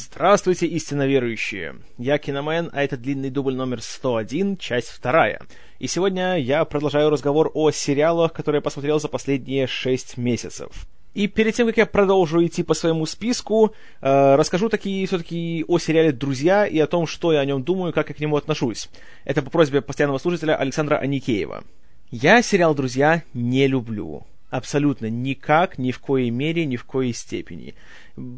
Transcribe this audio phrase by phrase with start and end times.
[0.00, 1.74] Здравствуйте, истинно верующие!
[1.98, 5.40] Я Киномен, а это длинный дубль номер 101, часть вторая.
[5.80, 10.86] И сегодня я продолжаю разговор о сериалах, которые я посмотрел за последние 6 месяцев.
[11.14, 15.80] И перед тем, как я продолжу идти по своему списку, э, расскажу такие все-таки о
[15.80, 18.88] сериале «Друзья» и о том, что я о нем думаю, как я к нему отношусь.
[19.24, 21.64] Это по просьбе постоянного слушателя Александра Аникеева.
[22.12, 24.24] Я сериал «Друзья» не люблю.
[24.50, 27.74] Абсолютно никак, ни в коей мере, ни в коей степени.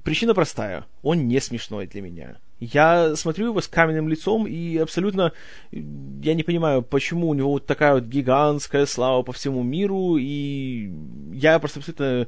[0.03, 0.87] Причина простая.
[1.03, 2.37] Он не смешной для меня.
[2.59, 5.33] Я смотрю его с каменным лицом и абсолютно...
[5.71, 10.91] Я не понимаю, почему у него вот такая вот гигантская слава по всему миру, и
[11.33, 12.27] я просто абсолютно...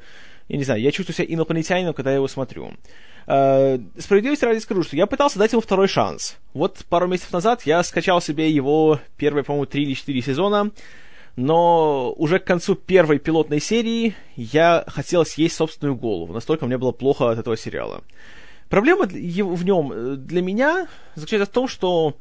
[0.49, 2.73] Я не знаю, я чувствую себя инопланетянином, когда я его смотрю.
[3.27, 6.37] Uh, справедливости ради скажу, что я пытался дать ему второй шанс.
[6.55, 10.73] Вот пару месяцев назад я скачал себе его первые, по-моему, три или четыре сезона,
[11.37, 16.33] но уже к концу первой пилотной серии я хотел съесть собственную голову.
[16.33, 18.03] Настолько мне было плохо от этого сериала.
[18.69, 22.17] Проблема в нем э, для меня заключается в том, что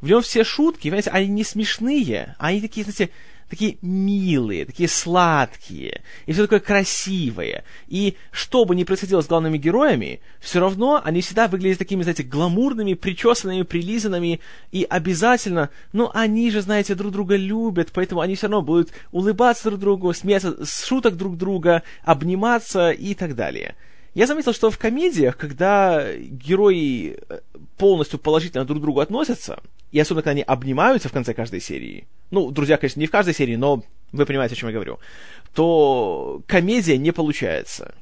[0.00, 3.10] в нем все шутки, понимаете, они не смешные, они такие, знаете,
[3.48, 7.64] такие милые, такие сладкие, и все такое красивое.
[7.88, 12.22] И что бы ни происходило с главными героями, все равно они всегда выглядят такими, знаете,
[12.22, 14.40] гламурными, причесанными, прилизанными,
[14.72, 19.64] и обязательно, ну, они же, знаете, друг друга любят, поэтому они все равно будут улыбаться
[19.64, 23.76] друг другу, смеяться с шуток друг друга, обниматься и так далее.
[24.14, 27.40] Я заметил, что в комедиях, когда герои э,
[27.76, 29.60] полностью положительно друг к другу относятся,
[29.96, 33.32] и особенно, когда они обнимаются в конце каждой серии, ну, друзья, конечно, не в каждой
[33.32, 34.98] серии, но вы понимаете, о чем я говорю,
[35.54, 37.94] то комедия не получается.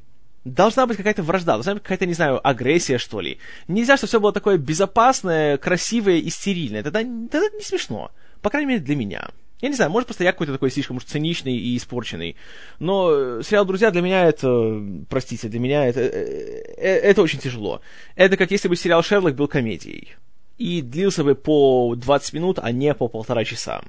[0.44, 3.38] Должна быть какая-то вражда, должна быть какая-то, не знаю, агрессия, что ли.
[3.68, 6.82] Нельзя, чтобы все было такое безопасное, красивое и стерильное.
[6.82, 8.10] Тогда, тогда не смешно.
[8.42, 9.30] По крайней мере, для меня.
[9.60, 12.34] Я не знаю, может, просто я какой-то такой слишком уж циничный и испорченный.
[12.80, 14.82] Но э, сериал «Друзья» для меня это...
[15.08, 16.00] Простите, для меня это...
[16.00, 17.80] Э, э, это очень тяжело.
[18.16, 20.16] Это как если бы сериал «Шерлок» был комедией.
[20.58, 23.82] И длился бы по 20 минут, а не по полтора часа.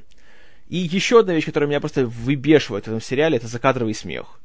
[0.67, 4.39] И еще одна вещь, которая меня просто выбешивает в этом сериале, это закадровый смех.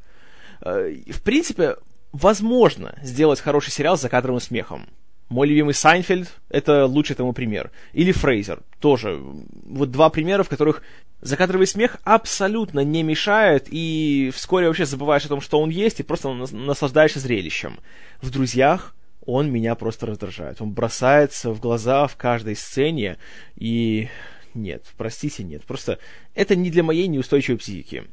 [0.61, 1.77] В принципе,
[2.13, 4.89] возможно сделать хороший сериал с закадровым смехом.
[5.31, 7.71] Мой любимый Сайнфельд— это лучший тому пример.
[7.93, 9.19] Или Фрейзер, тоже.
[9.65, 10.83] Вот два примера, в которых
[11.21, 16.03] закадровый смех абсолютно не мешает, и вскоре вообще забываешь о том, что он есть, и
[16.03, 17.79] просто наслаждаешься зрелищем.
[18.21, 18.95] В «Друзьях»
[19.25, 20.61] он меня просто раздражает.
[20.61, 23.19] Он бросается в глаза в каждой сцене,
[23.57, 24.09] и
[24.55, 25.63] нет, простите, нет.
[25.65, 25.99] Просто
[26.35, 28.05] это не для моей неустойчивой психики.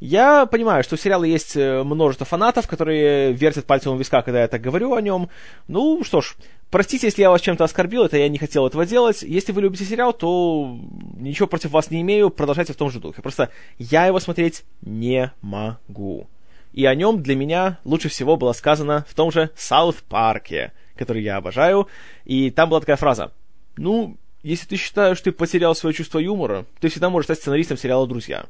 [0.00, 4.40] Я понимаю, что у сериала есть э, множество фанатов, которые вертят пальцем у виска, когда
[4.40, 5.28] я так говорю о нем.
[5.68, 6.34] Ну, что ж,
[6.70, 9.22] простите, если я вас чем-то оскорбил, это я не хотел этого делать.
[9.22, 10.76] Если вы любите сериал, то
[11.16, 13.22] ничего против вас не имею, продолжайте в том же духе.
[13.22, 16.26] Просто я его смотреть не могу.
[16.72, 21.22] И о нем для меня лучше всего было сказано в том же Саут Парке, который
[21.22, 21.88] я обожаю.
[22.24, 23.32] И там была такая фраза.
[23.76, 27.76] Ну, если ты считаешь, что ты потерял свое чувство юмора, ты всегда можешь стать сценаристом
[27.76, 28.46] сериала «Друзья».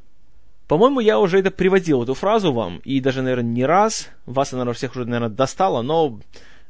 [0.68, 4.08] По-моему, я уже это приводил, эту фразу вам, и даже, наверное, не раз.
[4.24, 6.20] Вас она, наверное, всех уже, наверное, достала, но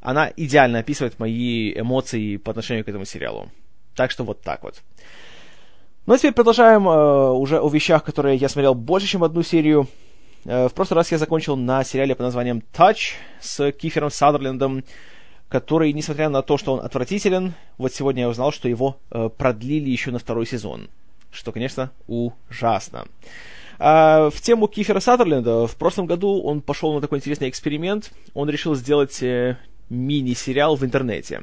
[0.01, 3.51] она идеально описывает мои эмоции по отношению к этому сериалу.
[3.95, 4.83] Так что вот так вот.
[6.07, 9.87] Ну а теперь продолжаем э, уже о вещах, которые я смотрел больше, чем одну серию.
[10.45, 14.85] Э, в прошлый раз я закончил на сериале под названием «Touch» с Кифером Садерлендом,
[15.49, 19.91] который, несмотря на то, что он отвратителен, вот сегодня я узнал, что его э, продлили
[19.91, 20.89] еще на второй сезон.
[21.31, 23.07] Что, конечно, ужасно.
[23.79, 28.13] А, в тему Кифера Саттерленда в прошлом году он пошел на такой интересный эксперимент.
[28.35, 29.59] Он решил сделать э,
[29.89, 31.43] мини-сериал в интернете.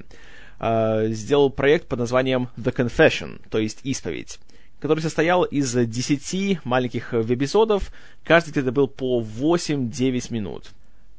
[0.60, 4.40] А, сделал проект под названием The Confession, то есть исповедь
[4.80, 7.92] который состоял из 10 маленьких веб-эпизодов,
[8.24, 10.72] каждый где-то был по 8-9 минут.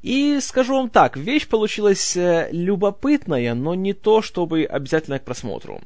[0.02, 5.82] И скажу вам так, вещь получилась э, любопытная, но не то, чтобы обязательно к просмотру.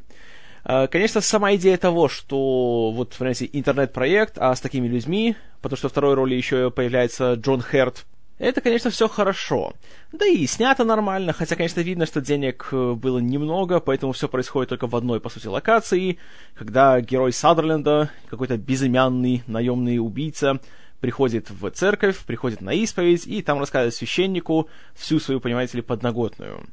[0.64, 5.88] Э, конечно, сама идея того, что вот, понимаете, интернет-проект, а с такими людьми, потому что
[5.88, 8.06] второй роли еще появляется Джон Херт,
[8.38, 9.74] это, конечно, все хорошо.
[10.12, 14.70] Да и снято нормально, хотя, конечно, видно, что денег э, было немного, поэтому все происходит
[14.70, 16.18] только в одной, по сути, локации,
[16.54, 20.60] когда герой Садерленда, какой-то безымянный наемный убийца,
[21.00, 26.66] приходит в церковь, приходит на исповедь, и там рассказывает священнику всю свою, понимаете ли, подноготную.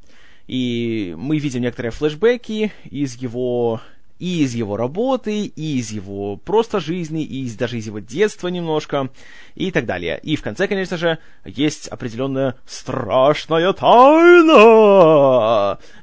[0.48, 3.81] И мы видим некоторые флешбеки из его
[4.21, 8.50] и из его работы, и из его просто жизни, и из, даже из его детства
[8.50, 9.09] немножко,
[9.56, 10.19] и так далее.
[10.21, 14.59] И в конце, конечно же, есть определенная страшная тайна,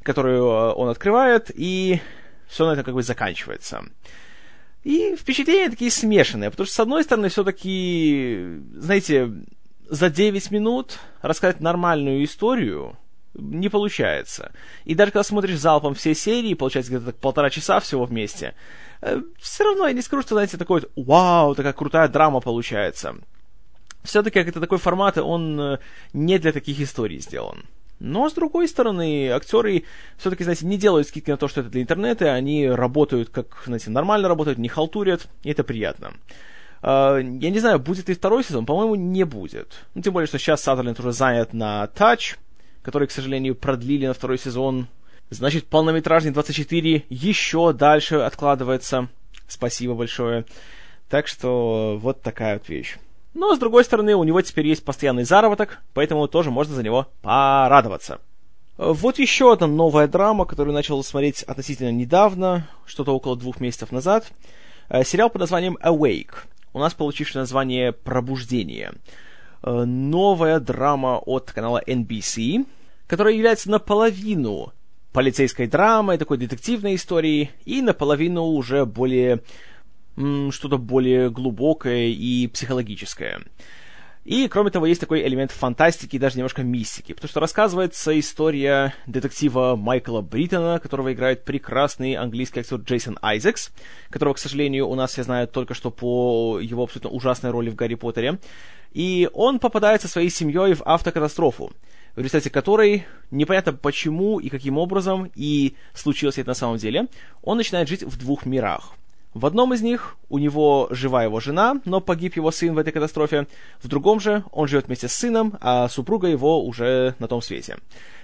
[0.02, 2.00] которую он открывает, и
[2.48, 3.84] все на этом как бы заканчивается.
[4.82, 9.32] И впечатления такие смешанные, потому что, с одной стороны, все-таки, знаете,
[9.88, 12.98] за 9 минут рассказать нормальную историю—
[13.38, 14.52] не получается.
[14.84, 18.54] И даже когда смотришь залпом все серии, получается где-то полтора часа всего вместе,
[19.00, 23.16] э, все равно я не скажу, что, знаете, такой вот, вау, такая крутая драма получается.
[24.02, 25.78] Все-таки это такой формат, он э,
[26.12, 27.64] не для таких историй сделан.
[28.00, 29.84] Но, с другой стороны, актеры
[30.18, 33.90] все-таки, знаете, не делают скидки на то, что это для интернета, они работают, как, знаете,
[33.90, 36.12] нормально работают, не халтурят, и это приятно.
[36.80, 39.84] Uh, я не знаю, будет ли второй сезон, по-моему, не будет.
[39.94, 42.36] Ну, тем более, что сейчас Саттерленд уже занят на Touch,
[42.88, 44.86] который, к сожалению, продлили на второй сезон.
[45.28, 49.08] Значит, полнометражный 24 еще дальше откладывается.
[49.46, 50.46] Спасибо большое.
[51.10, 52.96] Так что вот такая вот вещь.
[53.34, 57.08] Но, с другой стороны, у него теперь есть постоянный заработок, поэтому тоже можно за него
[57.20, 58.20] порадоваться.
[58.78, 64.32] Вот еще одна новая драма, которую начал смотреть относительно недавно, что-то около двух месяцев назад.
[64.88, 66.36] Э, сериал под названием Awake.
[66.72, 68.94] У нас получивший название «Пробуждение».
[69.62, 72.64] Э, новая драма от канала NBC,
[73.08, 74.72] которая является наполовину
[75.12, 79.42] полицейской драмой, такой детективной историей, и наполовину уже более
[80.50, 83.40] что-то более глубокое и психологическое.
[84.24, 88.92] И, кроме того, есть такой элемент фантастики и даже немножко мистики, потому что рассказывается история
[89.06, 93.70] детектива Майкла Бриттона, которого играет прекрасный английский актер Джейсон Айзекс,
[94.10, 97.74] которого, к сожалению, у нас все знают только что по его абсолютно ужасной роли в
[97.74, 98.38] Гарри Поттере.
[98.92, 101.72] И он попадает со своей семьей в автокатастрофу,
[102.18, 107.06] в результате которой непонятно почему и каким образом, и случилось это на самом деле,
[107.42, 108.94] он начинает жить в двух мирах.
[109.34, 112.92] В одном из них у него жива его жена, но погиб его сын в этой
[112.92, 113.46] катастрофе.
[113.80, 117.76] В другом же он живет вместе с сыном, а супруга его уже на том свете.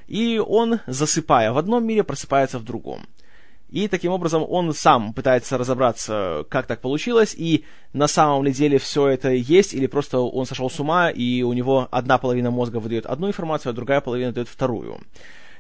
[0.09, 3.03] И он, засыпая в одном мире, просыпается в другом.
[3.75, 8.79] И таким образом он сам пытается разобраться, как так получилось, и на самом ли деле
[8.79, 12.77] все это есть, или просто он сошел с ума, и у него одна половина мозга
[12.77, 15.01] выдает одну информацию, а другая половина дает вторую.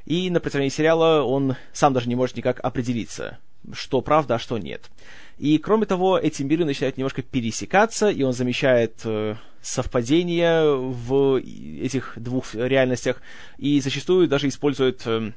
[0.06, 3.38] И на протяжении сериала он сам даже не может никак определиться,
[3.72, 4.90] что правда, а что нет.
[5.38, 12.12] И кроме того, эти миры начинают немножко пересекаться, и он замечает э, совпадения в этих
[12.14, 13.20] двух реальностях,
[13.58, 15.32] и зачастую даже использует э,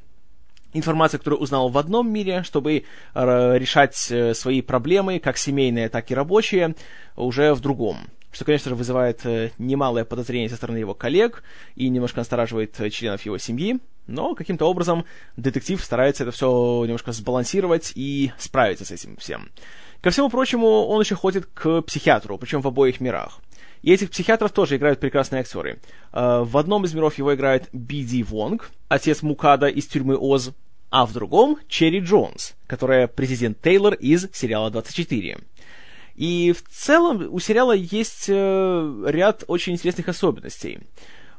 [0.74, 2.84] информацию, которую узнал в одном мире, чтобы
[3.14, 6.76] э, решать э, свои проблемы, как семейные, так и рабочие,
[7.16, 7.98] уже в другом
[8.30, 11.44] что, конечно же, вызывает э, немалое подозрение со стороны его коллег
[11.76, 15.06] и немножко настораживает членов его семьи, но каким-то образом
[15.38, 19.50] детектив старается это все немножко сбалансировать и справиться с этим всем.
[20.02, 23.40] Ко всему прочему, он еще ходит к психиатру, причем в обоих мирах.
[23.82, 25.80] И этих психиатров тоже играют прекрасные актеры.
[26.12, 30.52] Э, в одном из миров его играет Би Ди Вонг, отец Мукада из тюрьмы Оз,
[30.90, 35.38] а в другом Черри Джонс, которая президент Тейлор из сериала 24.
[36.16, 40.80] И в целом у сериала есть э, ряд очень интересных особенностей.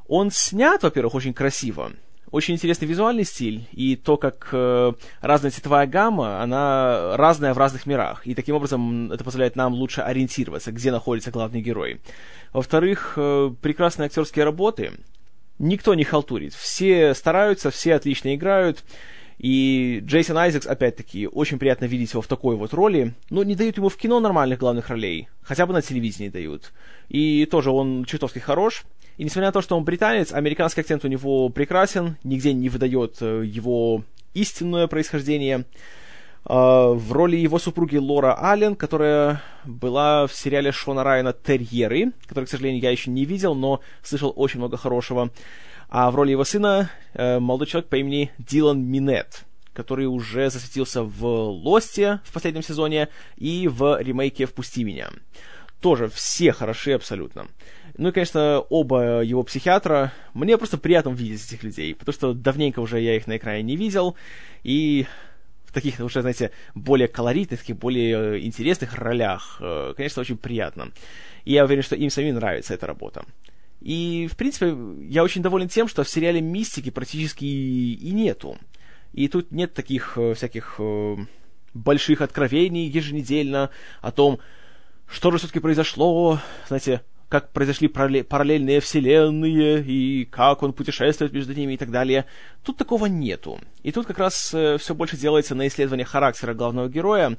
[0.07, 1.93] Он снят, во-первых, очень красиво,
[2.31, 7.87] очень интересный визуальный стиль, и то, как э, разная цветовая гамма, она разная в разных
[7.87, 12.01] мирах, и таким образом это позволяет нам лучше ориентироваться, где находится главный герой.
[12.53, 14.93] Во-вторых, э, прекрасные актерские работы,
[15.59, 18.85] никто не халтурит, все стараются, все отлично играют,
[19.39, 23.15] и Джейсон Айзекс, опять-таки, очень приятно видеть его в такой вот роли.
[23.31, 25.29] Но не дают ему в кино нормальных главных ролей.
[25.43, 26.73] Хотя бы на телевидении дают.
[27.09, 28.85] И тоже он чертовски хорош.
[29.19, 33.17] И несмотря на то, что он британец, американский акцент у него прекрасен, нигде не выдает
[33.21, 35.65] э, его истинное происхождение.
[36.45, 42.45] А, в роли его супруги Лора Аллен, которая была в сериале Шона Райана «Терьеры», который,
[42.45, 45.31] к сожалению, я еще не видел, но слышал очень много хорошего.
[45.89, 51.03] А в роли его сына э, молодой человек по имени Дилан Минет, который уже засветился
[51.03, 55.11] в «Лосте» в последнем сезоне и в ремейке «Впусти меня».
[55.81, 57.47] Тоже все хороши абсолютно.
[57.99, 60.13] Ну и, конечно, оба его психиатра.
[60.33, 63.77] Мне просто приятно видеть этих людей, потому что давненько уже я их на экране не
[63.77, 64.15] видел.
[64.63, 65.07] И
[65.65, 70.93] в таких уже, знаете, более колоритных, таких более э, интересных ролях, э, конечно, очень приятно.
[71.45, 73.25] И я уверен, что им самим нравится эта работа.
[73.81, 74.77] И, в принципе,
[75.09, 78.59] я очень доволен тем, что в сериале мистики практически и нету.
[79.13, 80.79] И тут нет таких э, всяких
[81.75, 83.71] больших откровений еженедельно
[84.03, 84.39] о том,
[85.09, 86.39] что же все-таки произошло,
[86.69, 92.25] знаете, как произошли параллельные вселенные, и как он путешествует между ними и так далее.
[92.65, 93.61] Тут такого нету.
[93.83, 97.37] И тут как раз э, все больше делается на исследование характера главного героя,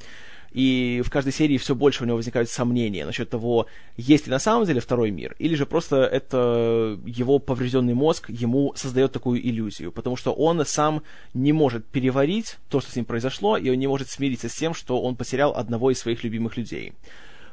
[0.51, 3.67] и в каждой серии все больше у него возникают сомнения насчет того,
[3.98, 8.74] есть ли на самом деле второй мир, или же просто это его поврежденный мозг ему
[8.75, 11.03] создает такую иллюзию, потому что он сам
[11.34, 14.74] не может переварить то, что с ним произошло, и он не может смириться с тем,
[14.74, 16.93] что он потерял одного из своих любимых людей.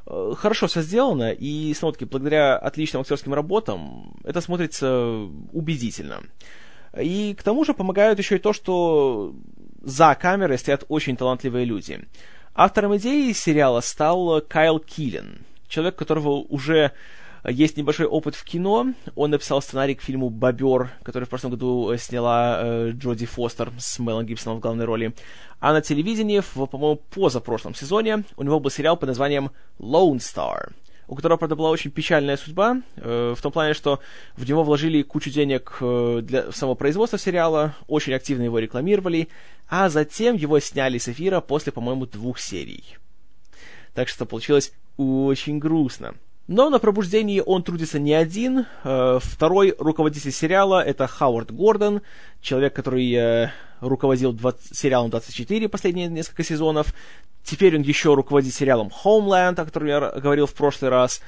[0.06, 6.22] Хорошо все сделано, и, снова-таки, благодаря отличным актерским работам, это смотрится убедительно.
[6.96, 9.34] И к тому же помогают еще и то, что
[9.82, 12.06] за камерой стоят очень талантливые люди.
[12.54, 16.92] Автором идеи сериала стал Кайл Киллен, человек, которого уже
[17.48, 18.92] есть небольшой опыт в кино.
[19.14, 23.98] Он написал сценарий к фильму «Бобер», который в прошлом году сняла э, Джоди Фостер с
[23.98, 25.14] Мелом Гибсоном в главной роли.
[25.60, 30.72] А на телевидении, в, по-моему, позапрошлом сезоне у него был сериал под названием «Lone Star»,
[31.08, 34.00] у которого, правда, была очень печальная судьба, э, в том плане, что
[34.36, 39.28] в него вложили кучу денег э, для самого производства сериала, очень активно его рекламировали,
[39.68, 42.96] а затем его сняли с эфира после, по-моему, двух серий.
[43.94, 46.14] Так что получилось очень грустно.
[46.48, 48.66] Но на пробуждении он трудится не один.
[48.84, 52.02] Э, второй руководитель сериала— это Хауард Гордон,
[52.40, 53.50] человек, который э,
[53.80, 56.94] руководил 20, сериалом 24 последние несколько сезонов.
[57.42, 61.20] Теперь он еще руководит сериалом Homeland, о котором я говорил в прошлый раз.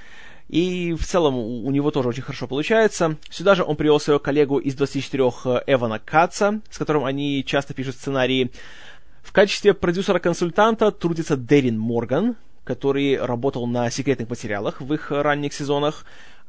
[0.48, 3.16] И в целом у него тоже очень хорошо получается.
[3.28, 7.74] Сюда же он привел своего коллегу из 24 э, Эвана Катца, с которым они часто
[7.74, 8.52] пишут сценарии.
[9.22, 12.36] В качестве продюсера-консультанта трудится Дерин Морган,
[12.68, 16.04] который работал на секретных материалах в их ранних сезонах.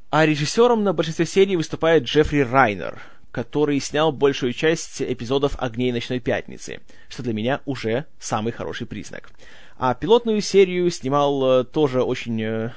[0.10, 6.20] А режиссером на большинстве серий выступает Джеффри Райнер, который снял большую часть эпизодов «Огней ночной
[6.20, 9.30] пятницы», что для меня уже самый хороший признак.
[9.78, 12.74] А пилотную серию снимал э, тоже очень э,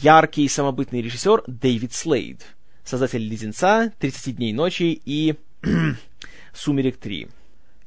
[0.00, 2.46] яркий и самобытный режиссер Дэвид Слейд,
[2.84, 5.34] создатель «Леденца», «30 дней ночи» и
[6.54, 7.28] «Сумерек 3».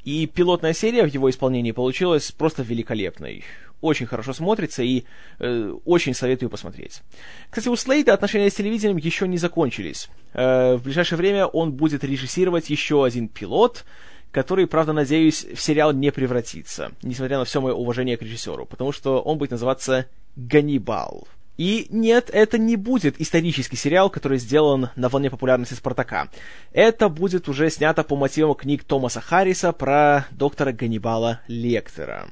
[0.04, 3.44] И пилотная серия в его исполнении получилась просто великолепной
[3.82, 5.04] очень хорошо смотрится и
[5.40, 7.02] э, очень советую посмотреть.
[7.50, 10.10] Кстати, у Слейда отношения с телевидением еще не закончились.
[10.34, 13.84] Э, в ближайшее время он будет режиссировать еще один пилот,
[14.32, 18.92] который, правда, надеюсь, в сериал не превратится, несмотря на все мое уважение к режиссеру, потому
[18.92, 21.28] что он будет называться «Ганнибал».
[21.62, 26.28] И нет, это не будет исторический сериал, который сделан на волне популярности Спартака.
[26.74, 32.30] Это будет уже снято по мотивам книг Томаса Харриса про доктора Ганнибала Лектора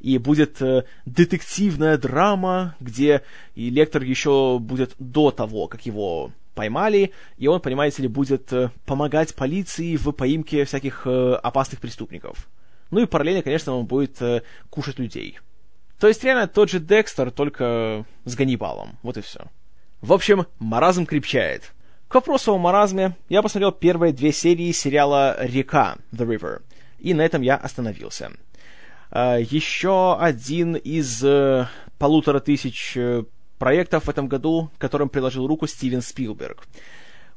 [0.00, 3.22] и будет э, детективная драма, где
[3.54, 8.70] и лектор еще будет до того, как его поймали, и он, понимаете ли, будет э,
[8.86, 12.48] помогать полиции в поимке всяких э, опасных преступников.
[12.90, 14.20] Ну и параллельно, конечно, он будет
[14.68, 15.38] кушать людей.
[16.04, 18.98] То есть реально тот же Декстер, только с Ганнибалом.
[19.02, 19.40] Вот и все.
[20.02, 21.72] В общем, маразм крепчает.
[22.08, 26.60] К вопросу о маразме, я посмотрел первые две серии сериала «Река» The River,
[26.98, 28.32] и на этом я остановился.
[29.10, 33.24] А, еще один из э, полутора тысяч э,
[33.56, 36.66] проектов в этом году, которым приложил руку Стивен Спилберг.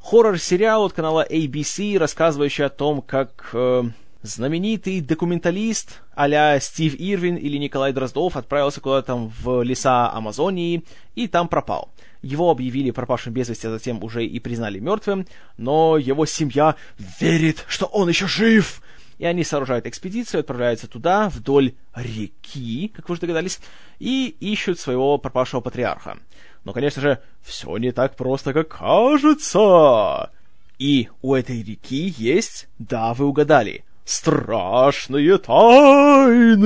[0.02, 3.84] Хоррор-сериал от канала ABC, рассказывающий о том, как э,
[4.28, 10.84] знаменитый документалист а Стив Ирвин или Николай Дроздов отправился куда-то там в леса Амазонии
[11.16, 11.90] и там пропал.
[12.22, 16.76] Его объявили пропавшим без вести, а затем уже и признали мертвым, но его семья
[17.20, 18.82] верит, что он еще жив,
[19.18, 23.60] и они сооружают экспедицию, отправляются туда, вдоль реки, как вы уже догадались,
[24.00, 26.18] и ищут своего пропавшего патриарха.
[26.64, 30.32] Но, конечно же, все не так просто, как кажется.
[30.78, 36.60] И у этой реки есть, да, вы угадали, страшные тайны.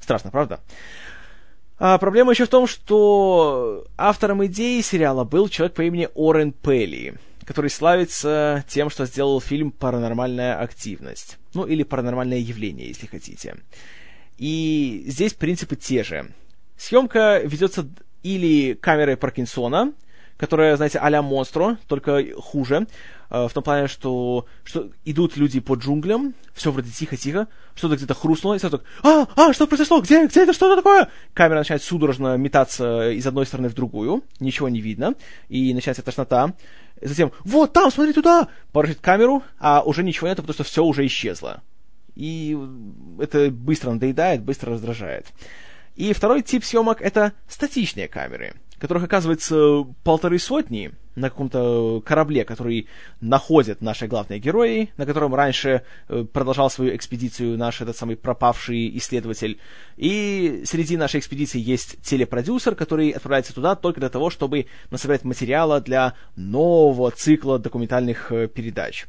[0.00, 0.60] Страшно, правда?
[1.78, 7.18] А проблема еще в том, что автором идеи сериала был человек по имени Орен Пелли
[7.44, 11.38] который славится тем, что сделал фильм «Паранормальная активность».
[11.54, 13.56] Ну, или «Паранормальное явление», если хотите.
[14.38, 16.30] И здесь принципы те же.
[16.76, 17.88] Съемка ведется
[18.22, 19.92] или камерой Паркинсона,
[20.36, 22.86] которая, знаете, а-ля монстро, только хуже.
[23.32, 28.12] Э, в том плане, что, что идут люди по джунглям, все вроде тихо-тихо, что-то где-то
[28.12, 31.08] хрустнуло, и сразу так, а, а, что произошло, где, где это, что это такое?
[31.32, 35.14] Камера начинает судорожно метаться из одной стороны в другую, ничего не видно,
[35.48, 36.52] и начинается тошнота.
[37.00, 38.48] Затем, вот там, смотри туда!
[38.70, 41.62] Поворачивает камеру, а уже ничего нет, потому что все уже исчезло.
[42.14, 42.54] И
[43.18, 45.28] это быстро надоедает, быстро раздражает.
[45.96, 52.88] И второй тип съемок— это статичные камеры которых оказывается полторы сотни на каком-то корабле, который
[53.20, 58.96] находят наши главные герои, на котором раньше э, продолжал свою экспедицию наш этот самый пропавший
[58.96, 59.58] исследователь.
[59.96, 65.80] И среди нашей экспедиции есть телепродюсер, который отправляется туда только для того, чтобы насобирать материала
[65.80, 69.06] для нового цикла документальных э, передач.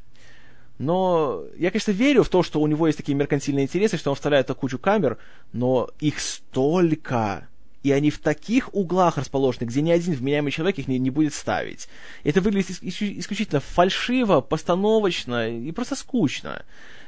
[0.79, 4.15] Но я, конечно, верю в то, что у него есть такие меркантильные интересы, что он
[4.15, 5.17] вставляет кучу камер,
[5.51, 7.47] но их столько,
[7.83, 11.33] и они в таких углах расположены, где ни один вменяемый человек их не, не будет
[11.33, 11.89] ставить.
[12.23, 16.63] Это выглядит исключительно фальшиво, постановочно и просто скучно.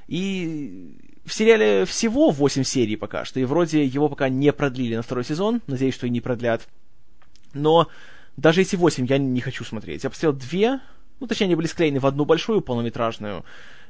[0.07, 5.01] И в сериале всего 8 серий пока что, и вроде его пока не продлили на
[5.01, 6.67] второй сезон, надеюсь, что и не продлят.
[7.53, 7.87] Но
[8.35, 10.03] даже эти 8 я не хочу смотреть.
[10.03, 10.81] Я посмотрел 2,
[11.21, 13.45] Ну, точнее, они были склеены в одну большую полнометражную.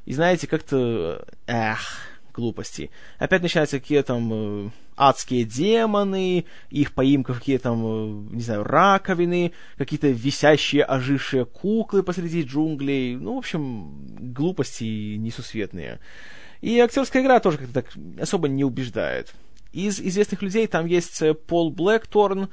[0.05, 1.25] И знаете, как-то...
[1.47, 1.97] Эх,
[2.35, 2.89] глупости.
[3.17, 8.63] Опять начинаются какие-то там э, адские демоны, их поимка в какие-то там, э, не знаю,
[8.63, 13.15] раковины, какие-то висящие, ожившие куклы посреди джунглей.
[13.15, 15.99] Ну, в общем, глупости несусветные.
[16.61, 17.87] И актерская игра тоже как-то так
[18.19, 19.33] особо не убеждает.
[19.73, 22.49] Из известных людей там есть э, Пол Блэкторн,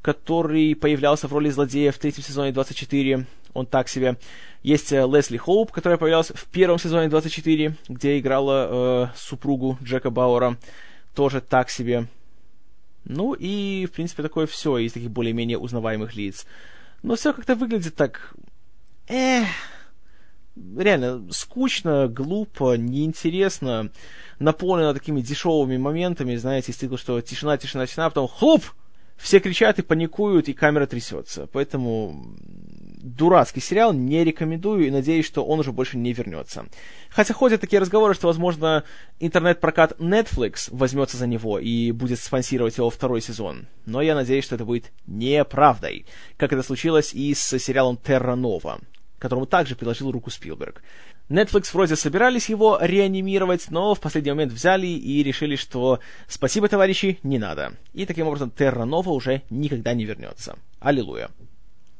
[0.00, 3.26] который появлялся в роли злодея в третьем сезоне 24.
[3.54, 4.16] Он так себе.
[4.62, 10.10] Есть э, Лесли Хоуп, которая появилась в первом сезоне 24, где играла э, супругу Джека
[10.10, 10.56] Бауэра.
[11.14, 12.06] Тоже так себе.
[13.04, 16.46] Ну и, в принципе, такое все из таких более-менее узнаваемых лиц.
[17.02, 18.34] Но все как-то выглядит так...
[19.08, 19.48] Эх,
[20.56, 23.90] реально скучно, глупо, неинтересно,
[24.38, 28.62] наполнено такими дешевыми моментами, знаете, из что тишина, тишина, тишина, а потом хлоп!
[29.16, 31.46] Все кричат и паникуют, и камера трясется.
[31.52, 32.34] Поэтому
[33.02, 36.66] дурацкий сериал, не рекомендую и надеюсь, что он уже больше не вернется.
[37.10, 38.84] Хотя ходят такие разговоры, что, возможно,
[39.20, 43.66] интернет-прокат Netflix возьмется за него и будет спонсировать его второй сезон.
[43.84, 46.06] Но я надеюсь, что это будет неправдой,
[46.36, 48.80] как это случилось и с сериалом Terra Nova
[49.18, 50.82] которому также приложил руку Спилберг.
[51.28, 57.20] Netflix вроде собирались его реанимировать, но в последний момент взяли и решили, что спасибо, товарищи,
[57.22, 57.74] не надо.
[57.92, 60.58] И таким образом Terra Nova уже никогда не вернется.
[60.80, 61.30] Аллилуйя.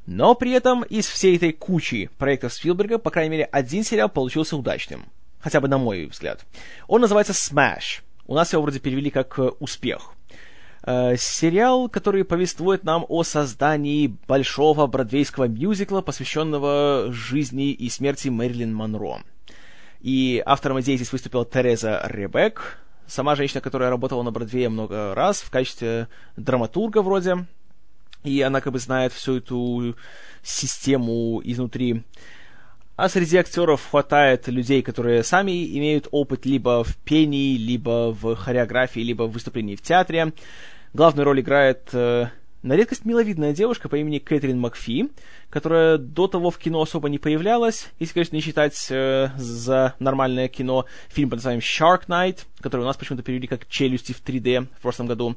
[0.06, 4.56] Но при этом из всей этой кучи проектов Спилберга, по крайней мере, один сериал получился
[4.56, 5.06] удачным.
[5.40, 6.44] Хотя бы на мой взгляд.
[6.88, 8.02] Он называется Smash.
[8.26, 10.14] У нас его вроде перевели как «Успех».
[10.84, 18.74] Э, сериал, который повествует нам о создании большого бродвейского мюзикла, посвященного жизни и смерти Мэрилин
[18.74, 19.20] Монро.
[20.00, 25.40] И автором идеи здесь выступила Тереза Ребек, сама женщина, которая работала на Бродвее много раз
[25.40, 27.46] в качестве драматурга вроде,
[28.24, 29.96] и она как бы знает всю эту
[30.42, 32.02] систему изнутри.
[32.96, 39.00] А среди актеров хватает людей, которые сами имеют опыт либо в пении, либо в хореографии,
[39.00, 40.32] либо в выступлении в театре.
[40.92, 42.26] Главную роль играет э,
[42.62, 45.10] на редкость миловидная девушка по имени Кэтрин Макфи,
[45.50, 50.48] которая до того в кино особо не появлялась, если, конечно, не считать э, за нормальное
[50.48, 54.68] кино фильм под названием Shark Night, который у нас почему-то перевели как «Челюсти в 3D»
[54.78, 55.34] в прошлом году.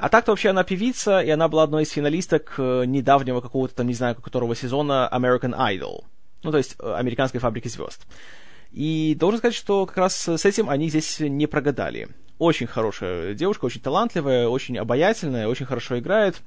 [0.00, 3.86] А так-то вообще она певица, и она была одной из финалисток э, недавнего какого-то там,
[3.86, 6.04] не знаю, которого сезона American Idol.
[6.42, 8.06] Ну, то есть э, американской фабрики звезд.
[8.72, 12.08] И должен сказать, что как раз с этим они здесь не прогадали
[12.40, 16.40] очень хорошая девушка, очень талантливая, очень обаятельная, очень хорошо играет.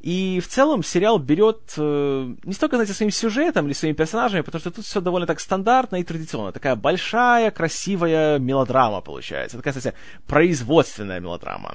[0.00, 4.60] И в целом сериал берет э, не столько, знаете, своим сюжетом или своими персонажами, потому
[4.60, 6.52] что тут все довольно так стандартно и традиционно.
[6.52, 9.56] Такая большая, красивая мелодрама получается.
[9.56, 9.96] Такая, кстати,
[10.28, 11.74] производственная мелодрама.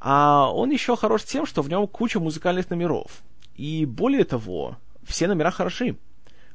[0.00, 3.22] А он еще хорош тем, что в нем куча музыкальных номеров.
[3.54, 5.96] И более того, все номера хороши.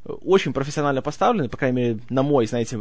[0.04, 2.80] Очень профессионально поставлены, по крайней мере, на мой, знаете,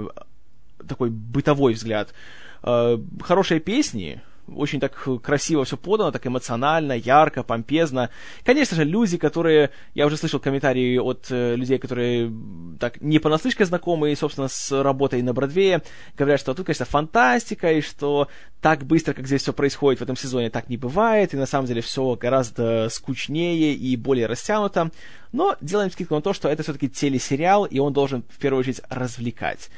[0.88, 2.14] такой бытовой взгляд.
[2.62, 8.10] Э, хорошие песни, очень так красиво все подано, так эмоционально, ярко, помпезно.
[8.44, 9.70] Конечно же, люди, которые...
[9.94, 12.32] Я уже слышал комментарии от э, людей, которые
[12.78, 15.82] так не понаслышке знакомы, собственно, с работой на Бродвее,
[16.16, 18.28] говорят, что тут, конечно, фантастика, и что
[18.60, 21.66] так быстро, как здесь все происходит в этом сезоне, так не бывает, и на самом
[21.66, 24.90] деле все гораздо скучнее и более растянуто.
[25.32, 28.80] Но делаем скидку на то, что это все-таки телесериал, и он должен в первую очередь
[28.88, 29.68] развлекать.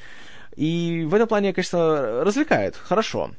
[0.57, 3.31] И в этом плане, конечно, развлекает, хорошо.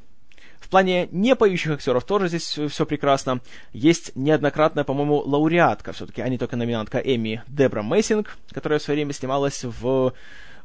[0.68, 3.40] В плане не поющих актеров тоже здесь все прекрасно.
[3.72, 8.98] Есть неоднократная, по-моему, лауреатка, все-таки, а не только номинантка Эми Дебра Мессинг, которая в свое
[8.98, 10.12] время снималась в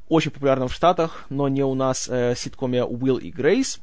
[0.10, 3.80] очень популярном в Штатах, но не у нас, э, ситкоме Уилл и Грейс.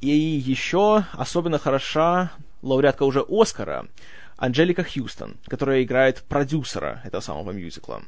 [0.00, 2.30] И еще особенно хороша
[2.62, 3.88] лауреатка уже Оскара,
[4.36, 8.02] Анджелика Хьюстон, которая играет продюсера этого самого мюзикла.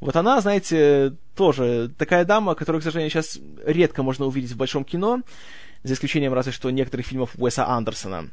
[0.00, 4.84] Вот она, знаете, тоже такая дама, которую, к сожалению, сейчас редко можно увидеть в большом
[4.84, 5.20] кино,
[5.82, 8.30] за исключением разве что некоторых фильмов Уэса Андерсона.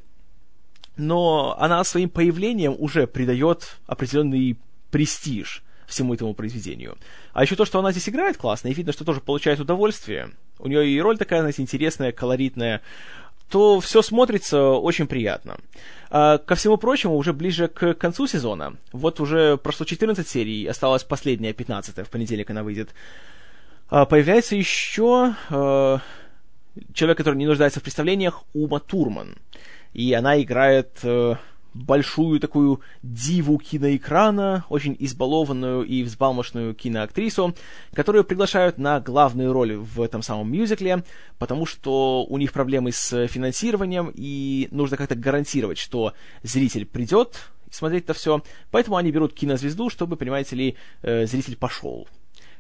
[0.95, 4.57] Но она своим появлением уже придает определенный
[4.91, 6.97] престиж всему этому произведению.
[7.33, 10.31] А еще то, что она здесь играет классно, и видно, что тоже получает удовольствие.
[10.59, 12.81] У нее и роль такая, знаете, интересная, колоритная
[13.53, 15.57] то все смотрится очень приятно.
[16.09, 21.03] А, ко всему прочему, уже ближе к концу сезона, вот уже прошло 14 серий, осталась
[21.03, 22.89] последняя, 15 в понедельник она выйдет,
[23.89, 25.99] а, появляется еще а,
[26.93, 29.35] человек, который не нуждается в представлениях, Ума Турман.
[29.93, 31.35] И она играет э,
[31.73, 37.55] большую такую диву киноэкрана, очень избалованную и взбалмошную киноактрису,
[37.93, 41.03] которую приглашают на главную роль в этом самом мюзикле,
[41.39, 48.05] потому что у них проблемы с финансированием, и нужно как-то гарантировать, что зритель придет, смотреть
[48.05, 48.43] это все.
[48.71, 52.07] Поэтому они берут кинозвезду, чтобы, понимаете ли, э, зритель пошел.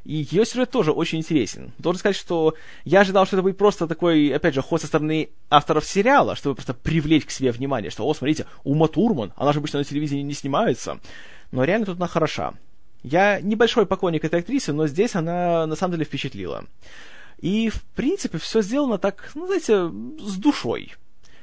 [0.05, 1.71] И ее сюжет тоже очень интересен.
[1.77, 5.29] Должен сказать, что я ожидал, что это будет просто такой, опять же, ход со стороны
[5.49, 9.59] авторов сериала, чтобы просто привлечь к себе внимание, что, о, смотрите, Ума Турман, она же
[9.59, 10.99] обычно на телевидении не снимается.
[11.51, 12.53] Но реально тут она хороша.
[13.01, 16.65] Я небольшой поклонник этой актрисы, но здесь она на самом деле впечатлила.
[17.39, 19.89] И, в принципе, все сделано так, ну, знаете,
[20.19, 20.93] с душой.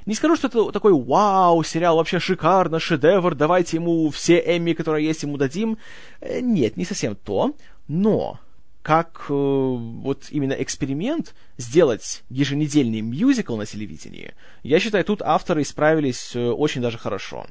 [0.07, 5.07] Не скажу, что это такой вау, сериал вообще шикарно, шедевр, давайте ему все Эмми, которые
[5.07, 5.79] есть, ему дадим.
[6.21, 7.55] Э, нет, не совсем то.
[7.87, 8.39] Но
[8.83, 16.35] как э, вот именно эксперимент сделать еженедельный мюзикл на телевидении, я считаю, тут авторы справились
[16.35, 17.47] э, очень даже хорошо.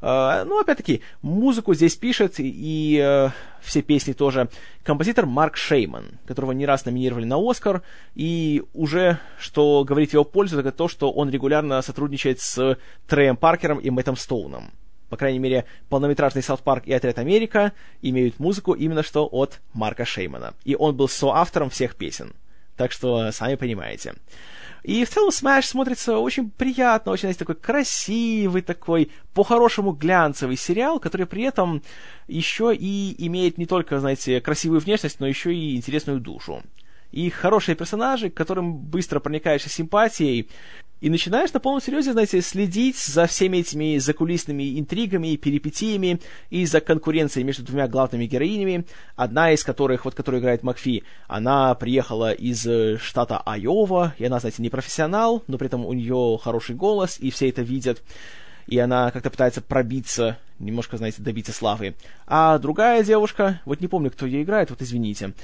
[0.00, 4.48] Э, ну, опять-таки, музыку здесь пишет и э, все песни тоже
[4.82, 7.82] композитор Марк Шейман, которого не раз номинировали на Оскар,
[8.14, 13.36] и уже, что говорит в его пользу, это то, что он регулярно сотрудничает с Трэем
[13.36, 14.72] Паркером и Мэттом Стоуном.
[15.08, 20.04] По крайней мере, полнометражный Саут Парк и Отряд Америка имеют музыку именно что от Марка
[20.04, 20.54] Шеймана.
[20.64, 22.32] И он был соавтором всех песен.
[22.76, 24.14] Так что, сами понимаете.
[24.82, 31.00] И в целом Smash смотрится очень приятно, очень, знаете, такой красивый такой, по-хорошему глянцевый сериал,
[31.00, 31.82] который при этом
[32.28, 36.62] еще и имеет не только, знаете, красивую внешность, но еще и интересную душу.
[37.12, 40.50] И хорошие персонажи, к которым быстро проникаешься симпатией,
[41.04, 46.80] и начинаешь на полном серьезе, знаете, следить за всеми этими закулисными интригами, перипетиями и за
[46.80, 52.66] конкуренцией между двумя главными героинями, одна из которых, вот которую играет Макфи, она приехала из
[52.66, 57.18] э, штата Айова, и она, знаете, не профессионал, но при этом у нее хороший голос,
[57.20, 58.02] и все это видят
[58.66, 61.96] и она как-то пытается пробиться, немножко, знаете, добиться славы.
[62.26, 65.34] А другая девушка, вот не помню, кто ее играет, вот извините,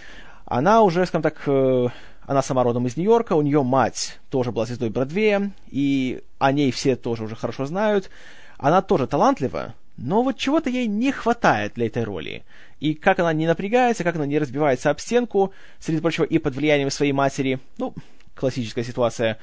[0.47, 1.89] она уже, скажем так, э,
[2.31, 6.71] она сама родом из Нью-Йорка, у нее мать тоже была звездой Бродвея, и о ней
[6.71, 8.09] все тоже уже хорошо знают.
[8.57, 12.45] Она тоже талантлива, но вот чего-то ей не хватает для этой роли.
[12.79, 16.55] И как она не напрягается, как она не разбивается об стенку, среди прочего, и под
[16.55, 17.95] влиянием своей матери, ну,
[18.37, 19.37] классическая ситуация,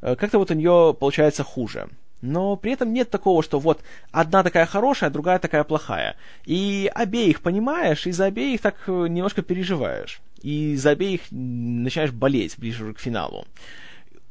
[0.00, 1.88] э, как-то вот у нее получается хуже.
[2.22, 3.80] Но при этом нет такого, что вот
[4.12, 6.14] одна такая хорошая, другая такая плохая.
[6.44, 10.20] И обеих понимаешь, и за обеих так э, немножко переживаешь.
[10.42, 13.46] И за обеих начинаешь болеть ближе к финалу.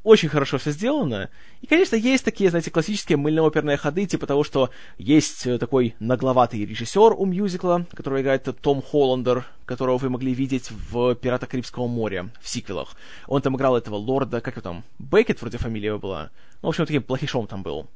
[0.04, 1.30] Очень хорошо все сделано.
[1.62, 6.65] И, конечно, есть такие, знаете, классические мыльно-оперные ходы, типа того, что есть э, такой нагловатый
[6.65, 12.30] режиссер у мюзикла, который играет Том Холландер, которого вы могли видеть в «Пиратах Карибского моря»
[12.41, 12.95] в сиквелах.
[13.28, 16.30] Он там играл этого лорда, как его там, Бекет вроде фамилия была.
[16.62, 17.88] Ну, в общем, таким плохишом там был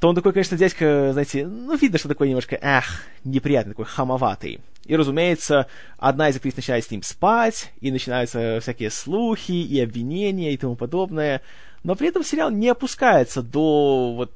[0.00, 4.60] то он такой, конечно, дядька, знаете, ну, видно, что такой немножко, эх, неприятный, такой хамоватый.
[4.90, 10.52] И, разумеется, одна из актрис начинает с ним спать, и начинаются всякие слухи и обвинения
[10.52, 11.42] и тому подобное.
[11.84, 14.32] Но при этом сериал не опускается до, вот,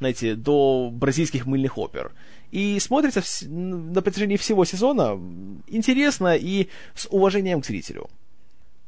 [0.00, 2.10] знаете, до бразильских мыльных опер.
[2.50, 5.20] И смотрится в, на протяжении всего сезона
[5.68, 8.10] интересно и с уважением к зрителю.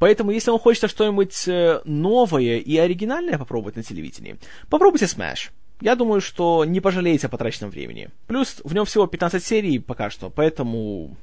[0.01, 4.37] Поэтому, если вам хочется что-нибудь э, новое и оригинальное попробовать на телевидении,
[4.69, 5.51] попробуйте Smash.
[5.81, 8.11] Я думаю, что не пожалеете о потраченном времени.
[8.27, 11.17] Плюс в нем всего 15 серий пока что, поэтому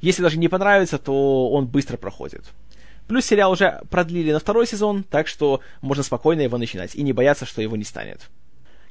[0.00, 2.44] если даже не понравится, то он быстро проходит.
[3.06, 7.12] Плюс сериал уже продлили на второй сезон, так что можно спокойно его начинать и не
[7.12, 8.28] бояться, что его не станет.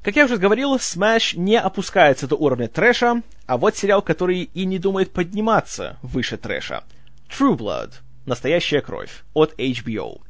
[0.02, 4.66] Как я уже говорил, Smash не опускается до уровня трэша, а вот сериал, который и
[4.66, 6.84] не думает подниматься выше трэша.
[7.30, 7.94] True Blood.
[8.26, 9.24] Настоящая кровь.
[9.34, 10.22] От HBO.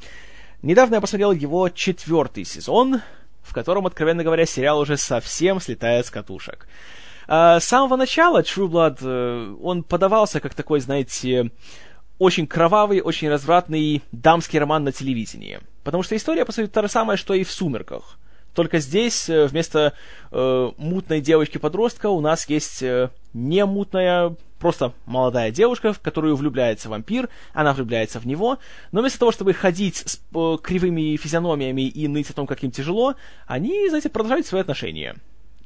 [0.61, 3.01] Недавно я посмотрел его четвертый сезон,
[3.47, 6.67] в котором, откровенно говоря, сериал уже совсем слетает с катушек.
[7.27, 11.51] А, с самого начала True Blood, э, он подавался как такой, знаете,
[12.19, 15.59] очень кровавый, очень развратный дамский роман на телевидении.
[15.83, 18.17] Потому что история, по сути, та же самая, что и в «Сумерках».
[18.57, 19.93] Только здесь э, вместо
[20.31, 26.89] э, мутной девочки-подростка у нас есть э, не мутная, просто молодая девушка, в которую влюбляется
[26.89, 28.57] вампир, она влюбляется в него,
[28.91, 32.71] но вместо того, чтобы ходить с э, кривыми физиономиями и ныть о том, как им
[32.71, 33.13] тяжело,
[33.45, 35.17] они, знаете, продолжают свои отношения.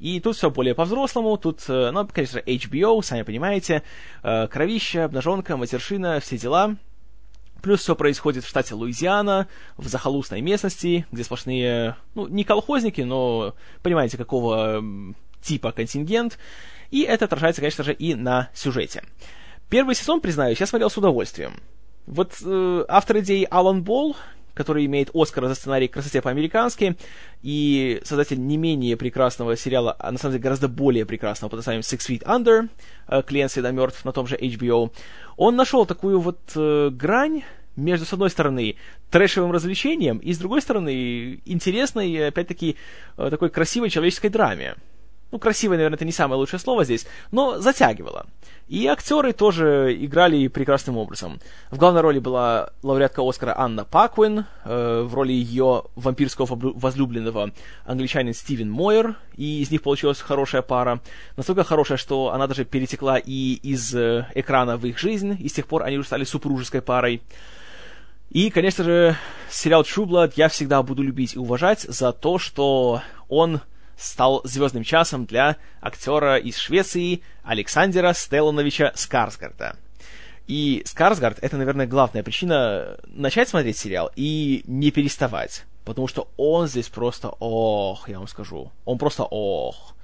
[0.02, 3.84] И тут все более по-взрослому, тут, э, ну, конечно, HBO, сами понимаете,
[4.22, 6.76] э, кровища, обнаженка, матершина, все дела—
[7.62, 9.48] Плюс все происходит в штате Луизиана,
[9.78, 14.84] в захолустной местности, где сплошные, ну, не колхозники, но понимаете, какого
[15.42, 16.38] типа контингент.
[16.90, 19.04] И это отражается, конечно же, и на сюжете.
[19.70, 21.54] Первый сезон, признаюсь, я смотрел с удовольствием.
[22.08, 24.18] Вот э, автор идеи Алан Болл,
[24.54, 26.98] который имеет Оскар за сценарий «Красоте по-американски»,
[27.42, 31.82] и создатель не менее прекрасного сериала, а на самом деле гораздо более прекрасного под названием
[31.82, 32.70] «Six Feet Under»,
[33.08, 34.92] э, «Клиент всегда мертв» на том же HBO,
[35.38, 37.44] он нашел такую вот э, грань
[37.76, 38.76] между, с одной стороны,
[39.10, 42.76] трэшевым развлечением, и, с другой стороны, интересной, опять-таки,
[43.18, 44.76] э, такой красивой человеческой драме.
[45.32, 48.26] Ну, красивое, наверное, это не самое лучшее слово здесь, но затягивало.
[48.68, 51.40] И актеры тоже играли прекрасным образом.
[51.72, 57.52] В главной роли была лауреатка Оскара Анна Пакуин, э, в роли ее вампирского возлюбленного
[57.86, 61.02] англичанин Стивен Мойер, и из них получилась хорошая пара.
[61.36, 65.54] Настолько хорошая, что она даже перетекла и из э, экрана в их жизнь, и с
[65.54, 67.22] тех пор они уже стали супружеской парой.
[68.30, 69.18] И, конечно же,
[69.50, 73.60] сериал True Blood я всегда буду любить и уважать за то, что он
[74.02, 79.78] стал звездным часом для актера из Швеции Александра Стеллановича Скарсгарда.
[80.48, 85.64] И Скарсгард— это, наверное, главная причина начать смотреть сериал и не переставать.
[85.86, 88.72] Потому что он здесь просто ох, я вам скажу.
[88.86, 89.96] Он просто ох.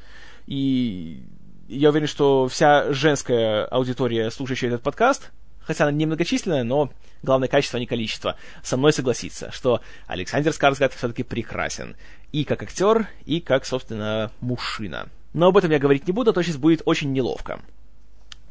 [0.45, 1.23] И
[1.67, 5.31] я уверен, что вся женская аудитория, слушающая этот подкаст,
[5.67, 6.89] хотя она немногочисленная, но
[7.21, 11.95] главное качество, а не количество, со мной согласится, что Александр Скарсгард все-таки прекрасен.
[12.31, 15.09] И как актер, и как, собственно, мужчина.
[15.33, 17.59] Но об этом я говорить не буду, а то сейчас будет очень неловко.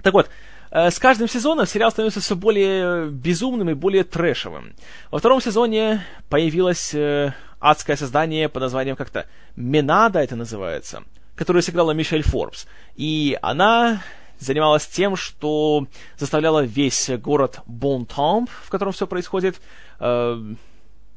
[0.03, 0.29] Так вот,
[0.71, 4.75] э, с каждым сезоном сериал становится все более безумным и более трэшевым.
[5.11, 9.27] Во втором сезоне появилось э, адское создание под названием как-то
[9.57, 11.03] Менада это называется,
[11.35, 12.67] которую сыграла Мишель Форбс.
[12.95, 14.03] И она
[14.39, 15.87] занималась тем, что
[16.19, 19.61] заставляла весь город Бонтамп, в котором все происходит,
[20.01, 20.55] э,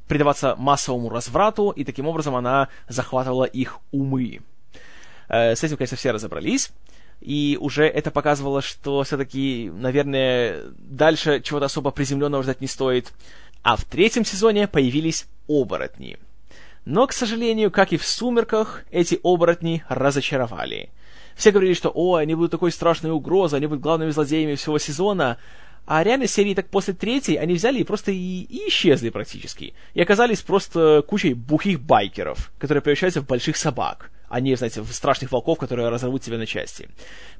[0.07, 4.41] предаваться массовому разврату, и таким образом она захватывала их умы.
[5.27, 6.71] Э, с этим, конечно, все разобрались,
[7.21, 13.11] и уже это показывало, что все-таки, наверное, дальше чего-то особо приземленного ждать не стоит.
[13.61, 16.17] А в третьем сезоне появились оборотни.
[16.85, 20.89] Но, к сожалению, как и в «Сумерках», эти оборотни разочаровали.
[21.39, 25.37] Все говорили, что «О, они будут такой страшной угрозой, они будут главными злодеями всего сезона»,
[25.85, 29.73] а реально серии так после третьей они взяли и просто и, и исчезли практически.
[29.93, 34.91] И оказались просто кучей бухих байкеров, которые превращаются в больших собак, а не, знаете, в
[34.91, 36.89] страшных волков, которые разорвут тебя на части.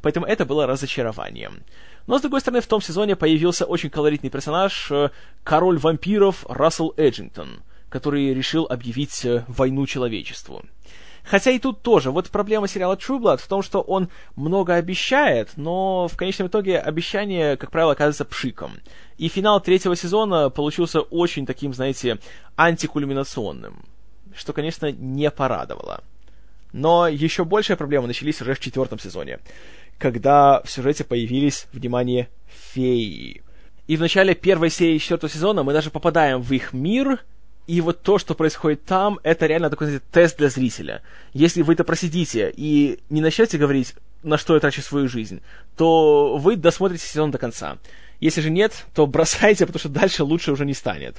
[0.02, 1.60] Поэтому это было разочарованием.
[2.08, 5.10] Но, с другой стороны, в том сезоне появился очень колоритный персонаж, э,
[5.44, 10.64] король вампиров Рассел Эджингтон, который решил объявить э, войну человечеству.
[11.30, 12.10] Хотя и тут тоже.
[12.10, 16.80] Вот проблема сериала True Blood в том, что он много обещает, но в конечном итоге
[16.80, 18.80] обещание, как правило, оказывается пшиком.
[19.20, 22.18] И финал третьего сезона получился очень таким, знаете,
[22.58, 23.86] антикульминационным.
[24.36, 26.04] Что, конечно, не порадовало.
[26.74, 29.40] Но еще большая проблема начались уже в четвертом сезоне,
[30.00, 33.44] когда в сюжете появились, внимание, феи.
[33.86, 37.20] И в начале первой серии четвертого сезона мы даже попадаем в их мир,
[37.70, 41.04] и вот то, что происходит там, это реально такой, знаете, тест для зрителя.
[41.34, 45.44] Если вы это просидите и не начнете говорить, на что я трачу свою жизнь,
[45.78, 47.78] то вы досмотрите сезон до конца.
[48.20, 51.18] Если же нет, то бросайте, потому что дальше лучше уже не станет.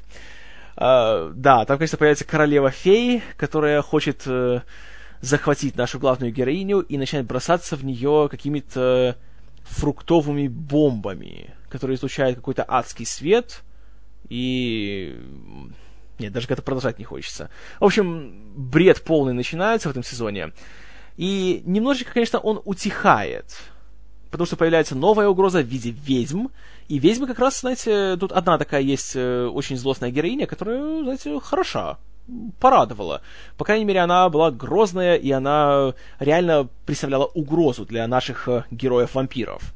[0.76, 4.62] Uh, да, там, конечно, появляется королева фей, которая хочет uh,
[5.20, 9.16] захватить нашу главную героиню и начинает бросаться в нее какими-то
[9.62, 13.62] фруктовыми бомбами, которые излучают какой-то адский свет.
[14.28, 15.16] И
[16.20, 17.50] нет, даже как-то продолжать не хочется.
[17.80, 20.52] В общем, бред полный начинается в этом сезоне.
[21.16, 23.56] И немножечко, конечно, он утихает.
[24.30, 26.46] Потому что появляется новая угроза в виде ведьм.
[26.88, 31.38] И ведьмы как раз, знаете, тут одна такая есть э, очень злостная героиня, которая, знаете,
[31.40, 31.98] хороша.
[32.60, 33.22] Порадовала.
[33.56, 39.74] По крайней мере, она была грозная, и она реально представляла угрозу для наших э, героев-вампиров.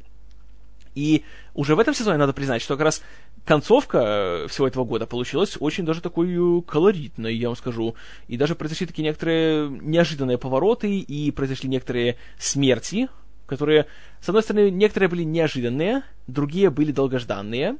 [0.94, 3.02] И уже в этом сезоне надо признать, что как раз
[3.44, 7.94] концовка э, всего этого года получилась очень даже такой э, колоритной, я вам скажу.
[8.28, 13.08] И даже произошли такие некоторые неожиданные повороты, и произошли некоторые смерти,
[13.46, 13.86] которые,
[14.20, 17.76] с одной стороны, некоторые были неожиданные, другие были долгожданные.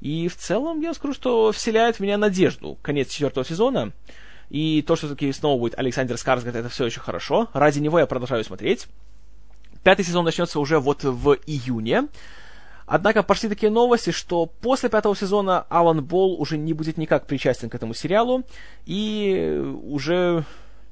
[0.00, 3.92] И в целом, я скажу, что вселяет в меня надежду конец четвертого сезона.
[4.50, 7.48] И то, что таки снова будет Александр Скарсгард, это все еще хорошо.
[7.52, 8.86] Ради него я продолжаю смотреть.
[9.82, 12.08] Пятый сезон начнется уже вот в июне.
[12.86, 17.70] Однако пошли такие новости, что после пятого сезона Алан Болл уже не будет никак причастен
[17.70, 18.44] к этому сериалу,
[18.84, 20.44] и уже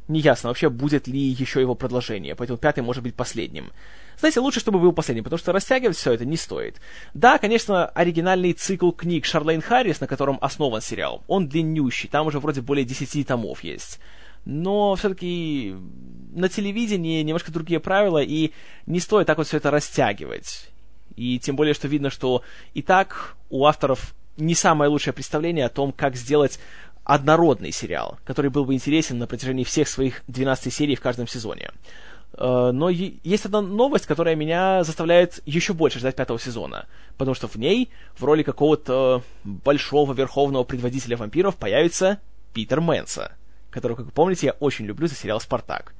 [0.08, 3.70] не ясно вообще, будет ли еще его продолжение, поэтому пятый может быть последним.
[4.18, 6.80] Знаете, лучше, чтобы был последним, потому что растягивать все это не стоит.
[7.14, 12.38] Да, конечно, оригинальный цикл книг Шарлейн Харрис, на котором основан сериал, он длиннющий, там уже
[12.38, 14.00] вроде более 10 томов есть.
[14.44, 15.74] Но все-таки
[16.34, 18.52] на телевидении немножко другие правила, и
[18.86, 20.71] не стоит так вот все это растягивать.
[21.16, 22.42] И тем более, что видно, что
[22.74, 26.58] и так у авторов не самое лучшее представление о том, как сделать
[27.04, 31.70] однородный сериал, который был бы интересен на протяжении всех своих 12 серий в каждом сезоне.
[32.38, 36.86] Э, но есть одна новость, которая меня заставляет еще больше ждать пятого сезона,
[37.18, 42.20] потому что в ней в роли какого-то большого верховного предводителя вампиров появится
[42.54, 43.32] Питер Мэнса,
[43.70, 45.94] которого, как вы помните, я очень люблю за сериал «Спартак».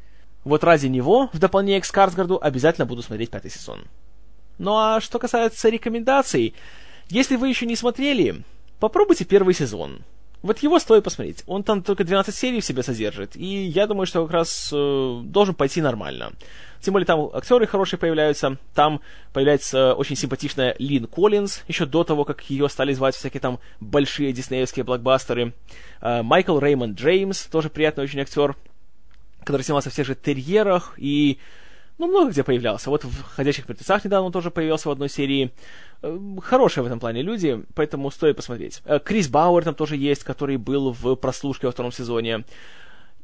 [0.45, 3.85] Вот ради него, в дополнение к Скарсгарду, обязательно буду смотреть пятый сезон.
[4.59, 6.55] Ну а что касается рекомендаций,
[7.09, 8.43] если вы еще не смотрели,
[8.79, 10.03] попробуйте первый сезон.
[10.43, 11.45] Вот его стоит посмотреть.
[11.47, 15.21] Он там только 12 серий в себе содержит, и я думаю, что как раз э,
[15.25, 16.33] должен пойти нормально.
[16.81, 19.01] Тем более там актеры хорошие появляются, там
[19.33, 24.33] появляется очень симпатичная Лин Коллинз, еще до того, как ее стали звать всякие там большие
[24.33, 25.55] диснеевские блокбастеры.
[26.01, 28.57] Э, Майкл Реймонд Джеймс, тоже приятный очень актер,
[29.45, 31.39] который снимался в тех же «Терьерах» и
[31.99, 32.91] ну, много где появлялся.
[32.91, 35.53] Вот в «Ходячих мертвецах» недавно он тоже появился в одной серии.
[36.03, 38.83] Э, хорошие в этом плане люди, поэтому стоит посмотреть.
[38.85, 42.45] Э, Крис Бауэр там тоже есть, который был в «Прослушке» во втором сезоне.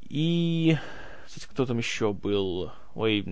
[0.09, 0.77] И...
[1.27, 2.71] Кстати, кто там еще был?
[2.95, 3.25] Ой,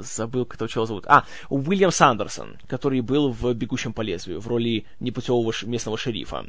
[0.00, 1.04] забыл, как этого человека зовут.
[1.06, 6.46] А, Уильям Сандерсон, который был в «Бегущем по лезвию» в роли непутевого местного шерифа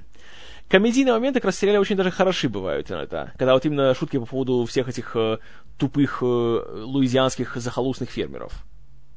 [0.69, 3.31] комедийные моменты как раз в сериале очень даже хороши бывают иногда.
[3.37, 5.37] Когда вот именно шутки по поводу всех этих э,
[5.77, 8.65] тупых э, луизианских захолустных фермеров.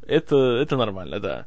[0.07, 1.47] Это, это нормально, да.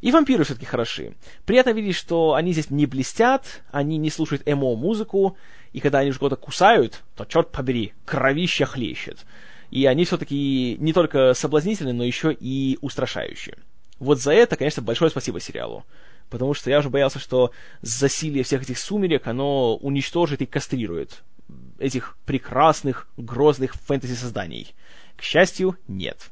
[0.00, 1.14] И вампиры все-таки хороши.
[1.44, 5.36] Приятно видеть, что они здесь не блестят, они не слушают эмо-музыку,
[5.72, 9.26] и когда они уже кого-то кусают, то, черт побери, кровища хлещет.
[9.70, 13.56] И они все-таки не только соблазнительны, но еще и устрашающие.
[13.98, 15.84] Вот за это, конечно, большое спасибо сериалу
[16.30, 21.22] потому что я уже боялся, что засилие всех этих сумерек, оно уничтожит и кастрирует
[21.78, 24.74] этих прекрасных, грозных фэнтези-созданий.
[25.16, 26.30] К счастью, нет.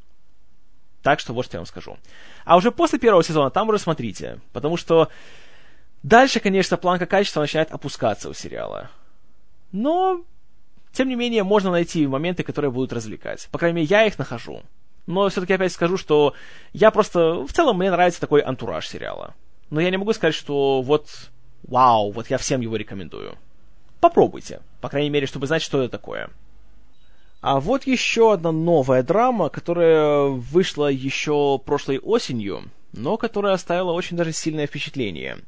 [1.02, 1.98] Так что вот что я вам скажу.
[2.44, 5.08] А уже после первого сезона там уже смотрите, потому что
[6.02, 8.90] дальше, конечно, планка качества начинает опускаться у сериала.
[9.72, 10.22] Но,
[10.92, 13.48] тем не менее, можно найти моменты, которые будут развлекать.
[13.50, 14.62] По крайней мере, я их нахожу.
[15.06, 16.34] Но все-таки опять скажу, что
[16.72, 17.44] я просто...
[17.44, 19.34] В целом, мне нравится такой антураж сериала
[19.70, 21.08] но я не могу сказать, что вот
[21.62, 23.36] вау, вот я всем его рекомендую.
[24.00, 26.30] Попробуйте, по крайней мере, чтобы знать, что это такое.
[27.40, 34.16] А вот еще одна новая драма, которая вышла еще прошлой осенью, но которая оставила очень
[34.16, 35.38] даже сильное впечатление.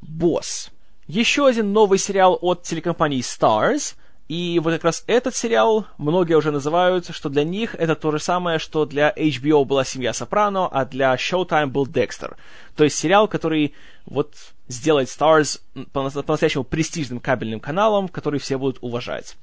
[0.00, 0.70] «Босс».
[1.06, 3.94] Еще один новый сериал от телекомпании Stars—
[4.28, 8.18] и вот как раз этот сериал многие уже называют, что для них это то же
[8.18, 12.36] самое, что для HBO была «Семья Сопрано», а для Showtime был «Декстер».
[12.74, 14.34] То есть сериал, который вот
[14.66, 15.60] сделает Stars
[15.92, 19.36] по-настоящему престижным кабельным каналом, который все будут уважать.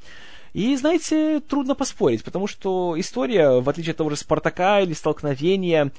[0.51, 5.91] И, знаете, трудно поспорить, потому что история, в отличие от того же «Спартака» или «Столкновения»,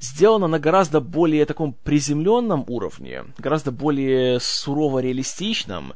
[0.00, 5.94] сделана на гораздо более таком приземленном уровне, гораздо более сурово-реалистичном,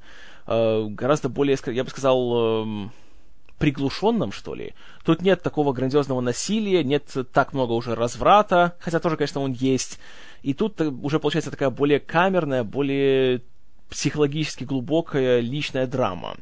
[0.48, 2.92] гораздо более, я бы сказал, эм,
[3.58, 4.74] приглушенном, что ли.
[5.04, 9.98] Тут нет такого грандиозного насилия, нет так много уже разврата, хотя тоже, конечно, он есть.
[10.42, 13.42] И тут уже получается такая более камерная, более
[13.90, 16.36] психологически глубокая личная драма.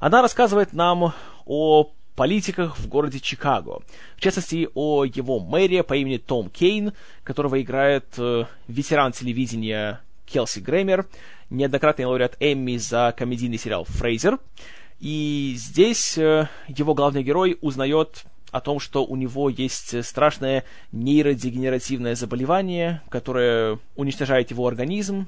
[0.00, 1.12] Она рассказывает нам
[1.46, 3.82] о политиках в городе Чикаго.
[4.16, 6.92] В частности, о его мэре по имени Том Кейн,
[7.24, 11.06] которого играет э, ветеран телевидения Келси Грэмер,
[11.52, 14.38] неоднократный лауреат Эмми за комедийный сериал «Фрейзер».
[15.00, 22.14] И здесь э, его главный герой узнает о том, что у него есть страшное нейродегенеративное
[22.14, 25.26] заболевание, которое уничтожает его организм.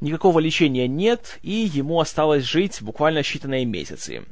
[0.00, 4.24] Никакого лечения нет, и ему осталось жить буквально считанные месяцы.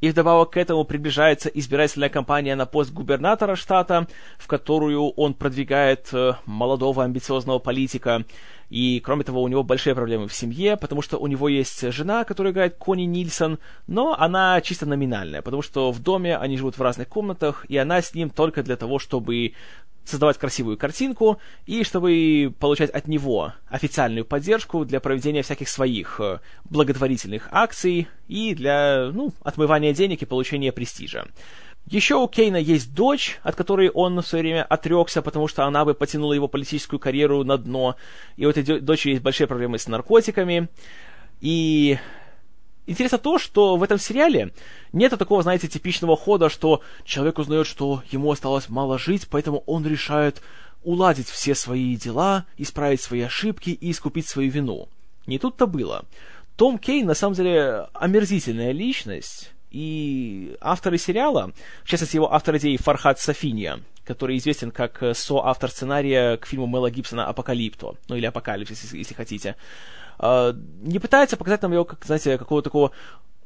[0.00, 6.08] И вдобавок к этому приближается избирательная кампания на пост губернатора штата, в которую он продвигает
[6.12, 8.24] э, молодого амбициозного политика,
[8.70, 12.24] и, кроме того, у него большие проблемы в семье, потому что у него есть жена,
[12.24, 16.82] которая играет Кони Нильсон, но она чисто номинальная, потому что в доме они живут в
[16.82, 19.52] разных комнатах, и она с ним только для того, чтобы
[20.04, 26.40] создавать красивую картинку и чтобы получать от него официальную поддержку для проведения всяких своих э,
[26.64, 31.26] благотворительных акций и для ну, отмывания денег и получения престижа.
[31.86, 35.84] Еще у Кейна есть дочь, от которой он в свое время отрекся, потому что она
[35.84, 37.96] бы потянула его политическую карьеру на дно.
[38.36, 40.68] И у этой дочери есть большие проблемы с наркотиками.
[41.42, 41.98] И
[42.86, 44.52] интересно то, что в этом сериале
[44.92, 49.86] нет такого, знаете, типичного хода, что человек узнает, что ему осталось мало жить, поэтому он
[49.86, 50.40] решает
[50.84, 54.88] уладить все свои дела, исправить свои ошибки и искупить свою вину.
[55.26, 56.04] Не тут-то было.
[56.56, 61.52] Том Кейн, на самом деле, омерзительная личность, и авторы сериала,
[61.82, 66.66] в частности его автор идеи Фархад Сафинья, который известен как э, соавтор сценария к фильму
[66.66, 69.56] Мэла Гибсона «Апокалипто», ну или «Апокалипсис», если, если хотите,
[70.20, 72.92] э, не пытается показать нам его, как, знаете, какого-то такого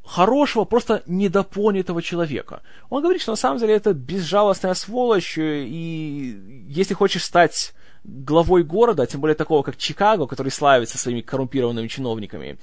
[0.05, 2.61] хорошего, просто недопонятого человека.
[2.91, 7.72] Он говорит, что на самом деле это безжалостная сволочь, э, и если хочешь стать
[8.05, 12.59] главой города, тем более такого, как Чикаго, который славится своими коррумпированными чиновниками,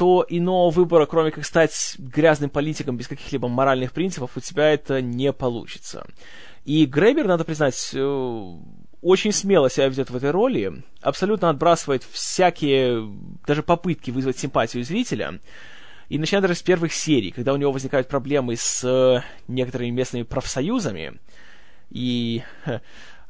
[0.00, 5.02] то иного выбора, кроме как стать грязным политиком без каких-либо моральных принципов, у тебя это
[5.02, 6.06] не получится.
[6.64, 8.56] И Гребер, надо признать, э,
[9.02, 13.12] очень смело себя ведет в этой роли, абсолютно отбрасывает всякие,
[13.46, 15.38] даже попытки вызвать симпатию зрителя,
[16.08, 20.22] и начиная даже с первых серий, когда у него возникают проблемы с э, некоторыми местными
[20.22, 21.20] профсоюзами,
[21.90, 22.42] и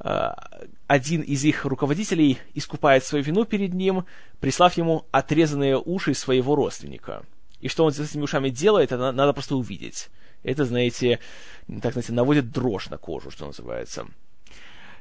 [0.01, 4.07] один из их руководителей искупает свою вину перед ним,
[4.40, 7.22] прислав ему отрезанные уши своего родственника.
[7.61, 10.09] И что он с этими ушами делает, это надо просто увидеть.
[10.42, 11.18] Это, знаете,
[11.82, 14.07] так знаете, наводит дрожь на кожу, что называется.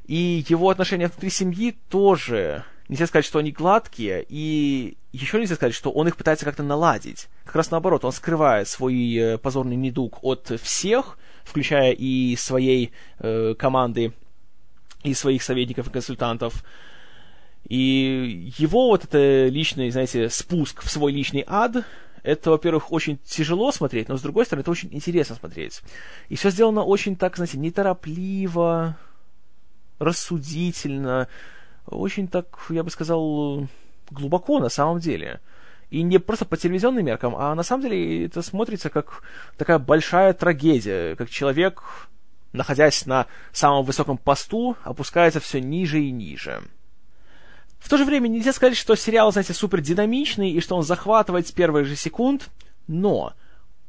[0.05, 5.75] И его отношения внутри семьи тоже нельзя сказать, что они гладкие, и еще нельзя сказать,
[5.75, 7.29] что он их пытается как-то наладить.
[7.45, 13.53] Как раз наоборот, он скрывает свой э, позорный недуг от всех, включая и своей э,
[13.57, 14.13] команды,
[15.03, 16.63] и своих советников и консультантов.
[17.67, 21.85] И его вот это личный, знаете, спуск в свой личный ад,
[22.23, 25.81] это, во-первых, очень тяжело смотреть, но, с другой стороны, это очень интересно смотреть.
[26.27, 28.97] И все сделано очень так, знаете, неторопливо,
[29.99, 31.27] рассудительно,
[31.85, 33.67] очень так, я бы сказал,
[34.11, 35.39] глубоко на самом деле.
[35.89, 39.23] И не просто по телевизионным меркам, а на самом деле это смотрится как
[39.57, 42.09] такая большая трагедия, как человек,
[42.53, 46.63] находясь на самом высоком посту, опускается все ниже и ниже.
[47.79, 51.47] В то же время нельзя сказать, что сериал, знаете, супер динамичный и что он захватывает
[51.47, 52.49] с первых же секунд,
[52.87, 53.33] но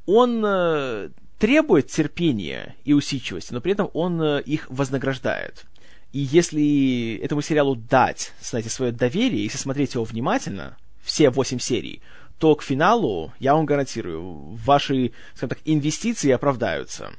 [0.07, 5.65] он э, требует терпения и усидчивости, но при этом он э, их вознаграждает.
[6.13, 12.03] И если этому сериалу дать, знаете, свое доверие, если смотреть его внимательно, все восемь серий,
[12.39, 17.13] то к финалу, я вам гарантирую, ваши, скажем так, инвестиции оправдаются.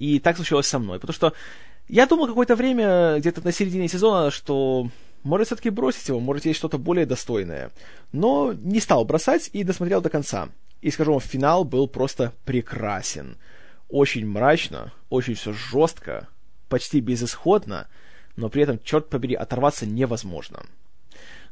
[0.00, 0.98] И так случилось со мной.
[0.98, 1.34] Потому что
[1.86, 4.88] я думал какое-то время, где-то на середине сезона, что
[5.24, 7.70] может все-таки бросить его, может есть что-то более достойное.
[8.10, 10.48] Но не стал бросать и досмотрел до конца.
[10.80, 13.36] И скажу вам, финал был просто прекрасен.
[13.90, 16.28] Очень мрачно, очень все жестко,
[16.70, 17.86] почти безысходно,
[18.36, 20.64] но при этом, черт побери, оторваться невозможно.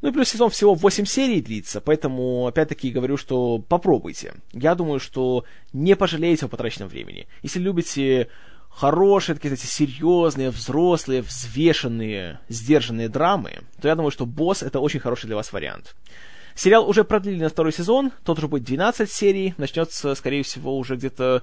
[0.00, 4.34] Ну и плюс сезон всего 8 серий длится, поэтому, опять-таки, говорю, что попробуйте.
[4.52, 7.26] Я думаю, что не пожалеете о потраченном времени.
[7.42, 8.28] Если любите
[8.70, 15.00] хорошие, такие, знаете, серьезные, взрослые, взвешенные, сдержанные драмы, то я думаю, что «Босс»— это очень
[15.00, 15.96] хороший для вас вариант.
[16.54, 20.96] Сериал уже продлили на второй сезон, тот уже будет 12 серий, начнется, скорее всего, уже
[20.96, 21.42] где-то,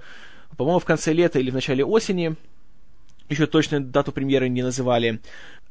[0.57, 2.35] по-моему, в конце лета или в начале осени
[3.29, 5.19] еще точную дату премьеры не называли.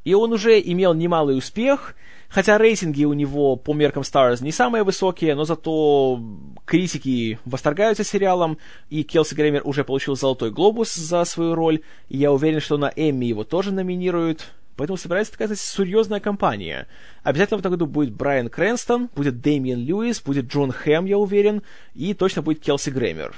[0.05, 1.95] И он уже имел немалый успех,
[2.35, 6.21] хотя рейтинги у него по меркам Stars не самые высокие, но зато
[6.65, 8.59] критики восторгаются сериалом,
[8.91, 12.93] и Келси Греймер уже получил «Золотой глобус» за свою роль, и я уверен, что на
[12.97, 14.51] Эмми его тоже номинируют.
[14.77, 16.89] Поэтому собирается такая серьезная компания.
[17.23, 21.63] Обязательно в этом году будет Брайан Крэнстон, будет Дэмиен Льюис, будет Джон Хэм, я уверен,
[21.95, 23.37] и точно будет Келси Греймер.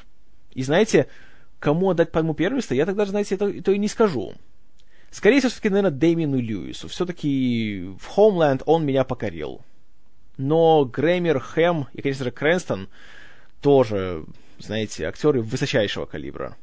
[0.55, 1.09] И знаете,
[1.59, 4.33] кому отдать пальму первенства, я тогда, знаете, это, это и не скажу.
[5.17, 6.89] Скорее всего, все-таки, наверное, Дэмину Льюису.
[6.89, 9.63] Все-таки в Homeland он меня покорил.
[10.37, 12.91] Но Грэмер, Хэм и, конечно же, Крэнстон
[13.63, 14.27] тоже,
[14.59, 16.59] знаете, актеры высочайшего калибра.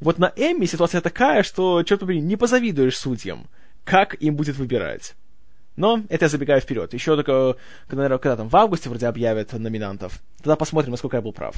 [0.00, 3.46] Вот на Эмми ситуация такая, что, черт побери, не позавидуешь судьям,
[3.84, 5.14] как им будет выбирать.
[5.76, 6.92] Но это я забегаю вперед.
[6.92, 7.56] Еще только,
[7.86, 10.20] когда, наверное, когда там в августе вроде объявят номинантов.
[10.38, 11.54] Тогда посмотрим, насколько я был прав.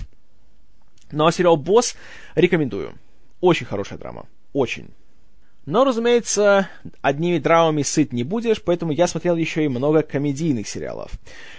[1.12, 1.96] Ну а сериал «Босс»
[2.34, 2.92] рекомендую.
[3.40, 4.26] Очень хорошая драма.
[4.52, 4.90] Очень.
[5.66, 6.68] Но, разумеется,
[7.02, 11.12] одними драмами сыт не будешь, поэтому я смотрел еще и много комедийных сериалов.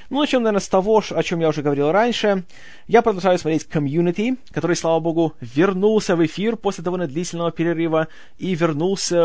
[0.09, 2.43] Ну, начнем, наверное, с того, о чем я уже говорил раньше.
[2.87, 8.07] Я продолжаю смотреть Community, который, слава богу, вернулся в эфир после довольно длительного перерыва
[8.39, 9.21] и вернулся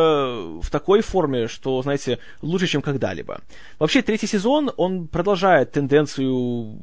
[0.60, 3.40] в такой форме, что, знаете, лучше, чем когда-либо.
[3.78, 6.78] Вообще, третий сезон, он продолжает тенденцию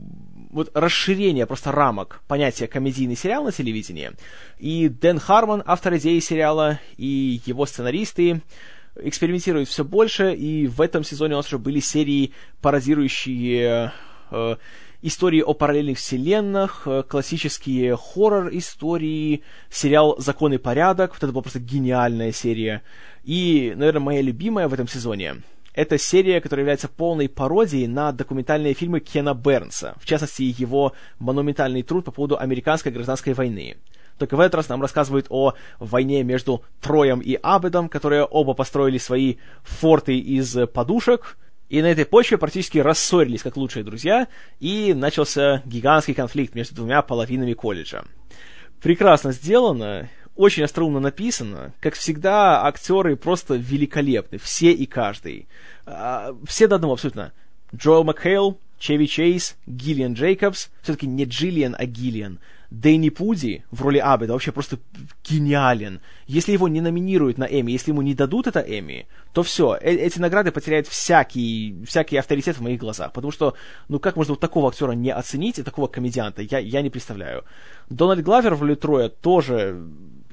[0.54, 4.12] вот расширение просто рамок понятия комедийный сериал на телевидении.
[4.60, 8.42] И Дэн Хармон, автор идеи сериала, и его сценаристы
[8.96, 12.32] экспериментируют все больше, и в этом сезоне у нас уже были серии,
[12.62, 13.92] пародирующие
[14.30, 14.56] э,
[15.02, 21.60] истории о параллельных вселенных, э, классические хоррор-истории, сериал «Закон и порядок», вот это была просто
[21.60, 22.84] гениальная серия.
[23.24, 25.42] И, наверное, моя любимая в этом сезоне
[25.74, 31.84] это серия, которая является полной пародией на документальные фильмы Кена Бернса, в частности, его монументальный
[31.84, 33.78] труд по поводу американской гражданской войны.
[34.18, 39.00] Только в этот раз нам рассказывают о войне между Троем и Абедом, которые оба построили
[39.00, 41.38] свои форты из подушек,
[41.70, 44.28] и на этой почве практически рассорились как лучшие друзья,
[44.60, 48.04] и начался гигантский конфликт между двумя половинами колледжа.
[48.80, 51.74] Прекрасно сделано, очень остроумно написано.
[51.80, 55.48] Как всегда, актеры просто великолепны, все и каждый.
[55.86, 57.32] А, все до одного абсолютно.
[57.76, 64.00] Джоэл Макхейл Чеви Чейз, Гиллиан Джейкобс, все-таки не Джиллиан, а Гиллиан, Дэнни Пуди в роли
[64.00, 64.78] Абеда вообще просто
[65.24, 66.02] гениален.
[66.26, 69.92] Если его не номинируют на Эми, если ему не дадут это Эми, то все, э
[69.94, 73.14] эти награды потеряют всякий, всякий авторитет в моих глазах.
[73.14, 73.54] Потому что,
[73.90, 77.46] ну как можно вот такого актера не оценить и такого комедианта, я, я не представляю.
[77.90, 79.80] Дональд Главер в роли Троя тоже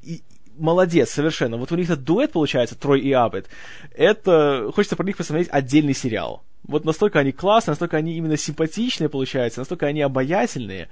[0.03, 0.23] и,
[0.57, 1.57] молодец совершенно.
[1.57, 3.47] Вот у них этот дуэт получается, Трой и Абет.
[3.95, 6.43] Это, хочется про них посмотреть отдельный сериал.
[6.65, 10.89] Вот настолько они классные, настолько они именно симпатичные получаются, настолько они обаятельные.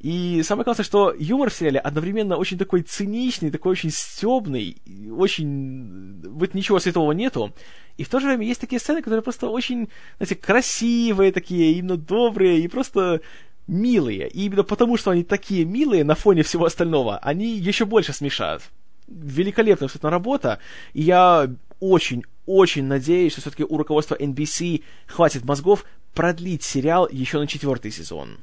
[0.00, 4.76] И самое классное, что юмор в сериале одновременно очень такой циничный, такой очень стебный,
[5.10, 6.22] очень...
[6.22, 7.52] Вот ничего святого нету.
[7.96, 9.88] И в то же время есть такие сцены, которые просто очень,
[10.18, 13.22] знаете, красивые такие, именно добрые, и просто
[13.68, 14.28] милые.
[14.28, 18.62] И именно потому, что они такие милые на фоне всего остального, они еще больше смешат.
[19.06, 20.58] Великолепная абсолютно работа.
[20.92, 21.48] И я
[21.78, 27.92] очень, очень надеюсь, что все-таки у руководства NBC хватит мозгов продлить сериал еще на четвертый
[27.92, 28.38] сезон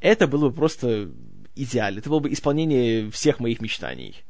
[0.00, 1.10] это было бы просто
[1.54, 1.98] идеально.
[1.98, 4.22] Это было бы исполнение всех моих мечтаний.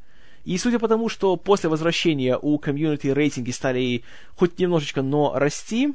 [0.44, 4.04] И судя по тому, что после возвращения у комьюнити рейтинги стали
[4.36, 5.92] хоть немножечко, но расти,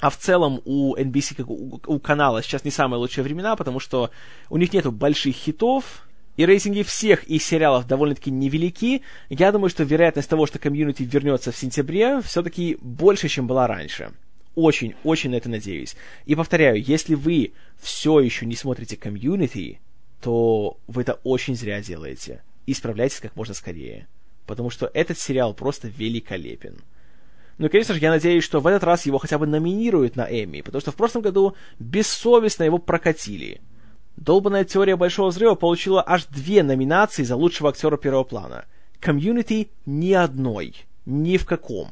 [0.00, 3.80] а в целом у NBC, как у, у канала, сейчас не самые лучшие времена, потому
[3.80, 4.10] что
[4.50, 9.84] у них нету больших хитов, и рейтинги всех их сериалов довольно-таки невелики, я думаю, что
[9.84, 14.12] вероятность того, что комьюнити вернется в сентябре, все-таки больше, чем была раньше
[14.56, 15.94] очень-очень на это надеюсь.
[16.24, 19.80] И повторяю, если вы все еще не смотрите комьюнити,
[20.20, 22.42] то вы это очень зря делаете.
[22.66, 24.08] Исправляйтесь как можно скорее.
[24.46, 26.78] Потому что этот сериал просто великолепен.
[27.58, 30.60] Ну конечно же, я надеюсь, что в этот раз его хотя бы номинируют на Эмми,
[30.60, 33.60] потому что в прошлом году бессовестно его прокатили.
[34.16, 38.64] Долбанная теория Большого Взрыва получила аж две номинации за лучшего актера первого плана.
[39.00, 40.74] Community ни одной.
[41.04, 41.90] Ни в каком.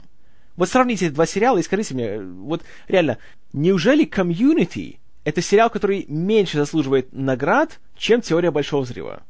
[0.56, 3.18] Вот сравните эти два сериала и скажите мне, вот реально,
[3.52, 9.22] неужели Community это сериал, который меньше заслуживает наград, чем теория Большого Взрыва?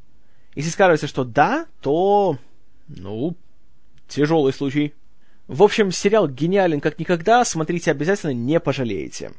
[0.55, 2.39] Если скажете, что да, то,
[2.89, 3.37] ну,
[4.09, 4.93] тяжелый случай.
[5.47, 9.33] В общем, сериал гениален как никогда, смотрите обязательно, не пожалеете.